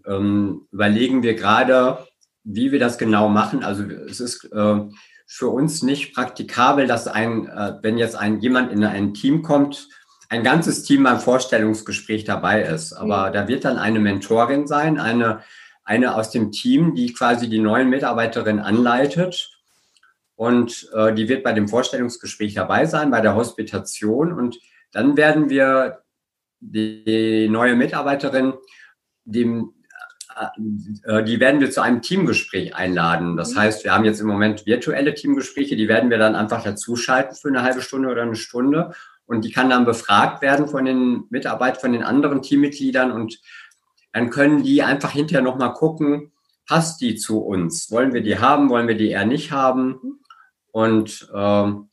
ähm, 0.05 0.67
überlegen 0.73 1.23
wir 1.23 1.35
gerade, 1.35 1.99
wie 2.43 2.73
wir 2.73 2.79
das 2.79 2.97
genau 2.97 3.29
machen. 3.29 3.63
Also 3.63 3.83
es 3.85 4.19
ist 4.19 4.43
äh, 4.51 4.81
für 5.25 5.47
uns 5.47 5.83
nicht 5.83 6.13
praktikabel, 6.13 6.85
dass 6.85 7.07
ein, 7.07 7.47
äh, 7.47 7.75
wenn 7.81 7.97
jetzt 7.97 8.17
ein 8.17 8.41
jemand 8.41 8.73
in 8.73 8.83
ein 8.83 9.13
Team 9.13 9.41
kommt, 9.41 9.87
ein 10.27 10.43
ganzes 10.43 10.83
Team 10.83 11.03
beim 11.03 11.21
Vorstellungsgespräch 11.21 12.25
dabei 12.25 12.63
ist. 12.63 12.91
Aber 12.91 13.29
mhm. 13.29 13.33
da 13.33 13.47
wird 13.47 13.63
dann 13.63 13.77
eine 13.77 13.99
Mentorin 13.99 14.67
sein, 14.67 14.99
eine, 14.99 15.43
eine 15.85 16.15
aus 16.15 16.31
dem 16.31 16.51
Team, 16.51 16.93
die 16.93 17.13
quasi 17.13 17.47
die 17.47 17.59
neuen 17.59 17.89
Mitarbeiterin 17.89 18.59
anleitet. 18.59 19.49
Und 20.35 20.89
äh, 20.93 21.13
die 21.13 21.29
wird 21.29 21.45
bei 21.45 21.53
dem 21.53 21.69
Vorstellungsgespräch 21.69 22.53
dabei 22.53 22.85
sein, 22.85 23.11
bei 23.11 23.21
der 23.21 23.35
Hospitation. 23.35 24.33
Und 24.33 24.57
dann 24.91 25.17
werden 25.17 25.49
wir 25.49 26.03
die 26.59 27.47
neue 27.49 27.75
Mitarbeiterin 27.75 28.53
dem 29.23 29.73
äh, 31.03 31.23
die 31.23 31.39
werden 31.39 31.59
wir 31.59 31.71
zu 31.71 31.81
einem 31.81 32.01
Teamgespräch 32.01 32.75
einladen. 32.75 33.37
Das 33.37 33.53
mhm. 33.53 33.59
heißt, 33.59 33.83
wir 33.83 33.93
haben 33.93 34.05
jetzt 34.05 34.21
im 34.21 34.27
Moment 34.27 34.65
virtuelle 34.65 35.13
Teamgespräche, 35.13 35.75
die 35.75 35.87
werden 35.87 36.09
wir 36.09 36.17
dann 36.17 36.35
einfach 36.35 36.63
dazuschalten 36.63 37.35
für 37.35 37.49
eine 37.49 37.63
halbe 37.63 37.81
Stunde 37.81 38.09
oder 38.09 38.23
eine 38.23 38.35
Stunde. 38.35 38.93
Und 39.25 39.45
die 39.45 39.51
kann 39.51 39.69
dann 39.69 39.85
befragt 39.85 40.41
werden 40.41 40.67
von 40.67 40.85
den 40.85 41.23
Mitarbeitern, 41.29 41.79
von 41.79 41.93
den 41.93 42.03
anderen 42.03 42.41
Teammitgliedern. 42.41 43.11
Und 43.11 43.39
dann 44.13 44.29
können 44.29 44.63
die 44.63 44.83
einfach 44.83 45.11
hinterher 45.11 45.43
nochmal 45.43 45.73
gucken, 45.73 46.31
passt 46.67 47.01
die 47.01 47.15
zu 47.15 47.39
uns? 47.39 47.91
Wollen 47.91 48.13
wir 48.13 48.21
die 48.21 48.39
haben? 48.39 48.69
Wollen 48.69 48.87
wir 48.87 48.95
die 48.95 49.09
eher 49.09 49.25
nicht 49.25 49.51
haben? 49.51 49.99
Mhm. 50.01 50.19
Und 50.71 51.29
ähm, 51.33 51.89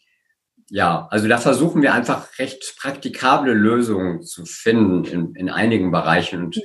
ja, 0.70 1.08
also 1.10 1.28
da 1.28 1.38
versuchen 1.38 1.82
wir 1.82 1.94
einfach 1.94 2.38
recht 2.38 2.74
praktikable 2.78 3.54
Lösungen 3.54 4.22
zu 4.22 4.44
finden 4.44 5.04
in, 5.04 5.34
in 5.34 5.50
einigen 5.50 5.90
Bereichen. 5.90 6.44
Und 6.44 6.56
mhm. 6.56 6.62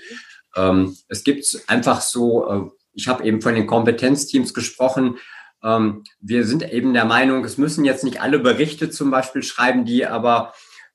Ähm, 0.55 0.95
es 1.07 1.23
gibt 1.23 1.63
einfach 1.67 2.01
so, 2.01 2.49
äh, 2.49 2.61
ich 2.93 3.07
habe 3.07 3.23
eben 3.23 3.41
von 3.41 3.55
den 3.55 3.67
Kompetenzteams 3.67 4.53
gesprochen. 4.53 5.17
Ähm, 5.63 6.03
wir 6.19 6.45
sind 6.45 6.71
eben 6.71 6.93
der 6.93 7.05
Meinung, 7.05 7.43
es 7.43 7.57
müssen 7.57 7.85
jetzt 7.85 8.03
nicht 8.03 8.21
alle 8.21 8.39
Berichte 8.39 8.89
zum 8.89 9.11
Beispiel 9.11 9.43
schreiben, 9.43 9.85
die 9.85 10.05
aber 10.05 10.53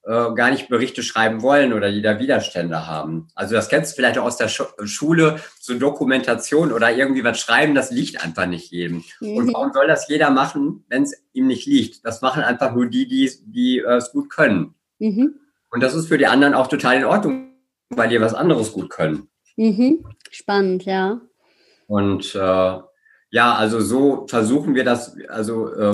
äh, 0.08 0.32
gar 0.34 0.50
nicht 0.50 0.70
Berichte 0.70 1.02
schreiben 1.02 1.42
wollen 1.42 1.74
oder 1.74 1.92
die 1.92 2.00
da 2.00 2.18
Widerstände 2.18 2.86
haben. 2.86 3.28
Also 3.34 3.54
das 3.54 3.68
kennst 3.68 3.92
du 3.92 3.96
vielleicht 3.96 4.16
auch 4.16 4.24
aus 4.24 4.38
der 4.38 4.48
Sch 4.48 4.62
Schule, 4.84 5.38
so 5.60 5.78
Dokumentation 5.78 6.72
oder 6.72 6.96
irgendwie 6.96 7.24
was 7.24 7.38
schreiben, 7.38 7.74
das 7.74 7.90
liegt 7.90 8.24
einfach 8.24 8.46
nicht 8.46 8.72
jedem. 8.72 9.04
Mhm. 9.20 9.36
Und 9.36 9.52
warum 9.52 9.72
soll 9.74 9.86
das 9.86 10.08
jeder 10.08 10.30
machen, 10.30 10.82
wenn 10.88 11.02
es 11.02 11.14
ihm 11.34 11.46
nicht 11.46 11.66
liegt? 11.66 12.06
Das 12.06 12.22
machen 12.22 12.42
einfach 12.42 12.74
nur 12.74 12.86
die, 12.86 13.06
die, 13.06 13.30
die 13.44 13.80
äh, 13.80 13.96
es 13.96 14.10
gut 14.12 14.30
können. 14.30 14.74
Mhm. 14.98 15.34
Und 15.70 15.82
das 15.82 15.94
ist 15.94 16.08
für 16.08 16.16
die 16.16 16.26
anderen 16.26 16.54
auch 16.54 16.68
total 16.68 16.96
in 16.96 17.04
Ordnung, 17.04 17.52
weil 17.90 18.08
die 18.08 18.18
was 18.18 18.32
anderes 18.32 18.72
gut 18.72 18.88
können. 18.88 19.28
Mhm. 19.56 20.06
Spannend, 20.30 20.86
ja. 20.86 21.20
Und 21.86 22.34
äh, 22.34 22.38
ja, 22.38 23.54
also 23.54 23.80
so 23.80 24.26
versuchen 24.26 24.74
wir 24.74 24.84
das, 24.84 25.18
also 25.28 25.70
äh, 25.70 25.92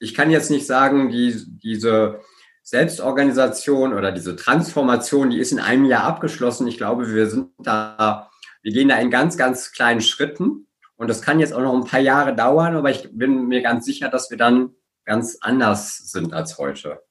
ich 0.00 0.14
kann 0.14 0.32
jetzt 0.32 0.50
nicht 0.50 0.66
sagen, 0.66 1.10
die, 1.10 1.32
diese 1.62 2.18
Selbstorganisation 2.62 3.92
oder 3.92 4.12
diese 4.12 4.36
Transformation, 4.36 5.30
die 5.30 5.38
ist 5.38 5.52
in 5.52 5.58
einem 5.58 5.84
Jahr 5.84 6.04
abgeschlossen. 6.04 6.66
Ich 6.68 6.76
glaube, 6.76 7.12
wir 7.12 7.28
sind 7.28 7.50
da, 7.58 8.30
wir 8.62 8.72
gehen 8.72 8.88
da 8.88 8.96
in 8.96 9.10
ganz, 9.10 9.36
ganz 9.36 9.72
kleinen 9.72 10.00
Schritten. 10.00 10.68
Und 10.96 11.08
das 11.08 11.22
kann 11.22 11.40
jetzt 11.40 11.52
auch 11.52 11.60
noch 11.60 11.74
ein 11.74 11.84
paar 11.84 12.00
Jahre 12.00 12.34
dauern, 12.34 12.76
aber 12.76 12.90
ich 12.90 13.08
bin 13.12 13.46
mir 13.46 13.62
ganz 13.62 13.84
sicher, 13.84 14.08
dass 14.08 14.30
wir 14.30 14.38
dann 14.38 14.70
ganz 15.04 15.38
anders 15.40 15.98
sind 15.98 16.32
als 16.32 16.58
heute. 16.58 17.02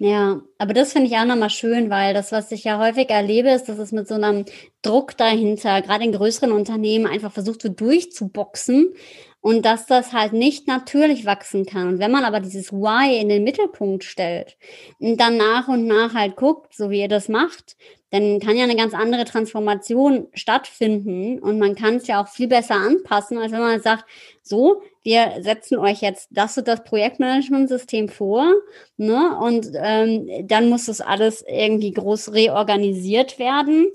Ja, 0.00 0.40
aber 0.58 0.74
das 0.74 0.92
finde 0.92 1.08
ich 1.08 1.16
auch 1.16 1.24
nochmal 1.24 1.50
schön, 1.50 1.90
weil 1.90 2.14
das, 2.14 2.30
was 2.30 2.52
ich 2.52 2.62
ja 2.62 2.78
häufig 2.78 3.10
erlebe, 3.10 3.50
ist, 3.50 3.64
dass 3.64 3.78
es 3.78 3.90
mit 3.90 4.06
so 4.06 4.14
einem 4.14 4.44
Druck 4.82 5.16
dahinter, 5.16 5.82
gerade 5.82 6.04
in 6.04 6.12
größeren 6.12 6.52
Unternehmen, 6.52 7.06
einfach 7.06 7.32
versucht, 7.32 7.62
so 7.62 7.68
durchzuboxen 7.68 8.92
und 9.40 9.64
dass 9.64 9.86
das 9.86 10.12
halt 10.12 10.32
nicht 10.32 10.66
natürlich 10.66 11.24
wachsen 11.24 11.64
kann. 11.66 11.88
Und 11.88 11.98
wenn 11.98 12.10
man 12.10 12.24
aber 12.24 12.40
dieses 12.40 12.72
Why 12.72 13.18
in 13.20 13.28
den 13.28 13.44
Mittelpunkt 13.44 14.04
stellt 14.04 14.56
und 14.98 15.18
dann 15.20 15.36
nach 15.36 15.68
und 15.68 15.86
nach 15.86 16.14
halt 16.14 16.36
guckt, 16.36 16.74
so 16.74 16.90
wie 16.90 17.00
ihr 17.00 17.08
das 17.08 17.28
macht, 17.28 17.76
dann 18.10 18.40
kann 18.40 18.56
ja 18.56 18.64
eine 18.64 18.76
ganz 18.76 18.94
andere 18.94 19.24
Transformation 19.24 20.28
stattfinden 20.32 21.38
und 21.40 21.58
man 21.58 21.74
kann 21.74 21.96
es 21.96 22.06
ja 22.06 22.22
auch 22.22 22.28
viel 22.28 22.48
besser 22.48 22.76
anpassen, 22.76 23.36
als 23.38 23.52
wenn 23.52 23.60
man 23.60 23.82
sagt, 23.82 24.04
so, 24.42 24.82
wir 25.02 25.34
setzen 25.40 25.78
euch 25.78 26.00
jetzt 26.00 26.28
das 26.30 26.56
und 26.56 26.66
das 26.68 26.84
Projektmanagementsystem 26.84 28.08
vor, 28.08 28.50
ne? 28.96 29.38
Und 29.40 29.68
ähm, 29.74 30.28
dann 30.46 30.70
muss 30.70 30.86
das 30.86 31.00
alles 31.02 31.44
irgendwie 31.46 31.92
groß 31.92 32.32
reorganisiert 32.32 33.38
werden. 33.38 33.86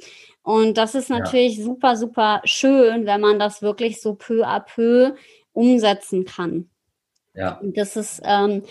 Und 0.44 0.78
das 0.78 0.94
ist 0.94 1.10
natürlich 1.10 1.58
ja. 1.58 1.64
super, 1.64 1.96
super 1.96 2.42
schön, 2.44 3.06
wenn 3.06 3.22
man 3.22 3.40
das 3.40 3.62
wirklich 3.62 4.02
so 4.02 4.14
peu 4.14 4.46
à 4.46 4.60
peu 4.60 5.16
umsetzen 5.54 6.26
kann. 6.26 6.70
Ja. 7.34 7.58
Und 7.60 7.78
das 7.78 7.96
ist 7.96 8.22
ähm, 8.26 8.64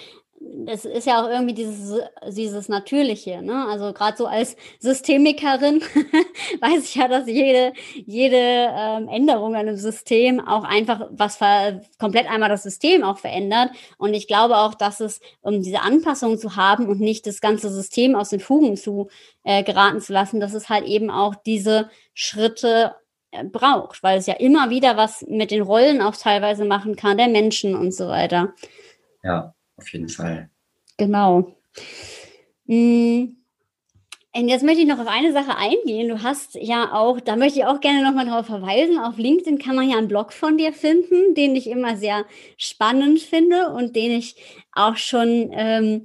das 0.67 0.85
ist 0.85 1.07
ja 1.07 1.23
auch 1.23 1.29
irgendwie 1.29 1.55
dieses, 1.55 2.01
dieses 2.29 2.69
Natürliche, 2.69 3.43
ne? 3.43 3.67
Also 3.69 3.93
gerade 3.93 4.17
so 4.17 4.27
als 4.27 4.57
Systemikerin 4.79 5.81
weiß 6.61 6.85
ich 6.85 6.95
ja, 6.95 7.09
dass 7.09 7.27
jede, 7.27 7.73
jede 7.95 8.37
ähm, 8.37 9.09
Änderung 9.09 9.55
an 9.55 9.69
einem 9.69 9.77
System 9.77 10.41
auch 10.41 10.65
einfach 10.65 11.09
was 11.11 11.39
komplett 11.99 12.31
einmal 12.31 12.49
das 12.49 12.63
System 12.63 13.03
auch 13.03 13.19
verändert. 13.19 13.71
Und 13.99 14.15
ich 14.15 14.27
glaube 14.27 14.59
auch, 14.59 14.75
dass 14.75 15.01
es, 15.01 15.21
um 15.41 15.63
diese 15.63 15.81
Anpassung 15.81 16.39
zu 16.39 16.57
haben 16.57 16.89
und 16.89 17.01
nicht 17.01 17.27
das 17.27 17.41
ganze 17.41 17.71
System 17.71 18.15
aus 18.15 18.31
den 18.31 18.41
Fugen 18.41 18.77
zu 18.77 19.09
äh, 19.45 19.63
geraten 19.63 20.01
zu 20.01 20.13
lassen, 20.13 20.41
dass 20.41 20.55
es 20.55 20.69
halt 20.69 20.85
eben 20.85 21.11
auch 21.11 21.35
diese 21.35 21.89
Schritte 22.15 22.95
äh, 23.31 23.45
braucht, 23.45 24.03
weil 24.03 24.19
es 24.19 24.27
ja 24.27 24.35
immer 24.35 24.71
wieder 24.71 24.97
was 24.97 25.25
mit 25.29 25.51
den 25.51 25.63
Rollen 25.63 26.03
auch 26.03 26.17
teilweise 26.17 26.65
machen 26.65 26.97
kann, 26.97 27.17
der 27.17 27.29
Menschen 27.29 27.75
und 27.75 27.93
so 27.93 28.09
weiter. 28.09 28.55
Ja, 29.23 29.55
auf 29.83 29.93
jeden 29.93 30.09
Fall. 30.09 30.49
Genau. 30.97 31.57
Hm. 32.67 33.37
Und 34.35 34.49
jetzt 34.49 34.65
möchte 34.65 34.81
ich 34.81 34.87
noch 34.87 34.99
auf 34.99 35.09
eine 35.09 35.33
Sache 35.33 35.59
eingehen. 35.59 36.09
Du 36.09 36.23
hast 36.23 36.55
ja 36.55 36.95
auch, 36.95 37.21
da 37.21 37.37
möchte 37.37 37.59
ich 37.59 37.67
auch 37.67 37.81
gerne 37.81 38.03
nochmal 38.03 38.25
darauf 38.25 38.47
verweisen, 38.47 38.99
auf 38.99 39.19
LinkedIn 39.19 39.59
kann 39.59 39.77
man 39.77 39.91
ja 39.91 39.99
einen 39.99 40.09
Blog 40.09 40.33
von 40.33 40.57
dir 40.57 40.73
finden, 40.73 41.35
den 41.35 41.55
ich 41.55 41.69
immer 41.69 41.99
sehr 41.99 42.25
spannend 42.57 43.21
finde 43.21 43.69
und 43.69 43.95
den 43.95 44.13
ich 44.13 44.37
auch 44.73 44.97
schon 44.97 45.51
ähm, 45.53 46.05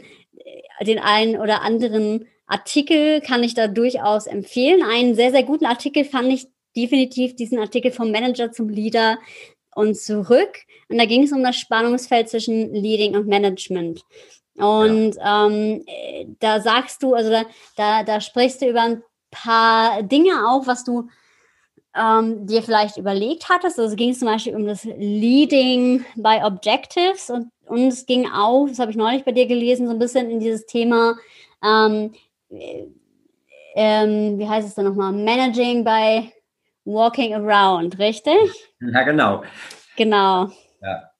den 0.81 0.99
einen 0.99 1.37
oder 1.37 1.61
anderen 1.61 2.27
Artikel 2.47 3.21
kann 3.21 3.43
ich 3.43 3.53
da 3.53 3.67
durchaus 3.67 4.27
empfehlen. 4.27 4.81
Einen 4.83 5.15
sehr, 5.15 5.31
sehr 5.31 5.43
guten 5.43 5.65
Artikel 5.65 6.03
fand 6.03 6.31
ich 6.31 6.47
definitiv 6.75 7.35
diesen 7.35 7.59
Artikel 7.59 7.91
vom 7.91 8.11
Manager 8.11 8.51
zum 8.51 8.67
Leader 8.67 9.19
und 9.77 9.95
zurück. 9.95 10.57
Und 10.89 10.97
da 10.97 11.05
ging 11.05 11.23
es 11.23 11.31
um 11.31 11.43
das 11.43 11.55
Spannungsfeld 11.55 12.29
zwischen 12.29 12.73
Leading 12.73 13.15
und 13.15 13.27
Management. 13.27 14.03
Und 14.55 15.15
ja. 15.15 15.47
ähm, 15.47 15.85
da 16.39 16.59
sagst 16.61 17.03
du, 17.03 17.13
also 17.13 17.29
da, 17.29 17.43
da, 17.75 18.03
da 18.03 18.19
sprichst 18.19 18.61
du 18.61 18.67
über 18.67 18.81
ein 18.81 19.03
paar 19.29 20.01
Dinge 20.01 20.47
auch, 20.47 20.65
was 20.65 20.83
du 20.83 21.09
ähm, 21.95 22.47
dir 22.47 22.63
vielleicht 22.63 22.97
überlegt 22.97 23.49
hattest. 23.49 23.79
Also 23.79 23.95
ging 23.95 24.09
es 24.09 24.19
zum 24.19 24.27
Beispiel 24.27 24.55
um 24.55 24.65
das 24.65 24.83
Leading 24.83 26.03
by 26.15 26.39
Objectives 26.43 27.29
und, 27.29 27.51
und 27.67 27.87
es 27.89 28.07
ging 28.07 28.27
auch, 28.31 28.67
das 28.67 28.79
habe 28.79 28.89
ich 28.89 28.97
neulich 28.97 29.23
bei 29.25 29.31
dir 29.31 29.45
gelesen, 29.45 29.85
so 29.85 29.93
ein 29.93 29.99
bisschen 29.99 30.31
in 30.31 30.39
dieses 30.39 30.65
Thema, 30.65 31.15
ähm, 31.63 32.13
ähm, 33.75 34.39
wie 34.39 34.49
heißt 34.49 34.67
es 34.67 34.73
denn 34.73 34.85
nochmal, 34.85 35.11
Managing 35.11 35.83
by 35.83 36.31
Walking 36.87 37.33
Around, 37.33 37.99
richtig? 37.99 38.37
Ja, 38.79 39.03
genau. 39.03 39.43
Genau. 39.97 40.49
Ja, 40.81 41.11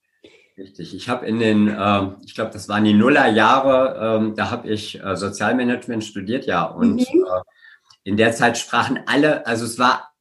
richtig. 0.58 0.96
Ich 0.96 1.10
habe 1.10 1.26
in 1.26 1.40
den, 1.40 1.68
äh, 1.68 2.08
ich 2.26 2.36
glaube, 2.36 2.52
das 2.52 2.70
waren 2.70 2.86
die 2.86 2.94
Nullerjahre, 2.94 4.30
äh, 4.32 4.36
da 4.36 4.50
habe 4.50 4.70
ich 4.70 5.04
äh, 5.04 5.16
Sozialmanagement 5.18 6.04
studiert, 6.06 6.46
ja. 6.46 6.64
Und 6.64 6.96
mhm. 6.96 7.26
Äh, 7.26 7.42
in 8.04 8.16
der 8.16 8.32
Zeit 8.32 8.58
sprachen 8.58 9.02
alle, 9.08 9.46
also 9.46 9.66
es 9.66 9.78
war 9.78 10.14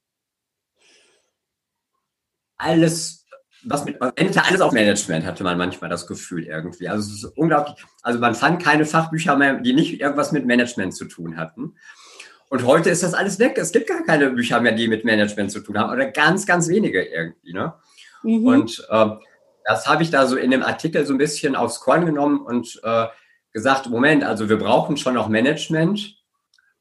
alles, 2.57 3.25
was 3.63 3.85
mit, 3.85 4.01
endete 4.15 4.43
alles 4.43 4.59
auf 4.59 4.73
Management, 4.73 5.25
hatte 5.25 5.45
man 5.45 5.57
manchmal 5.57 5.89
das 5.89 6.07
Gefühl 6.07 6.43
irgendwie. 6.43 6.89
Also 6.89 7.09
es 7.09 7.23
ist 7.23 7.37
unglaublich, 7.37 7.85
also 8.01 8.19
man 8.19 8.35
fand 8.35 8.61
keine 8.61 8.85
Fachbücher 8.85 9.37
mehr, 9.37 9.61
die 9.61 9.73
nicht 9.73 10.01
irgendwas 10.01 10.33
mit 10.33 10.45
Management 10.45 10.93
zu 10.93 11.05
tun 11.05 11.37
hatten. 11.37 11.77
Und 12.49 12.65
heute 12.65 12.89
ist 12.89 13.03
das 13.03 13.13
alles 13.13 13.39
weg. 13.39 13.57
Es 13.57 13.71
gibt 13.71 13.87
gar 13.87 14.03
keine 14.03 14.29
Bücher 14.29 14.61
mehr, 14.61 14.71
die 14.71 14.87
mit 14.87 15.03
Management 15.03 15.51
zu 15.51 15.59
tun 15.59 15.77
haben 15.77 15.91
oder 15.91 16.05
ganz, 16.05 16.45
ganz 16.45 16.69
wenige 16.69 17.03
irgendwie. 17.03 17.53
Ne? 17.53 17.73
Mhm. 18.23 18.45
Und 18.45 18.87
äh, 18.89 19.07
das 19.65 19.87
habe 19.87 20.03
ich 20.03 20.09
da 20.09 20.27
so 20.27 20.37
in 20.37 20.51
dem 20.51 20.63
Artikel 20.63 21.05
so 21.05 21.13
ein 21.13 21.17
bisschen 21.17 21.55
aufs 21.55 21.81
Korn 21.81 22.05
genommen 22.05 22.39
und 22.39 22.79
äh, 22.83 23.07
gesagt, 23.51 23.89
Moment, 23.89 24.23
also 24.23 24.47
wir 24.47 24.57
brauchen 24.57 24.95
schon 24.97 25.15
noch 25.15 25.27
Management, 25.27 26.15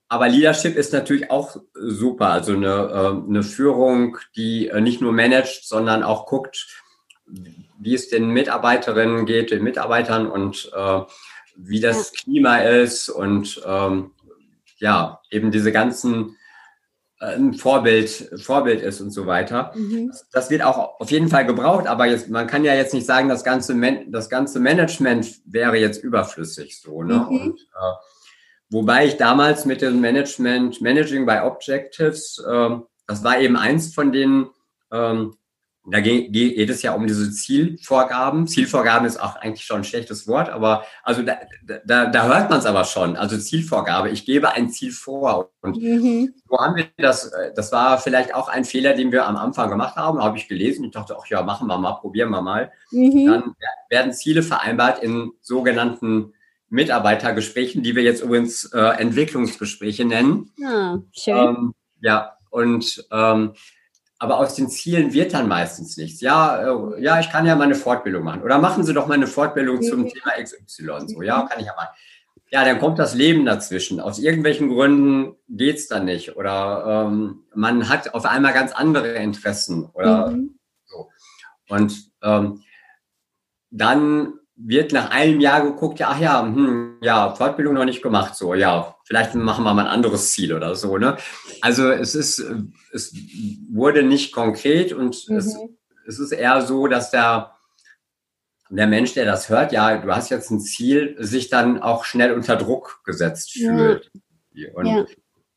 aber 0.09 0.29
Leadership 0.29 0.77
ist 0.77 0.93
natürlich 0.93 1.31
auch 1.31 1.57
super. 1.75 2.29
Also 2.29 2.53
eine, 2.53 2.67
äh, 2.67 3.29
eine 3.29 3.43
Führung, 3.43 4.19
die 4.37 4.69
äh, 4.69 4.81
nicht 4.81 5.01
nur 5.01 5.13
managt, 5.13 5.67
sondern 5.67 6.05
auch 6.05 6.27
guckt, 6.27 6.83
wie 7.27 7.95
es 7.95 8.09
den 8.09 8.29
Mitarbeiterinnen 8.31 9.27
geht, 9.27 9.51
den 9.51 9.65
Mitarbeitern 9.65 10.31
und 10.31 10.71
äh, 10.77 11.01
wie 11.57 11.81
das 11.81 12.13
Klima 12.13 12.59
ist 12.59 13.09
und 13.09 13.61
ähm, 13.67 14.13
ja, 14.79 15.21
eben 15.31 15.51
diese 15.51 15.73
ganzen 15.73 16.37
äh, 17.21 17.53
Vorbild, 17.53 18.31
Vorbild 18.37 18.83
ist 18.83 19.01
und 19.01 19.11
so 19.11 19.27
weiter. 19.27 19.73
Mhm. 19.75 20.13
Das 20.33 20.51
wird 20.51 20.63
auch 20.63 21.01
auf 21.01 21.11
jeden 21.11 21.29
Fall 21.29 21.47
gebraucht, 21.47 21.87
aber 21.87 22.07
jetzt, 22.07 22.29
man 22.29 22.47
kann 22.47 22.65
ja 22.65 22.75
jetzt 22.75 22.95
nicht 22.95 23.07
sagen, 23.07 23.29
das 23.29 23.45
ganze, 23.45 23.75
Man 23.75 24.11
das 24.13 24.29
ganze 24.29 24.61
Management 24.61 25.41
wäre 25.47 25.77
jetzt 25.77 26.03
überflüssig 26.03 26.81
so. 26.81 27.03
Ne? 27.03 27.15
Mhm. 27.15 27.41
Und, 27.41 27.61
äh, 27.61 27.95
wobei 28.71 29.07
ich 29.07 29.17
damals 29.17 29.65
mit 29.65 29.83
dem 29.83 30.01
Management, 30.01 30.81
Managing 30.81 31.27
by 31.27 31.41
Objectives, 31.43 32.43
äh, 32.47 32.71
das 33.07 33.23
war 33.25 33.39
eben 33.39 33.57
eins 33.57 33.95
von 33.95 34.13
den 34.13 34.49
ähm, 34.93 35.37
da 35.89 36.01
geht 36.01 36.71
es 36.71 36.83
ja 36.83 36.95
um 36.95 37.07
diese 37.07 37.31
Zielvorgaben. 37.31 38.47
Zielvorgaben 38.47 39.07
ist 39.07 39.21
auch 39.21 39.37
eigentlich 39.37 39.65
schon 39.65 39.79
ein 39.79 39.85
schlechtes 39.85 40.27
Wort, 40.27 40.49
aber 40.49 40.85
also 41.03 41.23
da, 41.23 41.39
da, 41.85 42.07
da 42.07 42.27
hört 42.27 42.51
man 42.51 42.59
es 42.59 42.67
aber 42.67 42.85
schon. 42.85 43.17
Also 43.17 43.39
Zielvorgabe, 43.39 44.11
ich 44.11 44.25
gebe 44.25 44.53
ein 44.53 44.71
Ziel 44.71 44.91
vor. 44.91 45.51
Und 45.61 45.81
mhm. 45.81 46.35
wo 46.49 46.59
haben 46.59 46.77
wir 46.77 46.87
das? 46.99 47.31
Das 47.55 47.71
war 47.71 47.99
vielleicht 47.99 48.35
auch 48.35 48.49
ein 48.49 48.65
Fehler, 48.65 48.95
den 48.95 49.13
wir 49.13 49.27
am 49.27 49.37
Anfang 49.37 49.71
gemacht 49.71 49.97
haben. 49.97 50.23
Habe 50.23 50.39
ich 50.39 50.49
gelesen. 50.49 50.85
Ich 50.85 50.91
dachte, 50.91 51.17
ach 51.21 51.27
ja, 51.27 51.43
machen 51.43 51.69
wir 51.69 51.79
mal, 51.79 51.95
probieren 51.95 52.31
wir 52.31 52.43
mal. 52.43 52.73
Mhm. 52.91 53.27
Dann 53.27 53.55
werden 53.89 54.13
Ziele 54.13 54.43
vereinbart 54.43 55.03
in 55.03 55.33
sogenannten 55.41 56.33
Mitarbeitergesprächen, 56.69 57.85
die 57.85 57.95
wir 57.95 58.03
jetzt 58.03 58.23
übrigens 58.23 58.65
äh, 58.73 58.81
Entwicklungsgespräche 58.81 60.05
nennen. 60.05 60.51
Ah, 60.65 60.99
schön. 61.13 61.37
Ähm, 61.37 61.75
ja, 62.01 62.33
und 62.51 63.07
ähm, 63.13 63.53
aber 64.19 64.39
aus 64.39 64.55
den 64.55 64.69
Zielen 64.69 65.13
wird 65.13 65.35
dann 65.35 65.49
meistens 65.49 65.97
nichts. 65.97 66.21
Ja, 66.21 66.63
äh, 66.63 67.03
ja, 67.03 67.21
ich 67.21 67.31
kann 67.31 67.47
ja 67.47 67.55
mal 67.55 67.65
eine 67.65 67.75
Fortbildung 67.75 68.25
machen. 68.25 68.43
Oder 68.43 68.59
machen 68.59 68.85
Sie 68.85 68.95
doch 68.95 69.07
mal 69.07 69.15
eine 69.15 69.27
Fortbildung 69.27 69.83
zum 69.83 70.01
mhm. 70.01 70.09
Thema 70.09 70.33
XY. 70.43 71.09
So, 71.09 71.23
ja, 71.23 71.43
kann 71.43 71.61
ich 71.61 71.67
ja 71.67 71.75
mal. 71.77 71.89
Ja, 72.51 72.65
dann 72.65 72.79
kommt 72.79 72.99
das 72.99 73.15
Leben 73.15 73.45
dazwischen. 73.45 74.01
Aus 74.01 74.19
irgendwelchen 74.19 74.69
Gründen 74.69 75.37
geht's 75.49 75.89
dann 75.89 76.05
nicht. 76.05 76.37
Oder 76.37 77.07
ähm, 77.09 77.45
man 77.55 77.89
hat 77.89 78.15
auf 78.15 78.25
einmal 78.25 78.53
ganz 78.53 78.73
andere 78.73 79.15
Interessen 79.15 79.85
oder 79.93 80.31
mhm. 80.31 80.59
so. 80.85 81.09
Und 81.69 82.11
ähm, 82.23 82.63
dann 83.71 84.35
wird 84.55 84.93
nach 84.93 85.11
einem 85.11 85.41
Jahr 85.41 85.63
geguckt, 85.63 85.99
ja, 85.99 86.09
ach 86.11 86.21
ja, 86.21 86.43
hm, 86.43 86.99
ja, 87.03 87.35
Fortbildung 87.35 87.75
noch 87.75 87.85
nicht 87.85 88.03
gemacht, 88.03 88.35
so, 88.35 88.55
ja, 88.55 88.96
vielleicht 89.07 89.35
machen 89.35 89.65
wir 89.65 89.73
mal 89.73 89.87
ein 89.87 89.93
anderes 89.93 90.33
Ziel 90.33 90.53
oder 90.53 90.75
so, 90.75 90.99
ne? 90.99 91.17
Also 91.61 91.91
es 91.91 92.15
ist, 92.15 92.45
es 92.93 93.15
wurde 93.71 94.03
nicht 94.03 94.33
konkret 94.33 94.93
und 94.93 95.29
mhm. 95.29 95.37
es, 95.37 95.57
es 96.07 96.19
ist 96.19 96.33
eher 96.33 96.61
so, 96.63 96.89
dass 96.89 97.11
der, 97.11 97.55
der 98.69 98.87
Mensch, 98.89 99.15
der 99.15 99.25
das 99.25 99.49
hört, 99.49 99.73
ja, 99.73 99.97
du 99.97 100.15
hast 100.15 100.31
jetzt 100.31 100.51
ein 100.51 100.61
Ziel, 100.61 101.17
sich 101.21 101.49
dann 101.49 101.81
auch 101.81 102.05
schnell 102.05 102.33
unter 102.33 102.57
Druck 102.57 103.01
gesetzt 103.05 103.53
fühlt. 103.53 104.11
Ja. 104.53 104.69
Und 104.75 104.87
ja. 104.87 105.07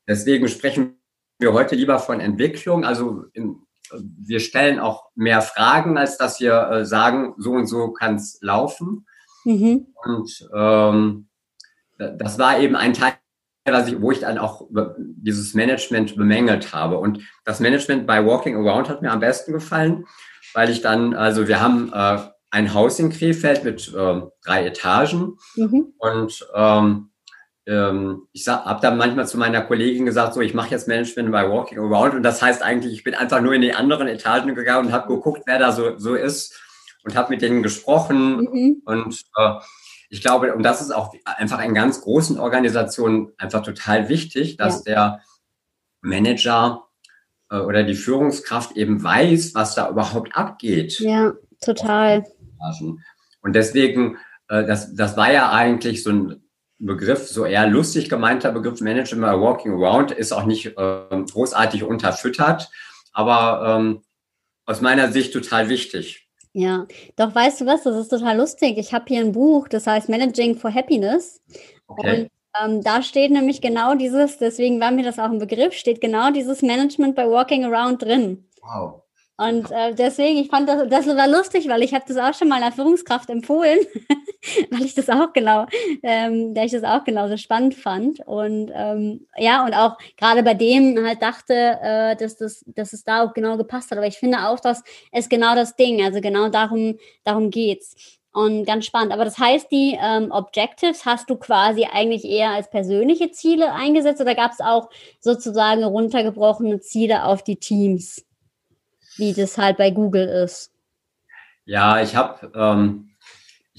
deswegen 0.07 0.47
sprechen 0.47 0.99
wir 1.39 1.53
heute 1.53 1.75
lieber 1.75 1.97
von 1.99 2.19
Entwicklung, 2.19 2.85
also 2.85 3.25
in, 3.33 3.63
wir 3.91 4.39
stellen 4.39 4.79
auch 4.79 5.09
mehr 5.15 5.41
Fragen, 5.41 5.97
als 5.97 6.17
dass 6.17 6.39
wir 6.39 6.69
äh, 6.69 6.85
sagen, 6.85 7.33
so 7.37 7.53
und 7.53 7.65
so 7.65 7.91
kann 7.93 8.15
es 8.15 8.37
laufen. 8.41 9.07
Mhm. 9.43 9.87
Und 10.03 10.49
ähm, 10.53 11.29
das 11.97 12.37
war 12.37 12.59
eben 12.59 12.75
ein 12.75 12.93
Teil, 12.93 13.13
ich, 13.87 14.01
wo 14.01 14.11
ich 14.11 14.19
dann 14.19 14.37
auch 14.37 14.67
dieses 14.97 15.53
Management 15.53 16.15
bemängelt 16.15 16.73
habe. 16.73 16.97
Und 16.97 17.21
das 17.45 17.59
Management 17.59 18.07
bei 18.07 18.25
Walking 18.25 18.55
Around 18.55 18.89
hat 18.89 19.01
mir 19.01 19.11
am 19.11 19.19
besten 19.19 19.53
gefallen, 19.53 20.05
weil 20.53 20.69
ich 20.69 20.81
dann, 20.81 21.13
also 21.13 21.47
wir 21.47 21.61
haben 21.61 21.91
äh, 21.93 22.17
ein 22.51 22.73
Haus 22.73 22.99
in 22.99 23.11
Krefeld 23.11 23.63
mit 23.63 23.93
äh, 23.93 24.21
drei 24.43 24.65
Etagen 24.65 25.37
mhm. 25.55 25.93
und 25.97 26.47
ähm, 26.55 27.11
ähm, 27.67 28.27
ich 28.31 28.47
habe 28.47 28.81
dann 28.81 28.97
manchmal 28.97 29.27
zu 29.27 29.37
meiner 29.37 29.61
Kollegin 29.61 30.05
gesagt, 30.05 30.33
so 30.33 30.41
ich 30.41 30.55
mache 30.55 30.71
jetzt 30.71 30.87
Management 30.87 31.31
bei 31.31 31.47
Walking 31.47 31.77
Around 31.77 32.15
und 32.15 32.23
das 32.23 32.41
heißt 32.41 32.63
eigentlich, 32.63 32.93
ich 32.93 33.03
bin 33.03 33.13
einfach 33.13 33.41
nur 33.41 33.53
in 33.53 33.61
die 33.61 33.73
anderen 33.73 34.07
Etagen 34.07 34.55
gegangen 34.55 34.87
und 34.87 34.93
habe 34.93 35.13
geguckt, 35.13 35.43
wer 35.45 35.59
da 35.59 35.71
so, 35.71 35.97
so 35.97 36.15
ist 36.15 36.59
und 37.03 37.15
habe 37.15 37.29
mit 37.29 37.41
denen 37.41 37.61
gesprochen 37.61 38.37
mhm. 38.37 38.81
und 38.85 39.21
äh, 39.37 39.51
ich 40.09 40.21
glaube, 40.21 40.53
und 40.55 40.63
das 40.63 40.81
ist 40.81 40.91
auch 40.91 41.13
einfach 41.23 41.63
in 41.63 41.73
ganz 41.73 42.01
großen 42.01 42.39
Organisationen 42.39 43.31
einfach 43.37 43.61
total 43.61 44.09
wichtig, 44.09 44.57
dass 44.57 44.85
ja. 44.85 44.91
der 44.91 45.21
Manager 46.01 46.87
äh, 47.51 47.57
oder 47.57 47.83
die 47.83 47.95
Führungskraft 47.95 48.75
eben 48.75 49.03
weiß, 49.03 49.53
was 49.53 49.75
da 49.75 49.89
überhaupt 49.89 50.35
abgeht. 50.35 50.99
Ja, 50.99 51.33
total. 51.61 52.25
Und 53.41 53.53
deswegen, 53.53 54.17
äh, 54.47 54.65
das, 54.65 54.95
das 54.95 55.15
war 55.15 55.31
ja 55.31 55.51
eigentlich 55.51 56.03
so 56.03 56.11
ein 56.11 56.43
Begriff, 56.79 57.27
so 57.27 57.45
eher 57.45 57.67
lustig 57.67 58.09
gemeinter 58.09 58.51
Begriff 58.51 58.81
Management 58.81 59.21
by 59.21 59.39
Walking 59.39 59.73
Around, 59.73 60.11
ist 60.11 60.31
auch 60.31 60.45
nicht 60.45 60.77
äh, 60.77 61.01
großartig 61.09 61.83
unterfüttert, 61.83 62.71
aber 63.11 63.77
ähm, 63.77 64.01
aus 64.65 64.81
meiner 64.81 65.11
Sicht 65.11 65.33
total 65.33 65.67
wichtig. 65.67 66.28
Ja, 66.53 66.87
doch 67.15 67.33
weißt 67.33 67.61
du 67.61 67.65
was, 67.65 67.83
das 67.83 67.95
ist 67.95 68.09
total 68.09 68.37
lustig. 68.37 68.77
Ich 68.77 68.93
habe 68.93 69.05
hier 69.07 69.19
ein 69.19 69.31
Buch, 69.31 69.67
das 69.67 69.85
heißt 69.85 70.09
Managing 70.09 70.55
for 70.55 70.73
Happiness. 70.73 71.41
Okay. 71.87 72.21
Und 72.21 72.29
ähm, 72.59 72.83
da 72.83 73.03
steht 73.03 73.31
nämlich 73.31 73.61
genau 73.61 73.95
dieses, 73.95 74.37
deswegen 74.37 74.79
war 74.79 74.91
mir 74.91 75.03
das 75.03 75.19
auch 75.19 75.29
ein 75.29 75.39
Begriff, 75.39 75.73
steht 75.73 76.01
genau 76.01 76.31
dieses 76.31 76.61
Management 76.61 77.15
by 77.15 77.23
Walking 77.23 77.65
Around 77.65 78.01
drin. 78.01 78.49
Wow. 78.61 79.03
Und 79.37 79.71
äh, 79.71 79.93
deswegen, 79.93 80.37
ich 80.37 80.49
fand 80.49 80.67
das, 80.67 80.89
das 80.89 81.07
war 81.07 81.27
lustig, 81.27 81.69
weil 81.69 81.81
ich 81.83 81.93
habe 81.93 82.03
das 82.07 82.17
auch 82.17 82.37
schon 82.37 82.49
mal 82.49 82.61
einer 82.61 82.73
Führungskraft 82.73 83.29
empfohlen, 83.29 83.79
weil 84.71 84.83
ich 84.83 84.95
das 84.95 85.09
auch 85.09 85.33
genau, 85.33 85.65
ähm, 86.03 86.53
da 86.53 86.63
ich 86.63 86.71
das 86.71 86.83
auch 86.83 87.03
genauso 87.03 87.37
spannend 87.37 87.75
fand. 87.75 88.19
Und 88.25 88.71
ähm, 88.73 89.27
ja, 89.37 89.65
und 89.65 89.73
auch 89.73 89.97
gerade 90.17 90.43
bei 90.43 90.53
dem 90.53 91.03
halt 91.05 91.21
dachte, 91.21 91.53
äh, 91.53 92.15
dass, 92.15 92.37
das, 92.37 92.63
dass 92.67 92.93
es 92.93 93.03
da 93.03 93.23
auch 93.23 93.33
genau 93.33 93.57
gepasst 93.57 93.91
hat. 93.91 93.97
Aber 93.97 94.07
ich 94.07 94.17
finde 94.17 94.47
auch, 94.47 94.59
dass 94.59 94.83
es 95.11 95.29
genau 95.29 95.55
das 95.55 95.75
Ding, 95.75 96.03
also 96.03 96.21
genau 96.21 96.49
darum, 96.49 96.97
darum 97.23 97.49
geht's. 97.49 97.95
Und 98.31 98.65
ganz 98.65 98.85
spannend. 98.85 99.11
Aber 99.11 99.25
das 99.25 99.39
heißt, 99.39 99.71
die 99.71 99.97
ähm, 99.99 100.31
Objectives 100.31 101.03
hast 101.03 101.31
du 101.31 101.35
quasi 101.35 101.85
eigentlich 101.91 102.23
eher 102.23 102.51
als 102.51 102.69
persönliche 102.69 103.31
Ziele 103.31 103.73
eingesetzt 103.73 104.21
oder 104.21 104.35
gab 104.35 104.51
es 104.51 104.59
auch 104.59 104.89
sozusagen 105.19 105.83
runtergebrochene 105.83 106.79
Ziele 106.79 107.25
auf 107.25 107.43
die 107.43 107.55
Teams? 107.55 108.23
wie 109.19 109.33
das 109.33 109.57
halt 109.57 109.77
bei 109.77 109.91
Google 109.91 110.27
ist. 110.27 110.71
Ja, 111.65 112.01
ich 112.01 112.15
habe, 112.15 112.51
ähm, 112.55 113.11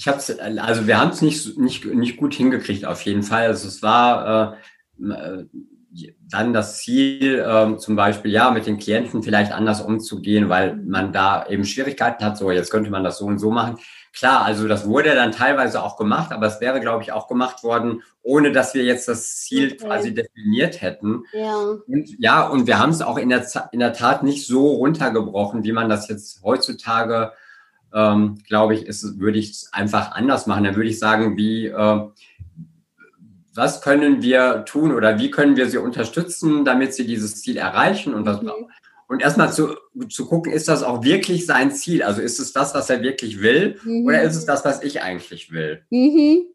ich 0.00 0.08
habe 0.08 0.18
also 0.62 0.86
wir 0.86 0.98
haben 0.98 1.10
es 1.10 1.20
nicht, 1.20 1.58
nicht, 1.58 1.84
nicht 1.84 2.16
gut 2.16 2.32
hingekriegt 2.32 2.86
auf 2.86 3.02
jeden 3.02 3.22
Fall. 3.22 3.48
Also 3.48 3.68
es 3.68 3.82
war 3.82 4.56
äh, 4.98 5.44
dann 6.26 6.54
das 6.54 6.78
Ziel, 6.78 7.38
äh, 7.38 7.76
zum 7.76 7.96
Beispiel 7.96 8.30
ja 8.30 8.50
mit 8.50 8.64
den 8.64 8.78
Klienten 8.78 9.22
vielleicht 9.22 9.52
anders 9.52 9.82
umzugehen, 9.82 10.48
weil 10.48 10.76
man 10.76 11.12
da 11.12 11.44
eben 11.46 11.66
Schwierigkeiten 11.66 12.24
hat. 12.24 12.38
So 12.38 12.50
jetzt 12.50 12.70
könnte 12.70 12.90
man 12.90 13.04
das 13.04 13.18
so 13.18 13.26
und 13.26 13.40
so 13.40 13.50
machen. 13.50 13.76
Klar, 14.14 14.42
also 14.42 14.66
das 14.66 14.88
wurde 14.88 15.14
dann 15.14 15.32
teilweise 15.32 15.82
auch 15.82 15.98
gemacht, 15.98 16.32
aber 16.32 16.46
es 16.46 16.62
wäre, 16.62 16.80
glaube 16.80 17.02
ich, 17.02 17.12
auch 17.12 17.28
gemacht 17.28 17.62
worden, 17.62 18.02
ohne 18.22 18.52
dass 18.52 18.72
wir 18.72 18.84
jetzt 18.84 19.06
das 19.06 19.42
Ziel 19.42 19.74
okay. 19.74 19.84
quasi 19.84 20.14
definiert 20.14 20.80
hätten. 20.80 21.24
Ja. 21.34 21.56
Und, 21.86 22.08
ja, 22.18 22.48
und 22.48 22.66
wir 22.66 22.78
haben 22.78 22.90
es 22.90 23.02
auch 23.02 23.18
in 23.18 23.28
der, 23.28 23.46
in 23.72 23.80
der 23.80 23.92
Tat 23.92 24.22
nicht 24.22 24.46
so 24.46 24.66
runtergebrochen, 24.76 25.62
wie 25.62 25.72
man 25.72 25.90
das 25.90 26.08
jetzt 26.08 26.42
heutzutage, 26.42 27.32
ähm, 27.94 28.38
glaube 28.46 28.74
ich, 28.74 28.86
ist, 28.86 29.18
würde 29.18 29.38
ich 29.38 29.50
es 29.50 29.72
einfach 29.72 30.12
anders 30.12 30.46
machen. 30.46 30.64
Dann 30.64 30.76
würde 30.76 30.88
ich 30.88 30.98
sagen, 30.98 31.36
wie, 31.36 31.66
äh, 31.66 32.00
was 33.54 33.82
können 33.82 34.22
wir 34.22 34.64
tun 34.64 34.92
oder 34.92 35.18
wie 35.18 35.30
können 35.30 35.56
wir 35.56 35.68
sie 35.68 35.78
unterstützen, 35.78 36.64
damit 36.64 36.94
sie 36.94 37.06
dieses 37.06 37.42
Ziel 37.42 37.56
erreichen 37.56 38.14
und 38.14 38.26
was, 38.26 38.42
mhm 38.42 38.68
und 39.10 39.22
erstmal 39.22 39.52
zu, 39.52 39.74
zu 40.08 40.24
gucken, 40.26 40.52
ist 40.52 40.68
das 40.68 40.84
auch 40.84 41.02
wirklich 41.02 41.44
sein 41.44 41.72
Ziel? 41.72 42.04
Also 42.04 42.22
ist 42.22 42.38
es 42.38 42.52
das, 42.52 42.76
was 42.76 42.88
er 42.90 43.02
wirklich 43.02 43.40
will? 43.40 43.76
Mhm. 43.82 44.06
Oder 44.06 44.22
ist 44.22 44.36
es 44.36 44.46
das, 44.46 44.64
was 44.64 44.84
ich 44.84 45.02
eigentlich 45.02 45.50
will? 45.50 45.82
Mhm. 45.90 46.46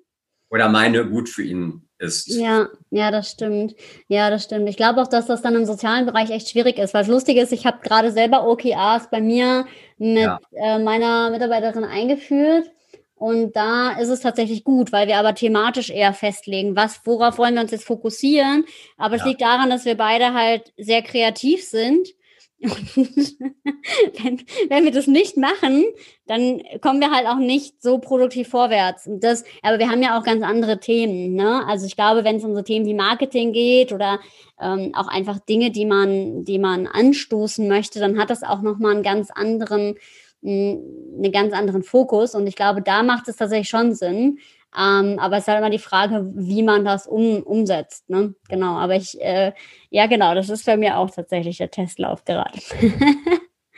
Oder 0.49 0.69
meine 0.69 1.05
gut 1.05 1.27
für 1.27 1.43
ihn 1.43 1.81
ist. 1.99 2.27
Ja, 2.27 2.69
ja, 2.91 3.11
das 3.11 3.29
stimmt. 3.29 3.75
Ja, 4.07 4.29
das 4.29 4.45
stimmt. 4.45 4.69
Ich 4.69 4.77
glaube 4.77 5.01
auch, 5.01 5.07
dass 5.07 5.25
das 5.25 5.41
dann 5.41 5.53
im 5.55 5.65
sozialen 5.65 6.05
Bereich 6.05 6.29
echt 6.29 6.49
schwierig 6.49 6.77
ist, 6.77 6.93
weil 6.93 7.01
es 7.01 7.09
lustig 7.09 7.35
ist, 7.35 7.51
ich 7.51 7.65
habe 7.65 7.79
gerade 7.81 8.13
selber 8.13 8.47
OKRs 8.47 9.09
bei 9.09 9.19
mir 9.19 9.65
mit 9.97 10.23
ja. 10.23 10.39
äh, 10.51 10.79
meiner 10.79 11.29
Mitarbeiterin 11.29 11.83
eingeführt. 11.83 12.69
Und 13.15 13.55
da 13.55 13.91
ist 13.91 14.09
es 14.09 14.19
tatsächlich 14.19 14.63
gut, 14.63 14.91
weil 14.91 15.07
wir 15.07 15.17
aber 15.17 15.35
thematisch 15.35 15.89
eher 15.89 16.13
festlegen, 16.13 16.75
was, 16.75 16.99
worauf 17.05 17.37
wollen 17.37 17.55
wir 17.55 17.61
uns 17.61 17.71
jetzt 17.71 17.85
fokussieren. 17.85 18.65
Aber 18.97 19.15
ja. 19.15 19.21
es 19.21 19.27
liegt 19.27 19.41
daran, 19.41 19.69
dass 19.69 19.85
wir 19.85 19.95
beide 19.95 20.33
halt 20.33 20.73
sehr 20.77 21.01
kreativ 21.01 21.63
sind 21.63 22.09
wenn, 22.59 24.41
wenn 24.69 24.83
wir 24.85 24.91
das 24.91 25.07
nicht 25.07 25.37
machen, 25.37 25.85
dann 26.25 26.61
kommen 26.81 26.99
wir 27.01 27.11
halt 27.11 27.27
auch 27.27 27.37
nicht 27.37 27.81
so 27.81 27.99
produktiv 27.99 28.47
vorwärts. 28.47 29.07
Und 29.07 29.23
das, 29.23 29.43
aber 29.61 29.77
wir 29.77 29.89
haben 29.89 30.01
ja 30.01 30.17
auch 30.17 30.23
ganz 30.23 30.43
andere 30.43 30.79
Themen. 30.79 31.33
Ne? 31.35 31.65
Also 31.67 31.85
ich 31.85 31.95
glaube, 31.95 32.23
wenn 32.23 32.37
es 32.37 32.43
um 32.43 32.55
so 32.55 32.61
Themen 32.61 32.85
wie 32.85 32.93
Marketing 32.93 33.51
geht 33.51 33.91
oder 33.91 34.19
ähm, 34.59 34.91
auch 34.95 35.07
einfach 35.07 35.39
Dinge, 35.39 35.71
die 35.71 35.85
man, 35.85 36.45
die 36.45 36.59
man 36.59 36.87
anstoßen 36.87 37.67
möchte, 37.67 37.99
dann 37.99 38.17
hat 38.17 38.29
das 38.29 38.43
auch 38.43 38.61
nochmal 38.61 38.93
einen 38.93 39.03
ganz 39.03 39.29
anderen, 39.31 39.95
einen 40.41 41.31
ganz 41.31 41.53
anderen 41.53 41.83
Fokus. 41.83 42.35
Und 42.35 42.47
ich 42.47 42.55
glaube, 42.55 42.81
da 42.81 43.03
macht 43.03 43.27
es 43.27 43.35
tatsächlich 43.35 43.69
schon 43.69 43.93
Sinn, 43.93 44.39
ähm, 44.77 45.19
aber 45.19 45.37
es 45.37 45.43
ist 45.43 45.47
halt 45.47 45.59
immer 45.59 45.69
die 45.69 45.79
Frage, 45.79 46.31
wie 46.35 46.63
man 46.63 46.85
das 46.85 47.07
um, 47.07 47.43
umsetzt. 47.43 48.09
Ne? 48.09 48.35
Genau, 48.49 48.77
aber 48.77 48.95
ich, 48.95 49.19
äh, 49.21 49.53
ja 49.89 50.07
genau, 50.07 50.35
das 50.35 50.49
ist 50.49 50.65
bei 50.65 50.77
mir 50.77 50.97
auch 50.97 51.09
tatsächlich 51.09 51.57
der 51.57 51.71
Testlauf 51.71 52.25
gerade. 52.25 52.59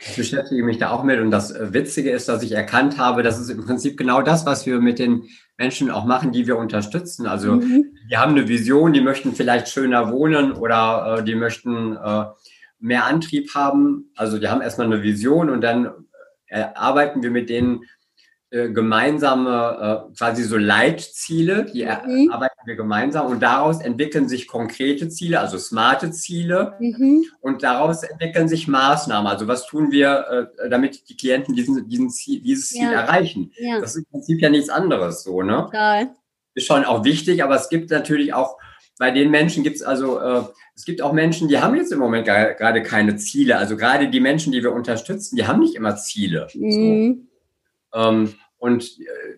Ich 0.00 0.16
beschäftige 0.16 0.62
mich 0.62 0.78
da 0.78 0.90
auch 0.90 1.02
mit 1.02 1.18
und 1.18 1.32
das 1.32 1.50
äh, 1.50 1.72
Witzige 1.72 2.10
ist, 2.10 2.28
dass 2.28 2.42
ich 2.44 2.52
erkannt 2.52 2.98
habe, 2.98 3.24
das 3.24 3.40
ist 3.40 3.50
im 3.50 3.64
Prinzip 3.64 3.96
genau 3.96 4.22
das, 4.22 4.46
was 4.46 4.64
wir 4.64 4.80
mit 4.80 5.00
den 5.00 5.24
Menschen 5.56 5.90
auch 5.90 6.04
machen, 6.04 6.30
die 6.30 6.46
wir 6.46 6.56
unterstützen. 6.56 7.26
Also 7.26 7.56
mhm. 7.56 7.96
die 8.08 8.16
haben 8.16 8.32
eine 8.32 8.46
Vision, 8.46 8.92
die 8.92 9.00
möchten 9.00 9.32
vielleicht 9.34 9.68
schöner 9.68 10.12
wohnen 10.12 10.52
oder 10.52 11.18
äh, 11.18 11.24
die 11.24 11.34
möchten 11.34 11.96
äh, 11.96 12.26
mehr 12.78 13.06
Antrieb 13.06 13.54
haben. 13.56 14.12
Also 14.14 14.38
die 14.38 14.46
haben 14.46 14.60
erstmal 14.60 14.86
eine 14.86 15.02
Vision 15.02 15.50
und 15.50 15.62
dann 15.62 15.90
äh, 16.46 16.64
arbeiten 16.74 17.22
wir 17.22 17.30
mit 17.30 17.50
denen 17.50 17.82
äh, 18.50 18.70
gemeinsame, 18.70 20.08
äh, 20.10 20.16
quasi 20.16 20.42
so 20.42 20.56
Leitziele, 20.56 21.66
die 21.66 21.84
mhm. 21.84 22.30
arbeiten 22.32 22.54
wir 22.64 22.76
gemeinsam 22.76 23.26
und 23.26 23.42
daraus 23.42 23.82
entwickeln 23.82 24.26
sich 24.26 24.46
konkrete 24.46 25.10
Ziele, 25.10 25.40
also 25.40 25.58
smarte 25.58 26.12
Ziele 26.12 26.74
mhm. 26.80 27.26
und 27.42 27.62
daraus 27.62 28.02
entwickeln 28.04 28.48
sich 28.48 28.66
Maßnahmen. 28.66 29.30
Also 29.30 29.48
was 29.48 29.66
tun 29.66 29.90
wir, 29.90 30.50
äh, 30.58 30.70
damit 30.70 31.10
die 31.10 31.16
Klienten 31.18 31.54
diesen, 31.54 31.90
diesen 31.90 32.08
Ziel, 32.08 32.40
dieses 32.40 32.70
Ziel 32.70 32.84
ja. 32.84 33.02
erreichen? 33.02 33.52
Ja. 33.58 33.80
Das 33.80 33.90
ist 33.90 33.98
im 33.98 34.06
Prinzip 34.12 34.40
ja 34.40 34.48
nichts 34.48 34.70
anderes 34.70 35.24
so, 35.24 35.42
ne? 35.42 35.68
Geil. 35.70 36.08
Ist 36.54 36.66
schon 36.66 36.86
auch 36.86 37.04
wichtig, 37.04 37.44
aber 37.44 37.54
es 37.54 37.68
gibt 37.68 37.90
natürlich 37.90 38.32
auch 38.32 38.56
bei 38.98 39.10
den 39.10 39.30
Menschen 39.30 39.62
gibt 39.62 39.76
es 39.76 39.82
also, 39.82 40.18
äh, 40.20 40.42
es 40.74 40.84
gibt 40.84 41.02
auch 41.02 41.12
Menschen, 41.12 41.48
die 41.48 41.58
haben 41.58 41.76
jetzt 41.76 41.92
im 41.92 41.98
Moment 41.98 42.24
gerade 42.24 42.82
keine 42.82 43.16
Ziele. 43.16 43.58
Also 43.58 43.76
gerade 43.76 44.08
die 44.08 44.20
Menschen, 44.20 44.52
die 44.52 44.62
wir 44.62 44.72
unterstützen, 44.72 45.36
die 45.36 45.46
haben 45.46 45.60
nicht 45.60 45.74
immer 45.74 45.96
Ziele. 45.96 46.48
Mhm. 46.54 46.72
So. 47.20 47.27
Ähm, 47.92 48.34
und 48.58 48.98
äh, 48.98 49.36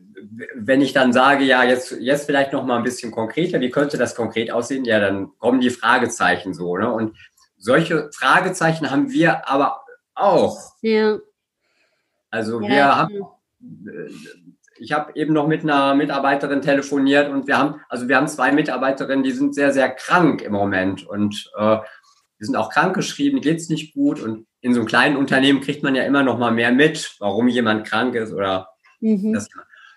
wenn 0.55 0.81
ich 0.81 0.93
dann 0.93 1.13
sage, 1.13 1.45
ja, 1.45 1.63
jetzt, 1.63 1.93
jetzt 2.01 2.27
vielleicht 2.27 2.53
noch 2.53 2.65
mal 2.65 2.79
ein 2.79 2.85
bisschen 2.85 3.13
konkreter, 3.13 3.61
wie 3.61 3.71
könnte 3.71 3.99
das 3.99 4.15
konkret 4.15 4.51
aussehen? 4.51 4.85
Ja, 4.85 4.99
dann 4.99 5.37
kommen 5.39 5.61
die 5.61 5.71
Fragezeichen 5.71 6.55
so. 6.55 6.77
Ne? 6.77 6.91
Und 6.91 7.17
solche 7.59 8.11
Fragezeichen 8.13 8.91
haben 8.91 9.11
wir 9.11 9.49
aber 9.49 9.83
auch. 10.15 10.59
Ja. 10.81 11.19
Also 12.31 12.61
ja, 12.63 12.69
wir 12.69 12.77
ja. 12.77 12.97
haben, 12.97 13.15
äh, 13.87 14.11
ich 14.79 14.93
habe 14.93 15.13
eben 15.15 15.35
noch 15.35 15.47
mit 15.47 15.63
einer 15.63 15.95
Mitarbeiterin 15.95 16.63
telefoniert 16.63 17.29
und 17.29 17.47
wir 17.47 17.59
haben, 17.59 17.81
also 17.91 18.09
wir 18.09 18.17
haben 18.17 18.29
zwei 18.29 18.51
Mitarbeiterinnen, 18.51 19.23
die 19.23 19.33
sind 19.33 19.55
sehr, 19.55 19.75
sehr 19.75 19.91
krank 19.91 20.41
im 20.41 20.53
Moment 20.53 21.07
und 21.07 21.51
äh, 21.59 21.79
die 22.41 22.45
sind 22.47 22.57
auch 22.57 22.71
krankgeschrieben, 22.71 23.41
geht 23.41 23.59
es 23.59 23.69
nicht 23.69 23.95
gut 23.95 24.21
und 24.21 24.47
in 24.61 24.75
so 24.75 24.81
einem 24.81 24.89
kleinen 24.89 25.17
Unternehmen 25.17 25.61
kriegt 25.61 25.83
man 25.83 25.95
ja 25.95 26.05
immer 26.05 26.23
noch 26.23 26.39
mal 26.39 26.51
mehr 26.51 26.73
mit, 26.73 27.17
warum 27.19 27.49
jemand 27.49 27.87
krank 27.87 28.15
ist 28.15 28.33
oder 28.33 28.69
mhm. 29.01 29.33
das, 29.33 29.49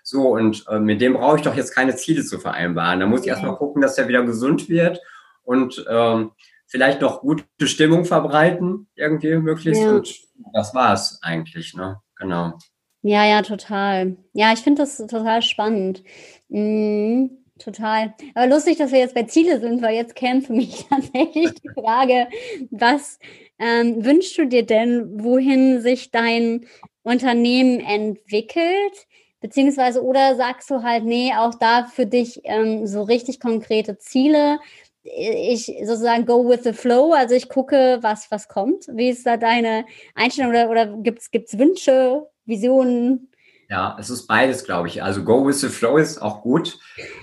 so 0.02 0.28
und 0.28 0.64
äh, 0.68 0.78
mit 0.78 1.00
dem 1.00 1.14
brauche 1.14 1.36
ich 1.36 1.42
doch 1.42 1.56
jetzt 1.56 1.74
keine 1.74 1.96
Ziele 1.96 2.22
zu 2.22 2.38
vereinbaren. 2.38 3.00
Da 3.00 3.06
muss 3.06 3.20
ich 3.20 3.26
ja. 3.26 3.32
erstmal 3.32 3.56
gucken, 3.56 3.80
dass 3.80 3.96
er 3.96 4.08
wieder 4.08 4.22
gesund 4.22 4.68
wird 4.68 5.00
und 5.42 5.84
ähm, 5.88 6.32
vielleicht 6.66 7.00
noch 7.00 7.20
gute 7.20 7.44
Stimmung 7.66 8.04
verbreiten, 8.04 8.88
irgendwie 8.94 9.36
möglichst. 9.36 9.82
Ja. 9.82 9.92
Und 9.92 10.14
das 10.52 10.74
war 10.74 10.92
es 10.92 11.18
eigentlich, 11.22 11.74
ne? 11.74 12.00
Genau. 12.16 12.58
Ja, 13.02 13.24
ja, 13.24 13.42
total. 13.42 14.16
Ja, 14.32 14.52
ich 14.52 14.60
finde 14.60 14.82
das 14.82 14.96
total 14.96 15.42
spannend. 15.42 16.02
Mhm. 16.48 17.43
Total. 17.58 18.12
Aber 18.34 18.48
lustig, 18.48 18.78
dass 18.78 18.90
wir 18.90 18.98
jetzt 18.98 19.14
bei 19.14 19.22
Ziele 19.24 19.60
sind, 19.60 19.80
weil 19.80 19.94
jetzt 19.94 20.16
käme 20.16 20.42
für 20.42 20.52
mich 20.52 20.86
tatsächlich 20.90 21.54
die 21.54 21.68
Frage, 21.68 22.26
was 22.70 23.18
ähm, 23.58 24.04
wünschst 24.04 24.36
du 24.38 24.46
dir 24.46 24.66
denn, 24.66 25.22
wohin 25.22 25.80
sich 25.80 26.10
dein 26.10 26.66
Unternehmen 27.02 27.78
entwickelt? 27.80 29.06
Beziehungsweise, 29.40 30.02
oder 30.02 30.34
sagst 30.36 30.68
du 30.70 30.82
halt, 30.82 31.04
nee, 31.04 31.32
auch 31.36 31.54
da 31.54 31.84
für 31.84 32.06
dich 32.06 32.40
ähm, 32.44 32.86
so 32.86 33.02
richtig 33.02 33.38
konkrete 33.38 33.98
Ziele? 33.98 34.58
Ich 35.04 35.66
sozusagen 35.84 36.24
go 36.26 36.48
with 36.48 36.64
the 36.64 36.72
flow, 36.72 37.12
also 37.12 37.34
ich 37.34 37.48
gucke, 37.50 37.98
was, 38.00 38.30
was 38.30 38.48
kommt. 38.48 38.86
Wie 38.94 39.10
ist 39.10 39.26
da 39.26 39.36
deine 39.36 39.84
Einstellung 40.14 40.50
oder, 40.50 40.70
oder 40.70 40.86
gibt 40.96 41.20
es 41.20 41.58
Wünsche, 41.58 42.26
Visionen? 42.46 43.28
Ja, 43.74 43.96
es 43.98 44.08
ist 44.08 44.28
beides, 44.28 44.62
glaube 44.62 44.86
ich. 44.86 45.02
Also 45.02 45.24
Go 45.24 45.44
with 45.44 45.60
the 45.60 45.68
Flow 45.68 45.96
ist 45.96 46.22
auch 46.22 46.42
gut, 46.42 46.78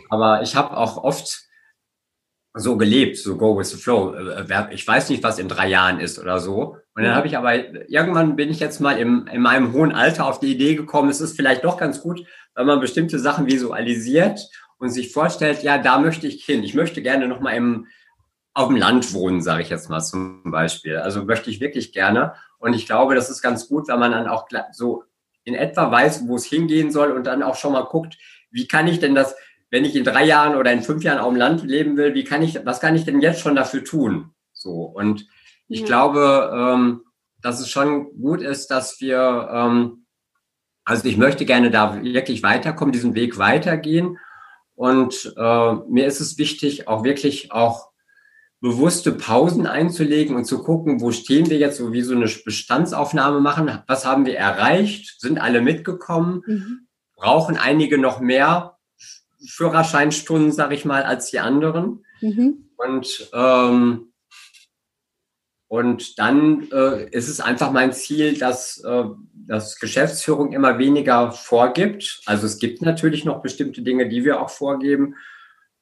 aber 0.09 0.41
ich 0.41 0.53
habe 0.53 0.75
auch 0.75 1.01
oft 1.01 1.47
so 2.53 2.75
gelebt, 2.75 3.15
so 3.15 3.37
Go 3.37 3.57
with 3.57 3.69
the 3.69 3.77
Flow. 3.77 4.13
Äh, 4.13 4.73
ich 4.73 4.85
weiß 4.85 5.07
nicht, 5.11 5.23
was 5.23 5.39
in 5.39 5.47
drei 5.47 5.69
Jahren 5.69 6.01
ist 6.01 6.19
oder 6.19 6.41
so. 6.41 6.75
Und 6.93 7.03
dann 7.03 7.15
habe 7.15 7.27
ich 7.27 7.37
aber, 7.37 7.55
irgendwann 7.89 8.35
bin 8.35 8.49
ich 8.49 8.59
jetzt 8.59 8.81
mal 8.81 8.99
im, 8.99 9.27
in 9.31 9.41
meinem 9.41 9.71
hohen 9.71 9.93
Alter 9.93 10.25
auf 10.25 10.41
die 10.41 10.51
Idee 10.51 10.75
gekommen, 10.75 11.07
es 11.07 11.21
ist 11.21 11.37
vielleicht 11.37 11.63
doch 11.63 11.77
ganz 11.77 12.01
gut, 12.01 12.27
wenn 12.53 12.67
man 12.67 12.81
bestimmte 12.81 13.17
Sachen 13.17 13.45
visualisiert 13.45 14.41
und 14.77 14.89
sich 14.89 15.13
vorstellt, 15.13 15.63
ja, 15.63 15.77
da 15.77 15.99
möchte 15.99 16.27
ich 16.27 16.43
hin. 16.43 16.63
Ich 16.63 16.73
möchte 16.73 17.01
gerne 17.01 17.29
nochmal 17.29 17.55
im, 17.55 17.87
auf 18.53 18.67
dem 18.67 18.75
Land 18.75 19.13
wohnen, 19.13 19.41
sage 19.41 19.61
ich 19.61 19.69
jetzt 19.69 19.89
mal 19.89 20.01
zum 20.01 20.51
Beispiel. 20.51 20.97
Also 20.97 21.23
möchte 21.23 21.49
ich 21.49 21.61
wirklich 21.61 21.93
gerne. 21.93 22.33
Und 22.59 22.73
ich 22.73 22.87
glaube, 22.87 23.15
das 23.15 23.29
ist 23.29 23.41
ganz 23.41 23.69
gut, 23.69 23.87
wenn 23.87 23.99
man 23.99 24.11
dann 24.11 24.27
auch 24.27 24.49
so 24.73 25.05
in 25.43 25.55
etwa 25.55 25.91
weiß, 25.91 26.27
wo 26.27 26.35
es 26.35 26.45
hingehen 26.45 26.91
soll 26.91 27.11
und 27.11 27.25
dann 27.25 27.43
auch 27.43 27.55
schon 27.55 27.73
mal 27.73 27.85
guckt, 27.85 28.17
wie 28.51 28.67
kann 28.67 28.87
ich 28.87 28.99
denn 28.99 29.15
das, 29.15 29.35
wenn 29.69 29.85
ich 29.85 29.95
in 29.95 30.03
drei 30.03 30.25
Jahren 30.25 30.55
oder 30.55 30.71
in 30.71 30.83
fünf 30.83 31.03
Jahren 31.03 31.19
auf 31.19 31.29
dem 31.29 31.37
Land 31.37 31.63
leben 31.63 31.97
will, 31.97 32.13
wie 32.13 32.23
kann 32.23 32.41
ich, 32.41 32.65
was 32.65 32.79
kann 32.79 32.95
ich 32.95 33.05
denn 33.05 33.21
jetzt 33.21 33.39
schon 33.39 33.55
dafür 33.55 33.83
tun? 33.83 34.31
So 34.53 34.83
und 34.83 35.27
ich 35.67 35.81
ja. 35.81 35.85
glaube, 35.85 36.51
ähm, 36.53 37.01
dass 37.41 37.59
es 37.59 37.69
schon 37.69 38.19
gut 38.19 38.41
ist, 38.41 38.67
dass 38.71 38.99
wir, 39.01 39.49
ähm, 39.51 40.05
also 40.83 41.07
ich 41.07 41.17
möchte 41.17 41.45
gerne 41.45 41.71
da 41.71 42.03
wirklich 42.03 42.43
weiterkommen, 42.43 42.91
diesen 42.91 43.15
Weg 43.15 43.37
weitergehen. 43.37 44.17
Und 44.75 45.33
äh, 45.37 45.73
mir 45.87 46.05
ist 46.05 46.19
es 46.19 46.37
wichtig, 46.37 46.87
auch 46.87 47.03
wirklich 47.03 47.51
auch 47.51 47.90
bewusste 48.61 49.11
Pausen 49.11 49.65
einzulegen 49.65 50.35
und 50.35 50.45
zu 50.45 50.63
gucken, 50.63 51.01
wo 51.01 51.11
stehen 51.11 51.49
wir 51.49 51.57
jetzt, 51.57 51.77
so 51.77 51.91
wie 51.91 52.03
so 52.03 52.15
eine 52.15 52.29
Bestandsaufnahme 52.45 53.41
machen, 53.41 53.81
was 53.87 54.05
haben 54.05 54.25
wir 54.25 54.37
erreicht, 54.37 55.19
sind 55.19 55.39
alle 55.39 55.61
mitgekommen, 55.61 56.43
mhm. 56.45 56.87
brauchen 57.15 57.57
einige 57.57 57.97
noch 57.97 58.19
mehr 58.19 58.77
Führerscheinstunden, 59.47 60.51
sage 60.51 60.75
ich 60.75 60.85
mal, 60.85 61.03
als 61.03 61.31
die 61.31 61.39
anderen. 61.39 62.05
Mhm. 62.21 62.69
Und 62.77 63.29
ähm, 63.33 64.11
und 65.71 66.19
dann 66.19 66.67
äh, 66.73 67.09
ist 67.11 67.29
es 67.29 67.39
einfach 67.39 67.71
mein 67.71 67.93
Ziel, 67.93 68.37
dass, 68.37 68.83
äh, 68.83 69.05
dass 69.47 69.79
Geschäftsführung 69.79 70.51
immer 70.51 70.77
weniger 70.79 71.31
vorgibt. 71.31 72.19
Also 72.25 72.45
es 72.45 72.59
gibt 72.59 72.81
natürlich 72.81 73.23
noch 73.23 73.41
bestimmte 73.41 73.81
Dinge, 73.81 74.09
die 74.09 74.25
wir 74.25 74.41
auch 74.41 74.49
vorgeben. 74.49 75.15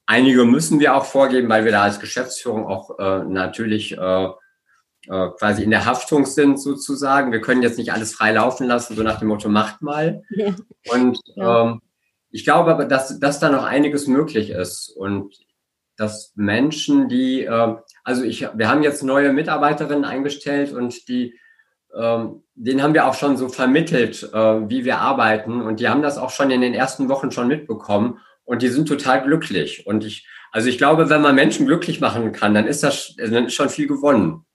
Einige 0.09 0.43
müssen 0.43 0.79
wir 0.79 0.95
auch 0.95 1.05
vorgeben, 1.05 1.49
weil 1.49 1.65
wir 1.65 1.71
da 1.71 1.83
als 1.83 1.99
Geschäftsführung 1.99 2.65
auch 2.65 2.97
äh, 2.97 3.23
natürlich 3.25 3.95
äh, 3.95 4.25
äh, 4.25 5.29
quasi 5.37 5.61
in 5.61 5.69
der 5.69 5.85
Haftung 5.85 6.25
sind 6.25 6.59
sozusagen. 6.59 7.31
Wir 7.31 7.41
können 7.41 7.61
jetzt 7.61 7.77
nicht 7.77 7.93
alles 7.93 8.15
frei 8.15 8.31
laufen 8.31 8.65
lassen, 8.65 8.95
so 8.95 9.03
nach 9.03 9.19
dem 9.19 9.27
Motto, 9.27 9.49
macht 9.49 9.83
mal. 9.83 10.23
Ja. 10.31 10.55
Und. 10.91 11.19
Ähm, 11.37 11.81
ich 12.31 12.43
glaube 12.43 12.71
aber, 12.71 12.85
dass, 12.85 13.19
dass 13.19 13.39
da 13.39 13.49
noch 13.49 13.63
einiges 13.63 14.07
möglich 14.07 14.51
ist 14.51 14.89
und 14.89 15.35
dass 15.95 16.31
Menschen, 16.35 17.09
die 17.09 17.43
äh, 17.43 17.75
also 18.03 18.23
ich, 18.23 18.47
wir 18.53 18.69
haben 18.69 18.83
jetzt 18.83 19.03
neue 19.03 19.33
Mitarbeiterinnen 19.33 20.05
eingestellt 20.05 20.71
und 20.71 21.07
die, 21.07 21.39
ähm, 21.95 22.43
denen 22.55 22.81
haben 22.81 22.93
wir 22.93 23.07
auch 23.07 23.15
schon 23.15 23.35
so 23.35 23.49
vermittelt, 23.49 24.29
äh, 24.33 24.69
wie 24.69 24.85
wir 24.85 24.99
arbeiten 24.99 25.61
und 25.61 25.79
die 25.79 25.89
haben 25.89 26.01
das 26.01 26.17
auch 26.17 26.29
schon 26.29 26.51
in 26.51 26.61
den 26.61 26.73
ersten 26.73 27.09
Wochen 27.09 27.31
schon 27.31 27.47
mitbekommen 27.47 28.19
und 28.49 28.61
die 28.61 28.67
sind 28.67 28.87
total 28.87 29.23
glücklich 29.23 29.85
und 29.85 30.03
ich, 30.03 30.27
also 30.51 30.69
ich 30.69 30.77
glaube, 30.77 31.09
wenn 31.09 31.21
man 31.21 31.35
Menschen 31.35 31.65
glücklich 31.65 32.01
machen 32.01 32.31
kann, 32.31 32.53
dann 32.53 32.67
ist 32.67 32.83
das 32.83 33.15
dann 33.17 33.45
ist 33.45 33.53
schon 33.53 33.69
viel 33.69 33.87
gewonnen. 33.87 34.45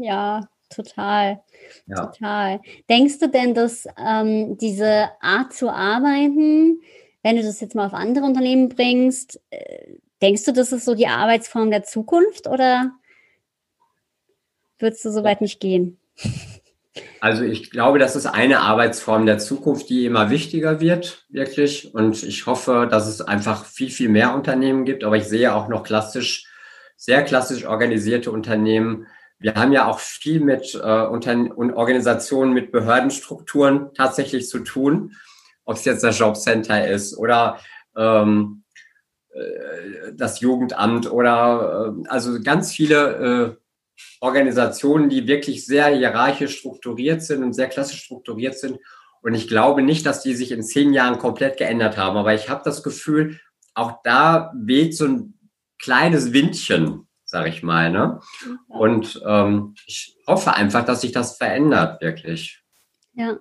Ja, 0.00 0.48
total. 0.68 1.40
Ja. 1.86 2.06
Total. 2.06 2.60
Denkst 2.88 3.18
du 3.20 3.28
denn, 3.28 3.54
dass 3.54 3.86
ähm, 3.98 4.58
diese 4.58 5.08
Art 5.20 5.52
zu 5.52 5.70
arbeiten, 5.70 6.80
wenn 7.22 7.36
du 7.36 7.42
das 7.42 7.60
jetzt 7.60 7.74
mal 7.74 7.86
auf 7.86 7.94
andere 7.94 8.24
Unternehmen 8.24 8.68
bringst, 8.68 9.40
äh, 9.50 9.96
Denkst 10.22 10.44
du, 10.44 10.52
das 10.52 10.72
ist 10.72 10.84
so 10.84 10.94
die 10.94 11.08
Arbeitsform 11.08 11.70
der 11.70 11.82
Zukunft 11.82 12.46
oder 12.46 12.92
würdest 14.78 15.04
du 15.04 15.10
so 15.10 15.24
weit 15.24 15.40
nicht 15.40 15.60
gehen? 15.60 15.98
Also 17.20 17.44
ich 17.44 17.70
glaube, 17.70 17.98
das 17.98 18.16
ist 18.16 18.26
eine 18.26 18.60
Arbeitsform 18.60 19.26
der 19.26 19.38
Zukunft, 19.38 19.88
die 19.88 20.06
immer 20.06 20.30
wichtiger 20.30 20.80
wird, 20.80 21.24
wirklich. 21.28 21.94
Und 21.94 22.22
ich 22.22 22.46
hoffe, 22.46 22.86
dass 22.90 23.06
es 23.06 23.20
einfach 23.20 23.64
viel, 23.64 23.90
viel 23.90 24.08
mehr 24.08 24.34
Unternehmen 24.34 24.84
gibt. 24.84 25.04
Aber 25.04 25.16
ich 25.16 25.24
sehe 25.24 25.54
auch 25.54 25.68
noch 25.68 25.82
klassisch, 25.82 26.46
sehr 26.96 27.22
klassisch 27.22 27.66
organisierte 27.66 28.30
Unternehmen. 28.30 29.06
Wir 29.38 29.54
haben 29.54 29.72
ja 29.72 29.86
auch 29.86 29.98
viel 29.98 30.40
mit 30.40 30.74
äh, 30.74 31.02
Unterne 31.06 31.54
Organisationen, 31.56 32.52
mit 32.52 32.72
Behördenstrukturen 32.72 33.90
tatsächlich 33.94 34.48
zu 34.48 34.60
tun. 34.60 35.12
Ob 35.64 35.76
es 35.76 35.84
jetzt 35.84 36.04
das 36.04 36.18
Jobcenter 36.18 36.88
ist 36.88 37.16
oder 37.18 37.58
ähm, 37.96 38.62
äh, 39.30 40.12
das 40.14 40.40
Jugendamt 40.40 41.10
oder 41.10 41.94
äh, 42.04 42.08
also 42.08 42.40
ganz 42.42 42.72
viele 42.72 43.56
äh, 43.58 43.65
Organisationen, 44.20 45.08
die 45.08 45.26
wirklich 45.26 45.66
sehr 45.66 45.88
hierarchisch 45.88 46.58
strukturiert 46.58 47.22
sind 47.22 47.42
und 47.42 47.52
sehr 47.52 47.68
klassisch 47.68 48.02
strukturiert 48.02 48.58
sind. 48.58 48.78
Und 49.22 49.34
ich 49.34 49.48
glaube 49.48 49.82
nicht, 49.82 50.06
dass 50.06 50.22
die 50.22 50.34
sich 50.34 50.52
in 50.52 50.62
zehn 50.62 50.92
Jahren 50.92 51.18
komplett 51.18 51.56
geändert 51.56 51.96
haben. 51.96 52.16
Aber 52.16 52.34
ich 52.34 52.48
habe 52.48 52.62
das 52.64 52.82
Gefühl, 52.82 53.40
auch 53.74 54.00
da 54.04 54.52
weht 54.56 54.96
so 54.96 55.06
ein 55.06 55.34
kleines 55.78 56.32
Windchen, 56.32 57.06
sage 57.24 57.48
ich 57.48 57.62
mal. 57.62 57.90
Ne? 57.90 58.20
Und 58.68 59.20
ähm, 59.26 59.74
ich 59.86 60.16
hoffe 60.26 60.54
einfach, 60.54 60.84
dass 60.84 61.00
sich 61.00 61.12
das 61.12 61.36
verändert, 61.36 62.00
wirklich. 62.00 62.62
Ja, 63.14 63.38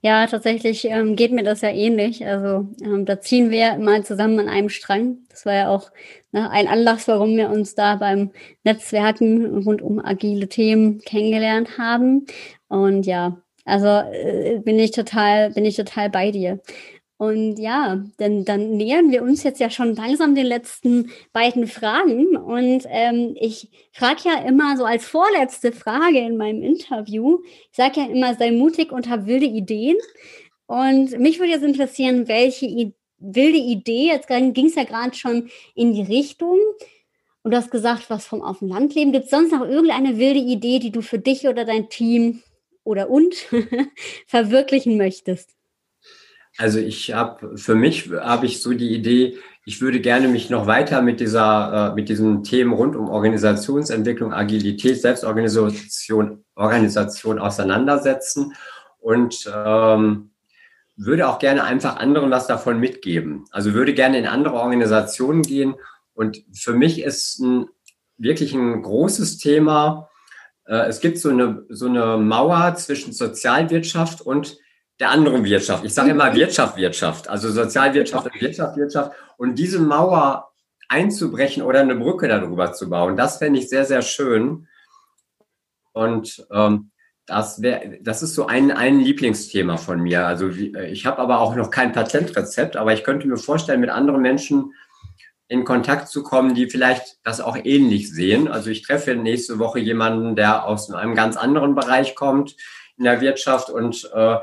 ja, 0.00 0.26
tatsächlich 0.26 0.84
ähm, 0.84 1.16
geht 1.16 1.32
mir 1.32 1.42
das 1.42 1.60
ja 1.60 1.70
ähnlich. 1.70 2.24
Also 2.24 2.68
ähm, 2.80 3.04
da 3.04 3.20
ziehen 3.20 3.50
wir 3.50 3.76
mal 3.78 4.04
zusammen 4.04 4.38
an 4.38 4.48
einem 4.48 4.68
Strang. 4.68 5.18
Das 5.28 5.44
war 5.44 5.54
ja 5.54 5.68
auch 5.68 5.90
ein 6.40 6.68
Anlass, 6.68 7.08
warum 7.08 7.36
wir 7.36 7.50
uns 7.50 7.74
da 7.74 7.96
beim 7.96 8.30
Netzwerken 8.64 9.62
rund 9.64 9.82
um 9.82 9.98
agile 10.04 10.48
Themen 10.48 11.00
kennengelernt 11.00 11.78
haben. 11.78 12.26
Und 12.68 13.06
ja, 13.06 13.40
also 13.64 13.86
äh, 13.86 14.60
bin 14.64 14.78
ich 14.78 14.92
total, 14.92 15.50
bin 15.50 15.64
ich 15.64 15.76
total 15.76 16.10
bei 16.10 16.30
dir. 16.30 16.60
Und 17.18 17.58
ja, 17.58 18.04
denn 18.20 18.44
dann 18.44 18.76
nähern 18.76 19.10
wir 19.10 19.22
uns 19.22 19.42
jetzt 19.42 19.58
ja 19.58 19.70
schon 19.70 19.94
langsam 19.96 20.34
den 20.34 20.46
letzten 20.46 21.10
beiden 21.32 21.66
Fragen. 21.66 22.36
Und 22.36 22.84
ähm, 22.88 23.34
ich 23.40 23.70
frage 23.92 24.20
ja 24.24 24.46
immer 24.46 24.76
so 24.76 24.84
als 24.84 25.06
vorletzte 25.06 25.72
Frage 25.72 26.18
in 26.18 26.36
meinem 26.36 26.62
Interview, 26.62 27.38
ich 27.70 27.76
sage 27.76 28.00
ja 28.00 28.06
immer, 28.06 28.34
sei 28.34 28.50
mutig 28.50 28.92
und 28.92 29.08
hab 29.08 29.26
wilde 29.26 29.46
Ideen. 29.46 29.96
Und 30.66 31.18
mich 31.18 31.38
würde 31.38 31.52
jetzt 31.52 31.64
interessieren, 31.64 32.28
welche 32.28 32.66
I 32.66 32.94
wilde 33.18 33.58
Idee, 33.58 34.08
jetzt 34.08 34.28
ging 34.28 34.66
es 34.66 34.74
ja 34.74 34.84
gerade 34.84 35.14
schon 35.14 35.48
in 35.74 35.92
die 35.92 36.02
Richtung. 36.02 36.58
Und 37.42 37.52
du 37.52 37.56
hast 37.56 37.70
gesagt, 37.70 38.10
was 38.10 38.26
vom 38.26 38.42
auf 38.42 38.58
dem 38.58 38.68
Land 38.68 38.94
leben. 38.94 39.12
Gibt 39.12 39.26
es 39.26 39.30
sonst 39.30 39.52
noch 39.52 39.64
irgendeine 39.64 40.18
wilde 40.18 40.40
Idee, 40.40 40.80
die 40.80 40.90
du 40.90 41.00
für 41.00 41.18
dich 41.18 41.46
oder 41.46 41.64
dein 41.64 41.88
Team 41.88 42.42
oder 42.82 43.08
und 43.08 43.34
verwirklichen 44.26 44.96
möchtest? 44.96 45.50
Also 46.58 46.78
ich 46.78 47.12
habe 47.12 47.56
für 47.56 47.74
mich 47.74 48.10
habe 48.10 48.46
ich 48.46 48.62
so 48.62 48.72
die 48.72 48.94
Idee, 48.94 49.36
ich 49.64 49.80
würde 49.80 50.00
gerne 50.00 50.28
mich 50.28 50.48
noch 50.48 50.66
weiter 50.66 51.02
mit 51.02 51.20
dieser 51.20 51.90
äh, 51.90 51.94
mit 51.94 52.08
diesen 52.08 52.42
Themen 52.44 52.72
rund 52.72 52.96
um 52.96 53.08
Organisationsentwicklung, 53.10 54.32
Agilität, 54.32 55.00
Selbstorganisation, 55.00 56.44
Organisation 56.54 57.38
auseinandersetzen 57.38 58.54
und 58.98 59.50
ähm, 59.54 60.30
würde 60.96 61.28
auch 61.28 61.38
gerne 61.38 61.64
einfach 61.64 61.96
anderen 61.96 62.30
was 62.30 62.46
davon 62.46 62.80
mitgeben. 62.80 63.44
Also 63.50 63.74
würde 63.74 63.94
gerne 63.94 64.18
in 64.18 64.26
andere 64.26 64.54
Organisationen 64.54 65.42
gehen 65.42 65.74
und 66.14 66.42
für 66.52 66.72
mich 66.72 67.02
ist 67.02 67.38
ein, 67.38 67.66
wirklich 68.16 68.54
ein 68.54 68.82
großes 68.82 69.38
Thema. 69.38 70.08
Äh, 70.66 70.86
es 70.86 71.00
gibt 71.00 71.18
so 71.18 71.28
eine 71.28 71.64
so 71.68 71.86
eine 71.86 72.16
Mauer 72.16 72.74
zwischen 72.76 73.12
Sozialwirtschaft 73.12 74.22
und 74.22 74.58
der 74.98 75.10
anderen 75.10 75.44
Wirtschaft. 75.44 75.84
Ich 75.84 75.92
sage 75.92 76.10
immer 76.10 76.34
Wirtschaft, 76.34 76.76
Wirtschaft, 76.76 77.28
also 77.28 77.50
Sozialwirtschaft 77.50 78.26
und 78.26 78.40
Wirtschaft, 78.40 78.76
Wirtschaft. 78.76 79.12
Und 79.36 79.56
diese 79.56 79.78
Mauer 79.78 80.50
einzubrechen 80.88 81.62
oder 81.62 81.80
eine 81.80 81.96
Brücke 81.96 82.28
darüber 82.28 82.72
zu 82.72 82.88
bauen, 82.88 83.16
das 83.16 83.36
fände 83.36 83.58
ich 83.58 83.68
sehr, 83.68 83.84
sehr 83.84 84.00
schön. 84.00 84.68
Und 85.92 86.46
ähm, 86.50 86.90
das 87.26 87.60
wäre, 87.60 87.98
das 88.00 88.22
ist 88.22 88.34
so 88.34 88.46
ein, 88.46 88.70
ein 88.70 89.00
Lieblingsthema 89.00 89.76
von 89.76 90.00
mir. 90.00 90.26
Also 90.26 90.48
ich 90.48 91.06
habe 91.06 91.18
aber 91.18 91.40
auch 91.40 91.56
noch 91.56 91.70
kein 91.70 91.92
Patentrezept, 91.92 92.76
aber 92.76 92.92
ich 92.92 93.04
könnte 93.04 93.26
mir 93.26 93.36
vorstellen, 93.36 93.80
mit 93.80 93.90
anderen 93.90 94.22
Menschen 94.22 94.72
in 95.48 95.64
Kontakt 95.64 96.08
zu 96.08 96.22
kommen, 96.22 96.54
die 96.54 96.68
vielleicht 96.68 97.18
das 97.24 97.40
auch 97.40 97.56
ähnlich 97.62 98.12
sehen. 98.12 98.48
Also 98.48 98.70
ich 98.70 98.82
treffe 98.82 99.14
nächste 99.14 99.58
Woche 99.58 99.78
jemanden, 99.78 100.36
der 100.36 100.66
aus 100.66 100.90
einem 100.90 101.14
ganz 101.14 101.36
anderen 101.36 101.74
Bereich 101.74 102.14
kommt 102.14 102.56
in 102.96 103.04
der 103.04 103.20
Wirtschaft 103.20 103.70
und 103.70 104.10
äh, 104.14 104.36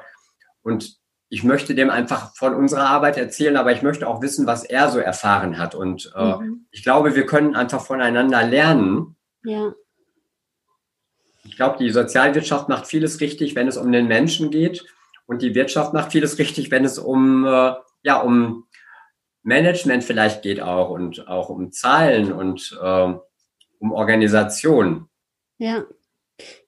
und 0.61 0.97
ich 1.29 1.43
möchte 1.43 1.75
dem 1.75 1.89
einfach 1.89 2.35
von 2.35 2.53
unserer 2.53 2.85
Arbeit 2.85 3.17
erzählen, 3.17 3.57
aber 3.57 3.71
ich 3.71 3.81
möchte 3.81 4.07
auch 4.07 4.21
wissen, 4.21 4.45
was 4.45 4.63
er 4.63 4.89
so 4.89 4.99
erfahren 4.99 5.57
hat. 5.57 5.73
Und 5.75 6.13
äh, 6.15 6.35
mhm. 6.37 6.67
ich 6.71 6.83
glaube, 6.83 7.15
wir 7.15 7.25
können 7.25 7.55
einfach 7.55 7.81
voneinander 7.81 8.43
lernen. 8.43 9.15
Ja. 9.43 9.73
Ich 11.45 11.55
glaube, 11.55 11.77
die 11.77 11.89
Sozialwirtschaft 11.89 12.69
macht 12.69 12.87
vieles 12.87 13.19
richtig, 13.19 13.55
wenn 13.55 13.67
es 13.67 13.77
um 13.77 13.91
den 13.91 14.07
Menschen 14.07 14.49
geht. 14.49 14.85
Und 15.25 15.41
die 15.41 15.55
Wirtschaft 15.55 15.93
macht 15.93 16.11
vieles 16.11 16.37
richtig, 16.37 16.71
wenn 16.71 16.85
es 16.85 16.97
um, 16.97 17.45
äh, 17.45 17.73
ja, 18.03 18.21
um 18.21 18.65
Management 19.43 20.03
vielleicht 20.03 20.41
geht 20.41 20.61
auch 20.61 20.89
und 20.89 21.27
auch 21.27 21.49
um 21.49 21.71
Zahlen 21.71 22.31
und 22.31 22.77
äh, 22.81 23.13
um 23.79 23.91
Organisation. 23.91 25.09
Ja, 25.57 25.85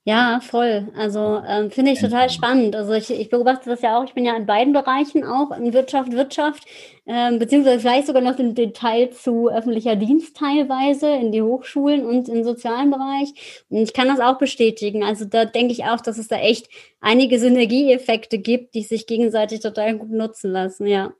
Ja, 0.07 0.39
voll. 0.39 0.91
Also 0.95 1.41
ähm, 1.47 1.71
finde 1.71 1.91
ich 1.91 1.99
total 1.99 2.29
spannend. 2.29 2.75
Also 2.75 2.93
ich, 2.93 3.09
ich 3.09 3.29
beobachte 3.31 3.71
das 3.71 3.81
ja 3.81 3.97
auch. 3.97 4.03
Ich 4.03 4.13
bin 4.13 4.23
ja 4.23 4.35
in 4.35 4.45
beiden 4.45 4.71
Bereichen 4.71 5.23
auch, 5.23 5.49
in 5.51 5.73
Wirtschaft, 5.73 6.11
Wirtschaft, 6.11 6.63
ähm, 7.07 7.39
beziehungsweise 7.39 7.79
vielleicht 7.79 8.05
sogar 8.05 8.21
noch 8.21 8.35
den 8.35 8.53
Detail 8.53 9.09
zu 9.09 9.49
öffentlicher 9.49 9.95
Dienst 9.95 10.37
teilweise, 10.37 11.11
in 11.11 11.31
die 11.31 11.41
Hochschulen 11.41 12.05
und 12.05 12.29
im 12.29 12.43
sozialen 12.43 12.91
Bereich. 12.91 13.65
Und 13.69 13.79
ich 13.79 13.93
kann 13.93 14.07
das 14.07 14.19
auch 14.19 14.37
bestätigen. 14.37 15.03
Also 15.03 15.25
da 15.25 15.45
denke 15.45 15.73
ich 15.73 15.85
auch, 15.85 16.01
dass 16.01 16.19
es 16.19 16.27
da 16.27 16.37
echt 16.37 16.69
einige 17.01 17.39
Synergieeffekte 17.39 18.37
gibt, 18.37 18.75
die 18.75 18.83
sich 18.83 19.07
gegenseitig 19.07 19.61
total 19.61 19.97
gut 19.97 20.11
nutzen 20.11 20.51
lassen. 20.51 20.85
Ja, 20.85 21.13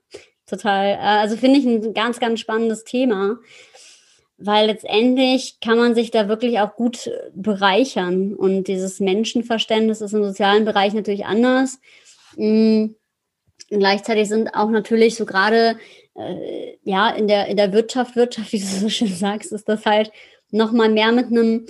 total. 0.46 0.92
Äh, 0.92 0.98
also 0.98 1.36
finde 1.36 1.58
ich 1.58 1.66
ein 1.66 1.92
ganz, 1.92 2.20
ganz 2.20 2.38
spannendes 2.38 2.84
Thema 2.84 3.38
weil 4.38 4.66
letztendlich 4.66 5.58
kann 5.60 5.78
man 5.78 5.94
sich 5.94 6.10
da 6.10 6.28
wirklich 6.28 6.60
auch 6.60 6.76
gut 6.76 7.10
bereichern. 7.34 8.34
Und 8.34 8.64
dieses 8.64 9.00
Menschenverständnis 9.00 10.00
ist 10.00 10.12
im 10.12 10.24
sozialen 10.24 10.64
Bereich 10.64 10.92
natürlich 10.92 11.24
anders. 11.24 11.78
Mhm. 12.36 12.96
Gleichzeitig 13.68 14.28
sind 14.28 14.54
auch 14.54 14.70
natürlich 14.70 15.16
so 15.16 15.24
gerade 15.24 15.76
äh, 16.14 16.76
ja 16.84 17.10
in 17.10 17.26
der 17.28 17.46
in 17.48 17.56
der 17.56 17.72
Wirtschaft 17.72 18.14
Wirtschaft, 18.14 18.52
wie 18.52 18.60
du 18.60 18.66
so 18.66 18.88
schön 18.88 19.08
sagst, 19.08 19.52
ist 19.52 19.68
das 19.68 19.86
halt 19.86 20.12
noch 20.50 20.72
mal 20.72 20.90
mehr 20.90 21.12
mit 21.12 21.26
einem 21.26 21.66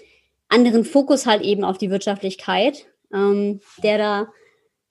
anderen 0.48 0.84
Fokus 0.84 1.26
halt 1.26 1.42
eben 1.42 1.64
auf 1.64 1.78
die 1.78 1.90
Wirtschaftlichkeit, 1.90 2.86
ähm, 3.12 3.60
der 3.82 3.98
da 3.98 4.28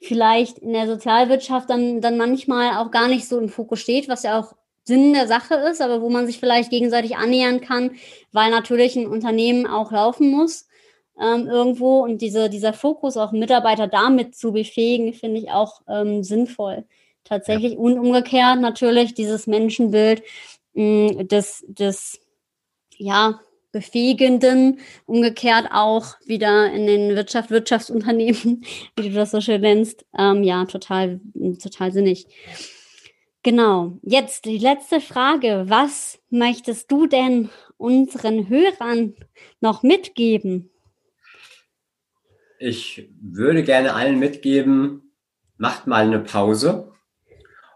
vielleicht 0.02 0.60
in 0.60 0.74
der 0.74 0.88
Sozialwirtschaft 0.88 1.70
dann 1.70 2.02
dann 2.02 2.18
manchmal 2.18 2.78
auch 2.78 2.92
gar 2.92 3.08
nicht 3.08 3.28
so 3.28 3.40
im 3.40 3.50
Fokus 3.50 3.82
steht, 3.82 4.08
was 4.08 4.24
ja 4.24 4.40
auch 4.40 4.56
Sinn 4.86 5.14
der 5.14 5.28
Sache 5.28 5.56
ist, 5.56 5.82
aber 5.82 6.02
wo 6.02 6.10
man 6.10 6.28
sich 6.28 6.40
vielleicht 6.40 6.70
gegenseitig 6.70 7.18
annähern 7.18 7.60
kann, 7.60 7.92
weil 8.32 8.52
natürlich 8.52 8.96
ein 8.96 9.08
Unternehmen 9.08 9.68
auch 9.68 9.92
laufen 9.92 10.30
muss 10.30 10.68
ähm, 11.20 11.48
irgendwo 11.48 12.04
und 12.04 12.22
diese, 12.22 12.50
dieser 12.50 12.74
Fokus, 12.74 13.18
auch 13.18 13.32
Mitarbeiter 13.32 13.88
damit 13.88 14.36
zu 14.36 14.52
befähigen, 14.52 15.14
finde 15.14 15.40
ich 15.40 15.52
auch 15.52 15.82
ähm, 15.88 16.24
sinnvoll. 16.24 16.86
Tatsächlich 17.24 17.74
ja. 17.74 17.80
und 17.80 17.98
umgekehrt 17.98 18.60
natürlich 18.60 19.16
dieses 19.16 19.48
Menschenbild 19.48 20.22
mh, 20.74 21.24
des, 21.24 21.66
des 21.68 22.20
ja, 22.98 23.40
Befähigenden, 23.72 24.80
umgekehrt 25.06 25.68
auch 25.72 26.16
wieder 26.26 26.72
in 26.72 26.88
den 26.88 27.16
Wirtschaft, 27.16 27.50
Wirtschaftsunternehmen, 27.50 28.64
wie 28.96 29.10
du 29.10 29.16
das 29.16 29.32
so 29.32 29.42
schön 29.42 29.62
nennst, 29.62 30.06
ähm, 30.18 30.44
ja, 30.44 30.64
total, 30.66 31.20
total 31.62 31.92
sinnig. 31.92 32.28
Genau. 33.46 34.00
Jetzt 34.02 34.46
die 34.46 34.58
letzte 34.58 35.00
Frage. 35.00 35.66
Was 35.68 36.18
möchtest 36.32 36.92
du 36.92 37.06
denn 37.06 37.52
unseren 37.78 38.50
Hörern 38.50 39.14
noch 39.62 39.84
mitgeben? 39.84 40.72
Ich 42.58 43.08
würde 43.22 43.62
gerne 43.62 43.94
allen 43.94 44.18
mitgeben, 44.18 45.14
macht 45.58 45.86
mal 45.86 46.06
eine 46.06 46.22
Pause 46.22 46.92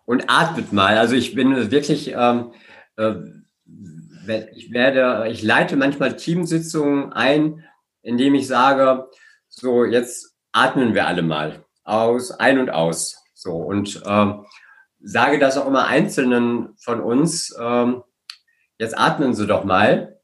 und 0.06 0.28
atmet 0.28 0.74
mal. 0.74 0.98
Also 0.98 1.14
ich 1.14 1.36
bin 1.36 1.70
wirklich, 1.70 2.16
ähm, 2.16 2.52
äh, 2.98 3.14
ich 4.56 4.72
werde, 4.72 5.30
ich 5.30 5.44
leite 5.44 5.76
manchmal 5.76 6.16
Teamsitzungen 6.16 7.14
ein, 7.14 7.64
indem 8.02 8.34
ich 8.34 8.48
sage, 8.48 9.08
so 9.48 9.86
jetzt 9.86 10.36
atmen 10.52 10.96
wir 10.96 11.06
alle 11.06 11.22
mal 11.22 11.64
aus, 11.84 12.32
ein 12.32 12.58
und 12.58 12.72
aus. 12.72 13.24
So 13.36 13.52
und 13.52 14.02
ähm, 14.08 14.46
sage 15.02 15.39
das 15.39 15.58
auch 15.58 15.68
immer 15.68 15.88
Einzelnen 15.88 16.76
von 16.78 17.02
uns, 17.02 17.56
ähm, 17.60 18.04
jetzt 18.78 18.97
atmen 18.97 19.34
Sie 19.34 19.47
doch 19.47 19.64
mal. 19.64 20.20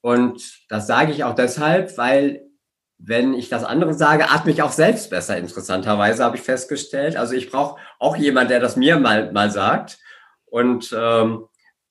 Und 0.00 0.42
das 0.68 0.86
sage 0.86 1.12
ich 1.12 1.24
auch 1.24 1.34
deshalb, 1.34 1.96
weil 1.96 2.42
wenn 2.98 3.34
ich 3.34 3.48
das 3.48 3.64
andere 3.64 3.94
sage, 3.94 4.30
atme 4.30 4.52
ich 4.52 4.62
auch 4.62 4.72
selbst 4.72 5.10
besser, 5.10 5.36
interessanterweise 5.36 6.24
habe 6.24 6.36
ich 6.36 6.42
festgestellt. 6.42 7.16
Also 7.16 7.34
ich 7.34 7.50
brauche 7.50 7.80
auch 7.98 8.16
jemand, 8.16 8.50
der 8.50 8.60
das 8.60 8.76
mir 8.76 8.98
mal, 8.98 9.32
mal 9.32 9.50
sagt. 9.50 9.98
Und 10.46 10.94
ähm, 10.96 11.46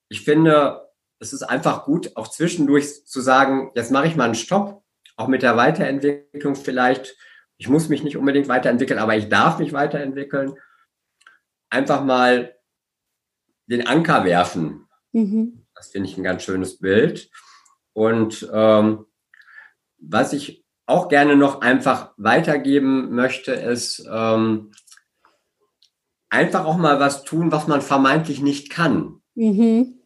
ich 0.10 0.22
finde, 0.22 0.90
es 1.20 1.34
ist 1.34 1.44
einfach 1.44 1.86
gut, 1.86 2.12
auch 2.16 2.28
zwischendurch 2.28 3.06
zu 3.06 3.22
sagen, 3.22 3.72
jetzt 3.76 3.92
mache 3.92 4.08
ich 4.08 4.16
mal 4.16 4.26
einen 4.26 4.36
Stopp, 4.36 4.84
auch 5.16 5.28
mit 5.28 5.42
der 5.42 5.58
Weiterentwicklung 5.58 6.56
vielleicht. 6.56 7.16
Ich 7.58 7.70
muss 7.70 7.90
mich 7.90 8.04
nicht 8.04 8.18
unbedingt 8.18 8.48
weiterentwickeln, 8.48 9.00
aber 9.00 9.16
ich 9.16 9.30
darf 9.30 9.60
mich 9.60 9.74
weiterentwickeln 9.74 10.56
einfach 11.74 12.04
mal 12.04 12.56
den 13.66 13.86
Anker 13.88 14.24
werfen. 14.26 14.88
Mhm. 15.12 15.66
Das 15.76 15.90
finde 15.90 16.10
ich 16.10 16.18
ein 16.18 16.24
ganz 16.24 16.44
schönes 16.44 16.80
Bild. 16.80 17.30
Und 17.94 18.48
ähm, 18.54 19.06
was 19.98 20.34
ich 20.34 20.66
auch 20.86 21.08
gerne 21.08 21.36
noch 21.36 21.62
einfach 21.62 22.14
weitergeben 22.18 23.14
möchte, 23.16 23.54
ist 23.54 24.06
ähm, 24.12 24.72
einfach 26.30 26.66
auch 26.66 26.78
mal 26.78 27.00
was 27.00 27.24
tun, 27.24 27.52
was 27.52 27.68
man 27.68 27.82
vermeintlich 27.82 28.42
nicht 28.42 28.70
kann. 28.70 29.22
Mhm. 29.36 30.00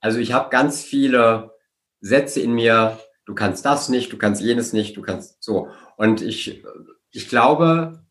Also 0.00 0.18
ich 0.18 0.32
habe 0.32 0.50
ganz 0.50 0.82
viele 0.82 1.52
Sätze 2.00 2.40
in 2.40 2.52
mir, 2.52 2.98
du 3.26 3.34
kannst 3.34 3.64
das 3.64 3.88
nicht, 3.88 4.12
du 4.12 4.18
kannst 4.18 4.42
jenes 4.42 4.72
nicht, 4.72 4.96
du 4.96 5.02
kannst 5.02 5.42
so. 5.42 5.68
Und 5.96 6.22
ich, 6.22 6.64
ich 7.10 7.28
glaube, 7.28 8.04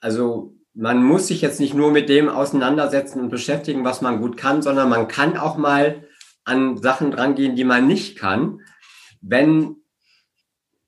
also 0.00 0.54
man 0.74 1.02
muss 1.02 1.26
sich 1.26 1.40
jetzt 1.40 1.60
nicht 1.60 1.74
nur 1.74 1.90
mit 1.90 2.08
dem 2.08 2.28
auseinandersetzen 2.28 3.20
und 3.20 3.30
beschäftigen, 3.30 3.84
was 3.84 4.00
man 4.00 4.20
gut 4.20 4.36
kann, 4.36 4.62
sondern 4.62 4.88
man 4.88 5.08
kann 5.08 5.36
auch 5.36 5.56
mal 5.56 6.04
an 6.44 6.78
Sachen 6.78 7.10
drangehen, 7.10 7.56
die 7.56 7.64
man 7.64 7.86
nicht 7.86 8.18
kann, 8.18 8.60
wenn 9.20 9.76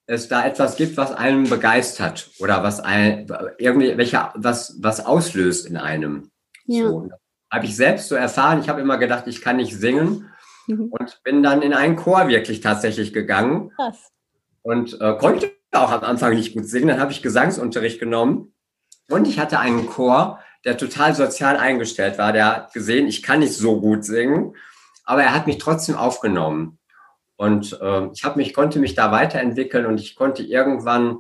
es 0.07 0.28
da 0.28 0.45
etwas 0.47 0.76
gibt, 0.76 0.97
was 0.97 1.12
einen 1.12 1.49
begeistert 1.49 2.30
oder 2.39 2.62
was 2.62 2.80
ein, 2.80 3.26
irgendwie 3.59 3.97
welcher, 3.97 4.33
was, 4.37 4.76
was 4.80 5.05
auslöst 5.05 5.66
in 5.66 5.76
einem. 5.76 6.30
Ja. 6.66 6.89
So, 6.89 7.11
habe 7.51 7.66
ich 7.66 7.76
selbst 7.76 8.09
so 8.09 8.14
erfahren. 8.14 8.61
Ich 8.61 8.68
habe 8.68 8.80
immer 8.80 8.99
gedacht, 8.99 9.26
ich 9.26 9.43
kann 9.43 9.57
nicht 9.57 9.76
singen 9.76 10.30
mhm. 10.66 10.89
und 10.91 11.20
bin 11.22 11.43
dann 11.43 11.62
in 11.62 11.74
einen 11.74 11.97
Chor 11.97 12.28
wirklich 12.28 12.61
tatsächlich 12.61 13.12
gegangen 13.12 13.70
Krass. 13.76 14.11
und 14.62 14.99
äh, 15.01 15.16
konnte 15.18 15.51
auch 15.72 15.93
am 15.93 16.03
Anfang 16.03 16.35
nicht 16.35 16.55
gut 16.55 16.66
singen. 16.66 16.89
Dann 16.89 17.01
habe 17.01 17.12
ich 17.12 17.22
Gesangsunterricht 17.22 18.01
genommen 18.01 18.51
und 19.13 19.29
ich 19.29 19.39
hatte 19.39 19.59
einen 19.59 19.87
Chor, 19.87 20.41
der 20.65 20.79
total 20.79 21.15
sozial 21.15 21.57
eingestellt 21.57 22.19
war. 22.19 22.33
Der 22.33 22.47
hat 22.47 22.73
gesehen, 22.73 23.07
ich 23.07 23.23
kann 23.23 23.41
nicht 23.41 23.53
so 23.53 23.81
gut 23.81 24.05
singen, 24.05 24.57
aber 25.05 25.23
er 25.23 25.35
hat 25.35 25.47
mich 25.47 25.59
trotzdem 25.59 25.97
aufgenommen. 25.97 26.79
Und 27.37 27.79
äh, 27.81 28.09
ich 28.15 28.25
mich, 28.37 28.55
konnte 28.55 28.79
mich 28.79 28.95
da 28.95 29.13
weiterentwickeln 29.13 29.85
und 29.87 30.01
ich 30.01 30.15
konnte 30.15 30.43
irgendwann 30.43 31.19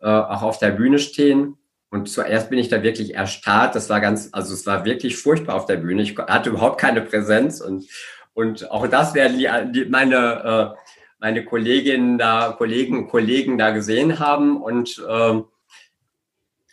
äh, 0.00 0.08
auch 0.08 0.42
auf 0.42 0.58
der 0.58 0.70
Bühne 0.70 0.98
stehen. 0.98 1.58
Und 1.90 2.08
zuerst 2.08 2.48
bin 2.48 2.58
ich 2.58 2.68
da 2.68 2.82
wirklich 2.82 3.14
erstarrt. 3.14 3.74
Das 3.74 3.90
war 3.90 4.00
ganz, 4.00 4.30
also 4.32 4.54
es 4.54 4.64
war 4.64 4.84
wirklich 4.84 5.16
furchtbar 5.16 5.56
auf 5.56 5.66
der 5.66 5.76
Bühne. 5.76 6.02
Ich 6.02 6.16
hatte 6.16 6.50
überhaupt 6.50 6.80
keine 6.80 7.02
Präsenz 7.02 7.60
und, 7.60 7.86
und 8.32 8.70
auch 8.70 8.86
das 8.86 9.12
werden 9.12 9.38
die, 9.38 9.48
die 9.72 9.90
meine, 9.90 10.74
äh, 10.76 10.80
meine 11.18 11.44
Kolleginnen 11.44 12.16
da, 12.16 12.54
Kollegen, 12.56 13.08
Kollegen 13.08 13.58
da 13.58 13.72
gesehen 13.72 14.20
haben 14.20 14.62
und 14.62 15.04
äh, 15.06 15.40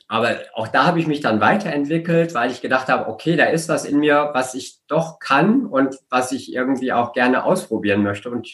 aber 0.08 0.38
auch 0.54 0.70
da 0.70 0.86
habe 0.86 1.00
ich 1.00 1.08
mich 1.08 1.20
dann 1.20 1.42
weiterentwickelt, 1.42 2.34
weil 2.34 2.50
ich 2.52 2.62
gedacht 2.62 2.88
habe, 2.88 3.10
okay, 3.10 3.36
da 3.36 3.46
ist 3.46 3.68
was 3.68 3.84
in 3.84 4.00
mir, 4.00 4.30
was 4.34 4.54
ich 4.54 4.80
doch 4.88 5.20
kann 5.20 5.66
und 5.66 5.98
was 6.10 6.32
ich 6.32 6.54
irgendwie 6.54 6.94
auch 6.94 7.12
gerne 7.12 7.44
ausprobieren 7.44 8.04
möchte. 8.04 8.30
Und 8.30 8.48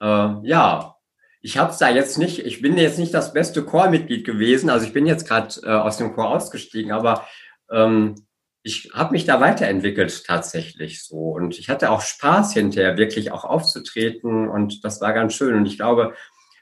äh, 0.00 0.34
ja, 0.42 0.96
ich 1.40 1.56
habe 1.56 1.70
es 1.70 1.78
da 1.78 1.88
jetzt 1.88 2.18
nicht, 2.18 2.44
ich 2.44 2.60
bin 2.60 2.76
jetzt 2.76 2.98
nicht 2.98 3.14
das 3.14 3.32
beste 3.32 3.64
Chormitglied 3.64 4.26
gewesen. 4.26 4.68
Also 4.68 4.84
ich 4.84 4.92
bin 4.92 5.06
jetzt 5.06 5.26
gerade 5.26 5.54
äh, 5.62 5.70
aus 5.70 5.96
dem 5.96 6.12
Chor 6.14 6.28
ausgestiegen, 6.28 6.92
aber 6.92 7.26
ähm, 7.70 8.26
ich 8.62 8.90
habe 8.92 9.12
mich 9.12 9.24
da 9.24 9.40
weiterentwickelt 9.40 10.24
tatsächlich 10.26 11.04
so. 11.04 11.30
Und 11.30 11.58
ich 11.58 11.70
hatte 11.70 11.90
auch 11.90 12.02
Spaß 12.02 12.52
hinterher, 12.52 12.98
wirklich 12.98 13.30
auch 13.30 13.44
aufzutreten. 13.44 14.48
Und 14.48 14.84
das 14.84 15.00
war 15.00 15.12
ganz 15.12 15.34
schön. 15.34 15.54
Und 15.54 15.66
ich 15.66 15.76
glaube, 15.76 16.14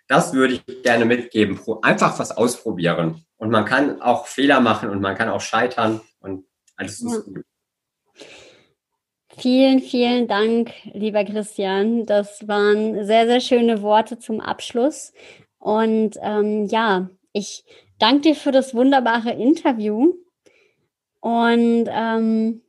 das 0.07 0.35
würde 0.35 0.55
ich 0.55 0.83
gerne 0.83 1.07
mitgeben. 1.07 1.59
Einfach 1.83 2.19
was 2.19 2.31
ausprobieren. 2.31 3.25
Und 3.45 3.51
man 3.51 3.67
kann 3.67 4.01
auch 4.01 4.27
Fehler 4.27 4.61
machen 4.61 4.89
und 4.89 5.03
man 5.03 5.15
kann 5.17 5.29
auch 5.29 5.43
scheitern 5.43 6.01
und 6.21 6.47
alles 6.77 7.03
ist 7.03 7.27
gut. 7.27 7.45
Vielen, 9.37 9.81
vielen 9.81 10.27
Dank, 10.29 10.73
lieber 10.95 11.27
Christian. 11.27 12.07
Das 12.07 12.49
waren 12.49 13.05
sehr, 13.05 13.27
sehr 13.27 13.41
schöne 13.41 13.83
Worte 13.83 14.19
zum 14.19 14.41
Abschluss. 14.41 15.13
Und 15.59 16.17
ähm, 16.23 16.65
ja, 16.69 17.11
ich 17.35 17.67
danke 17.99 18.31
dir 18.31 18.35
für 18.35 18.51
das 18.51 18.75
wunderbare 18.75 19.33
Interview. 19.33 20.15
Und 21.21 21.85
ähm, 21.91 22.63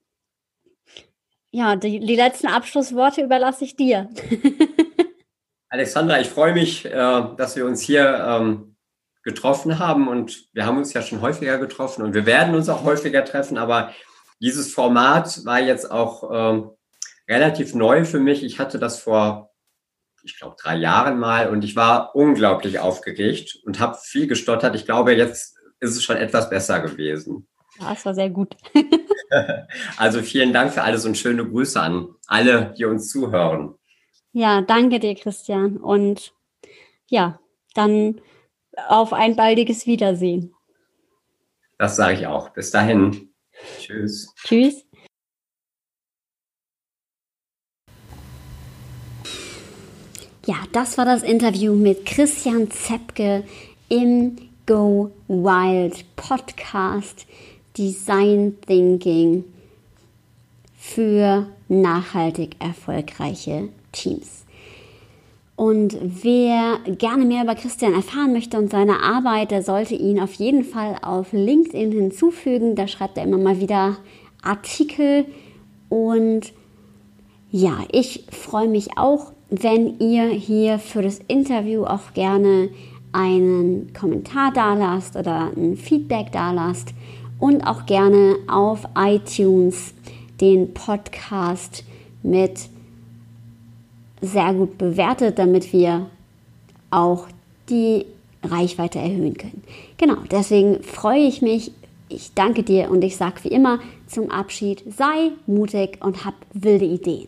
ja, 1.51 1.77
die, 1.77 2.01
die 2.01 2.17
letzten 2.17 2.47
Abschlussworte 2.47 3.21
überlasse 3.23 3.63
ich 3.63 3.77
dir. 3.77 4.09
Alexandra, 5.69 6.19
ich 6.19 6.27
freue 6.27 6.51
mich, 6.51 6.83
äh, 6.83 6.89
dass 6.91 7.55
wir 7.55 7.65
uns 7.65 7.79
hier 7.79 8.13
ähm, 8.27 8.74
getroffen 9.25 9.79
haben 9.79 10.07
und 10.07 10.47
wir 10.53 10.65
haben 10.65 10.77
uns 10.77 10.93
ja 10.93 11.01
schon 11.01 11.19
häufiger 11.19 11.57
getroffen 11.57 12.03
und 12.03 12.13
wir 12.13 12.25
werden 12.25 12.55
uns 12.55 12.69
auch 12.69 12.83
häufiger 12.83 13.25
treffen, 13.25 13.57
aber 13.57 13.91
dieses 14.39 14.73
Format 14.73 15.43
war 15.45 15.59
jetzt 15.59 15.91
auch 15.91 16.29
ähm, 16.31 16.69
relativ 17.27 17.73
neu 17.73 18.05
für 18.05 18.19
mich. 18.19 18.43
Ich 18.43 18.59
hatte 18.59 18.79
das 18.79 18.99
vor 18.99 19.51
ich 20.25 20.39
glaube, 20.39 20.55
drei 20.59 20.75
Jahren 20.75 21.19
mal 21.19 21.49
und 21.49 21.63
ich 21.63 21.75
war 21.75 22.15
unglaublich 22.15 22.79
aufgeregt 22.79 23.59
und 23.63 23.79
habe 23.79 23.97
viel 24.01 24.27
gestottert. 24.27 24.75
Ich 24.75 24.85
glaube, 24.85 25.15
jetzt 25.15 25.55
ist 25.79 25.95
es 25.95 26.03
schon 26.03 26.17
etwas 26.17 26.49
besser 26.49 26.79
gewesen. 26.79 27.47
Ja, 27.79 27.93
es 27.93 28.05
war 28.05 28.15
sehr 28.15 28.29
gut. 28.29 28.55
also 29.97 30.21
vielen 30.21 30.51
Dank 30.51 30.73
für 30.73 30.81
alles 30.81 31.05
und 31.05 31.17
schöne 31.17 31.45
Grüße 31.45 31.79
an 31.79 32.07
alle, 32.27 32.73
die 32.77 32.85
uns 32.85 33.09
zuhören. 33.09 33.75
Ja, 34.31 34.61
danke 34.61 34.99
dir, 34.99 35.15
Christian. 35.15 35.77
Und 35.77 36.33
ja, 37.07 37.39
dann 37.75 38.19
auf 38.87 39.13
ein 39.13 39.35
baldiges 39.35 39.85
Wiedersehen. 39.85 40.53
Das 41.77 41.95
sage 41.95 42.19
ich 42.19 42.27
auch. 42.27 42.49
Bis 42.49 42.71
dahin. 42.71 43.29
Tschüss. 43.79 44.33
Tschüss. 44.35 44.85
Ja, 50.45 50.57
das 50.73 50.97
war 50.97 51.05
das 51.05 51.23
Interview 51.23 51.73
mit 51.73 52.05
Christian 52.05 52.69
Zepke 52.69 53.43
im 53.89 54.37
Go 54.67 55.11
Wild 55.27 56.05
Podcast 56.15 57.25
Design 57.75 58.55
Thinking 58.65 59.43
für 60.77 61.47
nachhaltig 61.67 62.55
erfolgreiche 62.59 63.69
Teams. 63.91 64.44
Und 65.55 65.97
wer 66.01 66.79
gerne 66.97 67.25
mehr 67.25 67.43
über 67.43 67.55
Christian 67.55 67.93
erfahren 67.93 68.33
möchte 68.33 68.57
und 68.57 68.69
seine 68.69 69.01
Arbeit, 69.01 69.51
der 69.51 69.63
sollte 69.63 69.95
ihn 69.95 70.19
auf 70.19 70.33
jeden 70.33 70.65
Fall 70.65 70.97
auf 71.01 71.31
LinkedIn 71.31 71.93
hinzufügen. 71.93 72.75
Da 72.75 72.87
schreibt 72.87 73.17
er 73.17 73.23
immer 73.23 73.37
mal 73.37 73.61
wieder 73.61 73.97
Artikel. 74.41 75.25
Und 75.87 76.51
ja, 77.51 77.77
ich 77.91 78.25
freue 78.31 78.67
mich 78.67 78.97
auch, 78.97 79.31
wenn 79.49 79.99
ihr 79.99 80.25
hier 80.25 80.77
für 80.77 81.01
das 81.01 81.19
Interview 81.27 81.85
auch 81.85 82.13
gerne 82.13 82.69
einen 83.13 83.93
Kommentar 83.93 84.51
dalasst 84.53 85.15
oder 85.15 85.51
ein 85.55 85.77
Feedback 85.77 86.33
dalasst 86.33 86.89
und 87.39 87.65
auch 87.65 87.85
gerne 87.85 88.35
auf 88.47 88.81
iTunes 88.97 89.93
den 90.41 90.73
Podcast 90.73 91.85
mit 92.23 92.69
sehr 94.25 94.53
gut 94.53 94.77
bewertet, 94.77 95.39
damit 95.39 95.71
wir 95.73 96.07
auch 96.91 97.27
die 97.69 98.05
Reichweite 98.43 98.99
erhöhen 98.99 99.35
können. 99.37 99.63
Genau, 99.97 100.17
deswegen 100.31 100.83
freue 100.83 101.21
ich 101.21 101.41
mich. 101.41 101.71
Ich 102.07 102.33
danke 102.35 102.63
dir 102.63 102.91
und 102.91 103.03
ich 103.03 103.17
sage 103.17 103.43
wie 103.43 103.49
immer 103.49 103.79
zum 104.07 104.29
Abschied, 104.29 104.83
sei 104.95 105.31
mutig 105.47 105.97
und 106.01 106.23
hab 106.23 106.35
wilde 106.53 106.85
Ideen. 106.85 107.27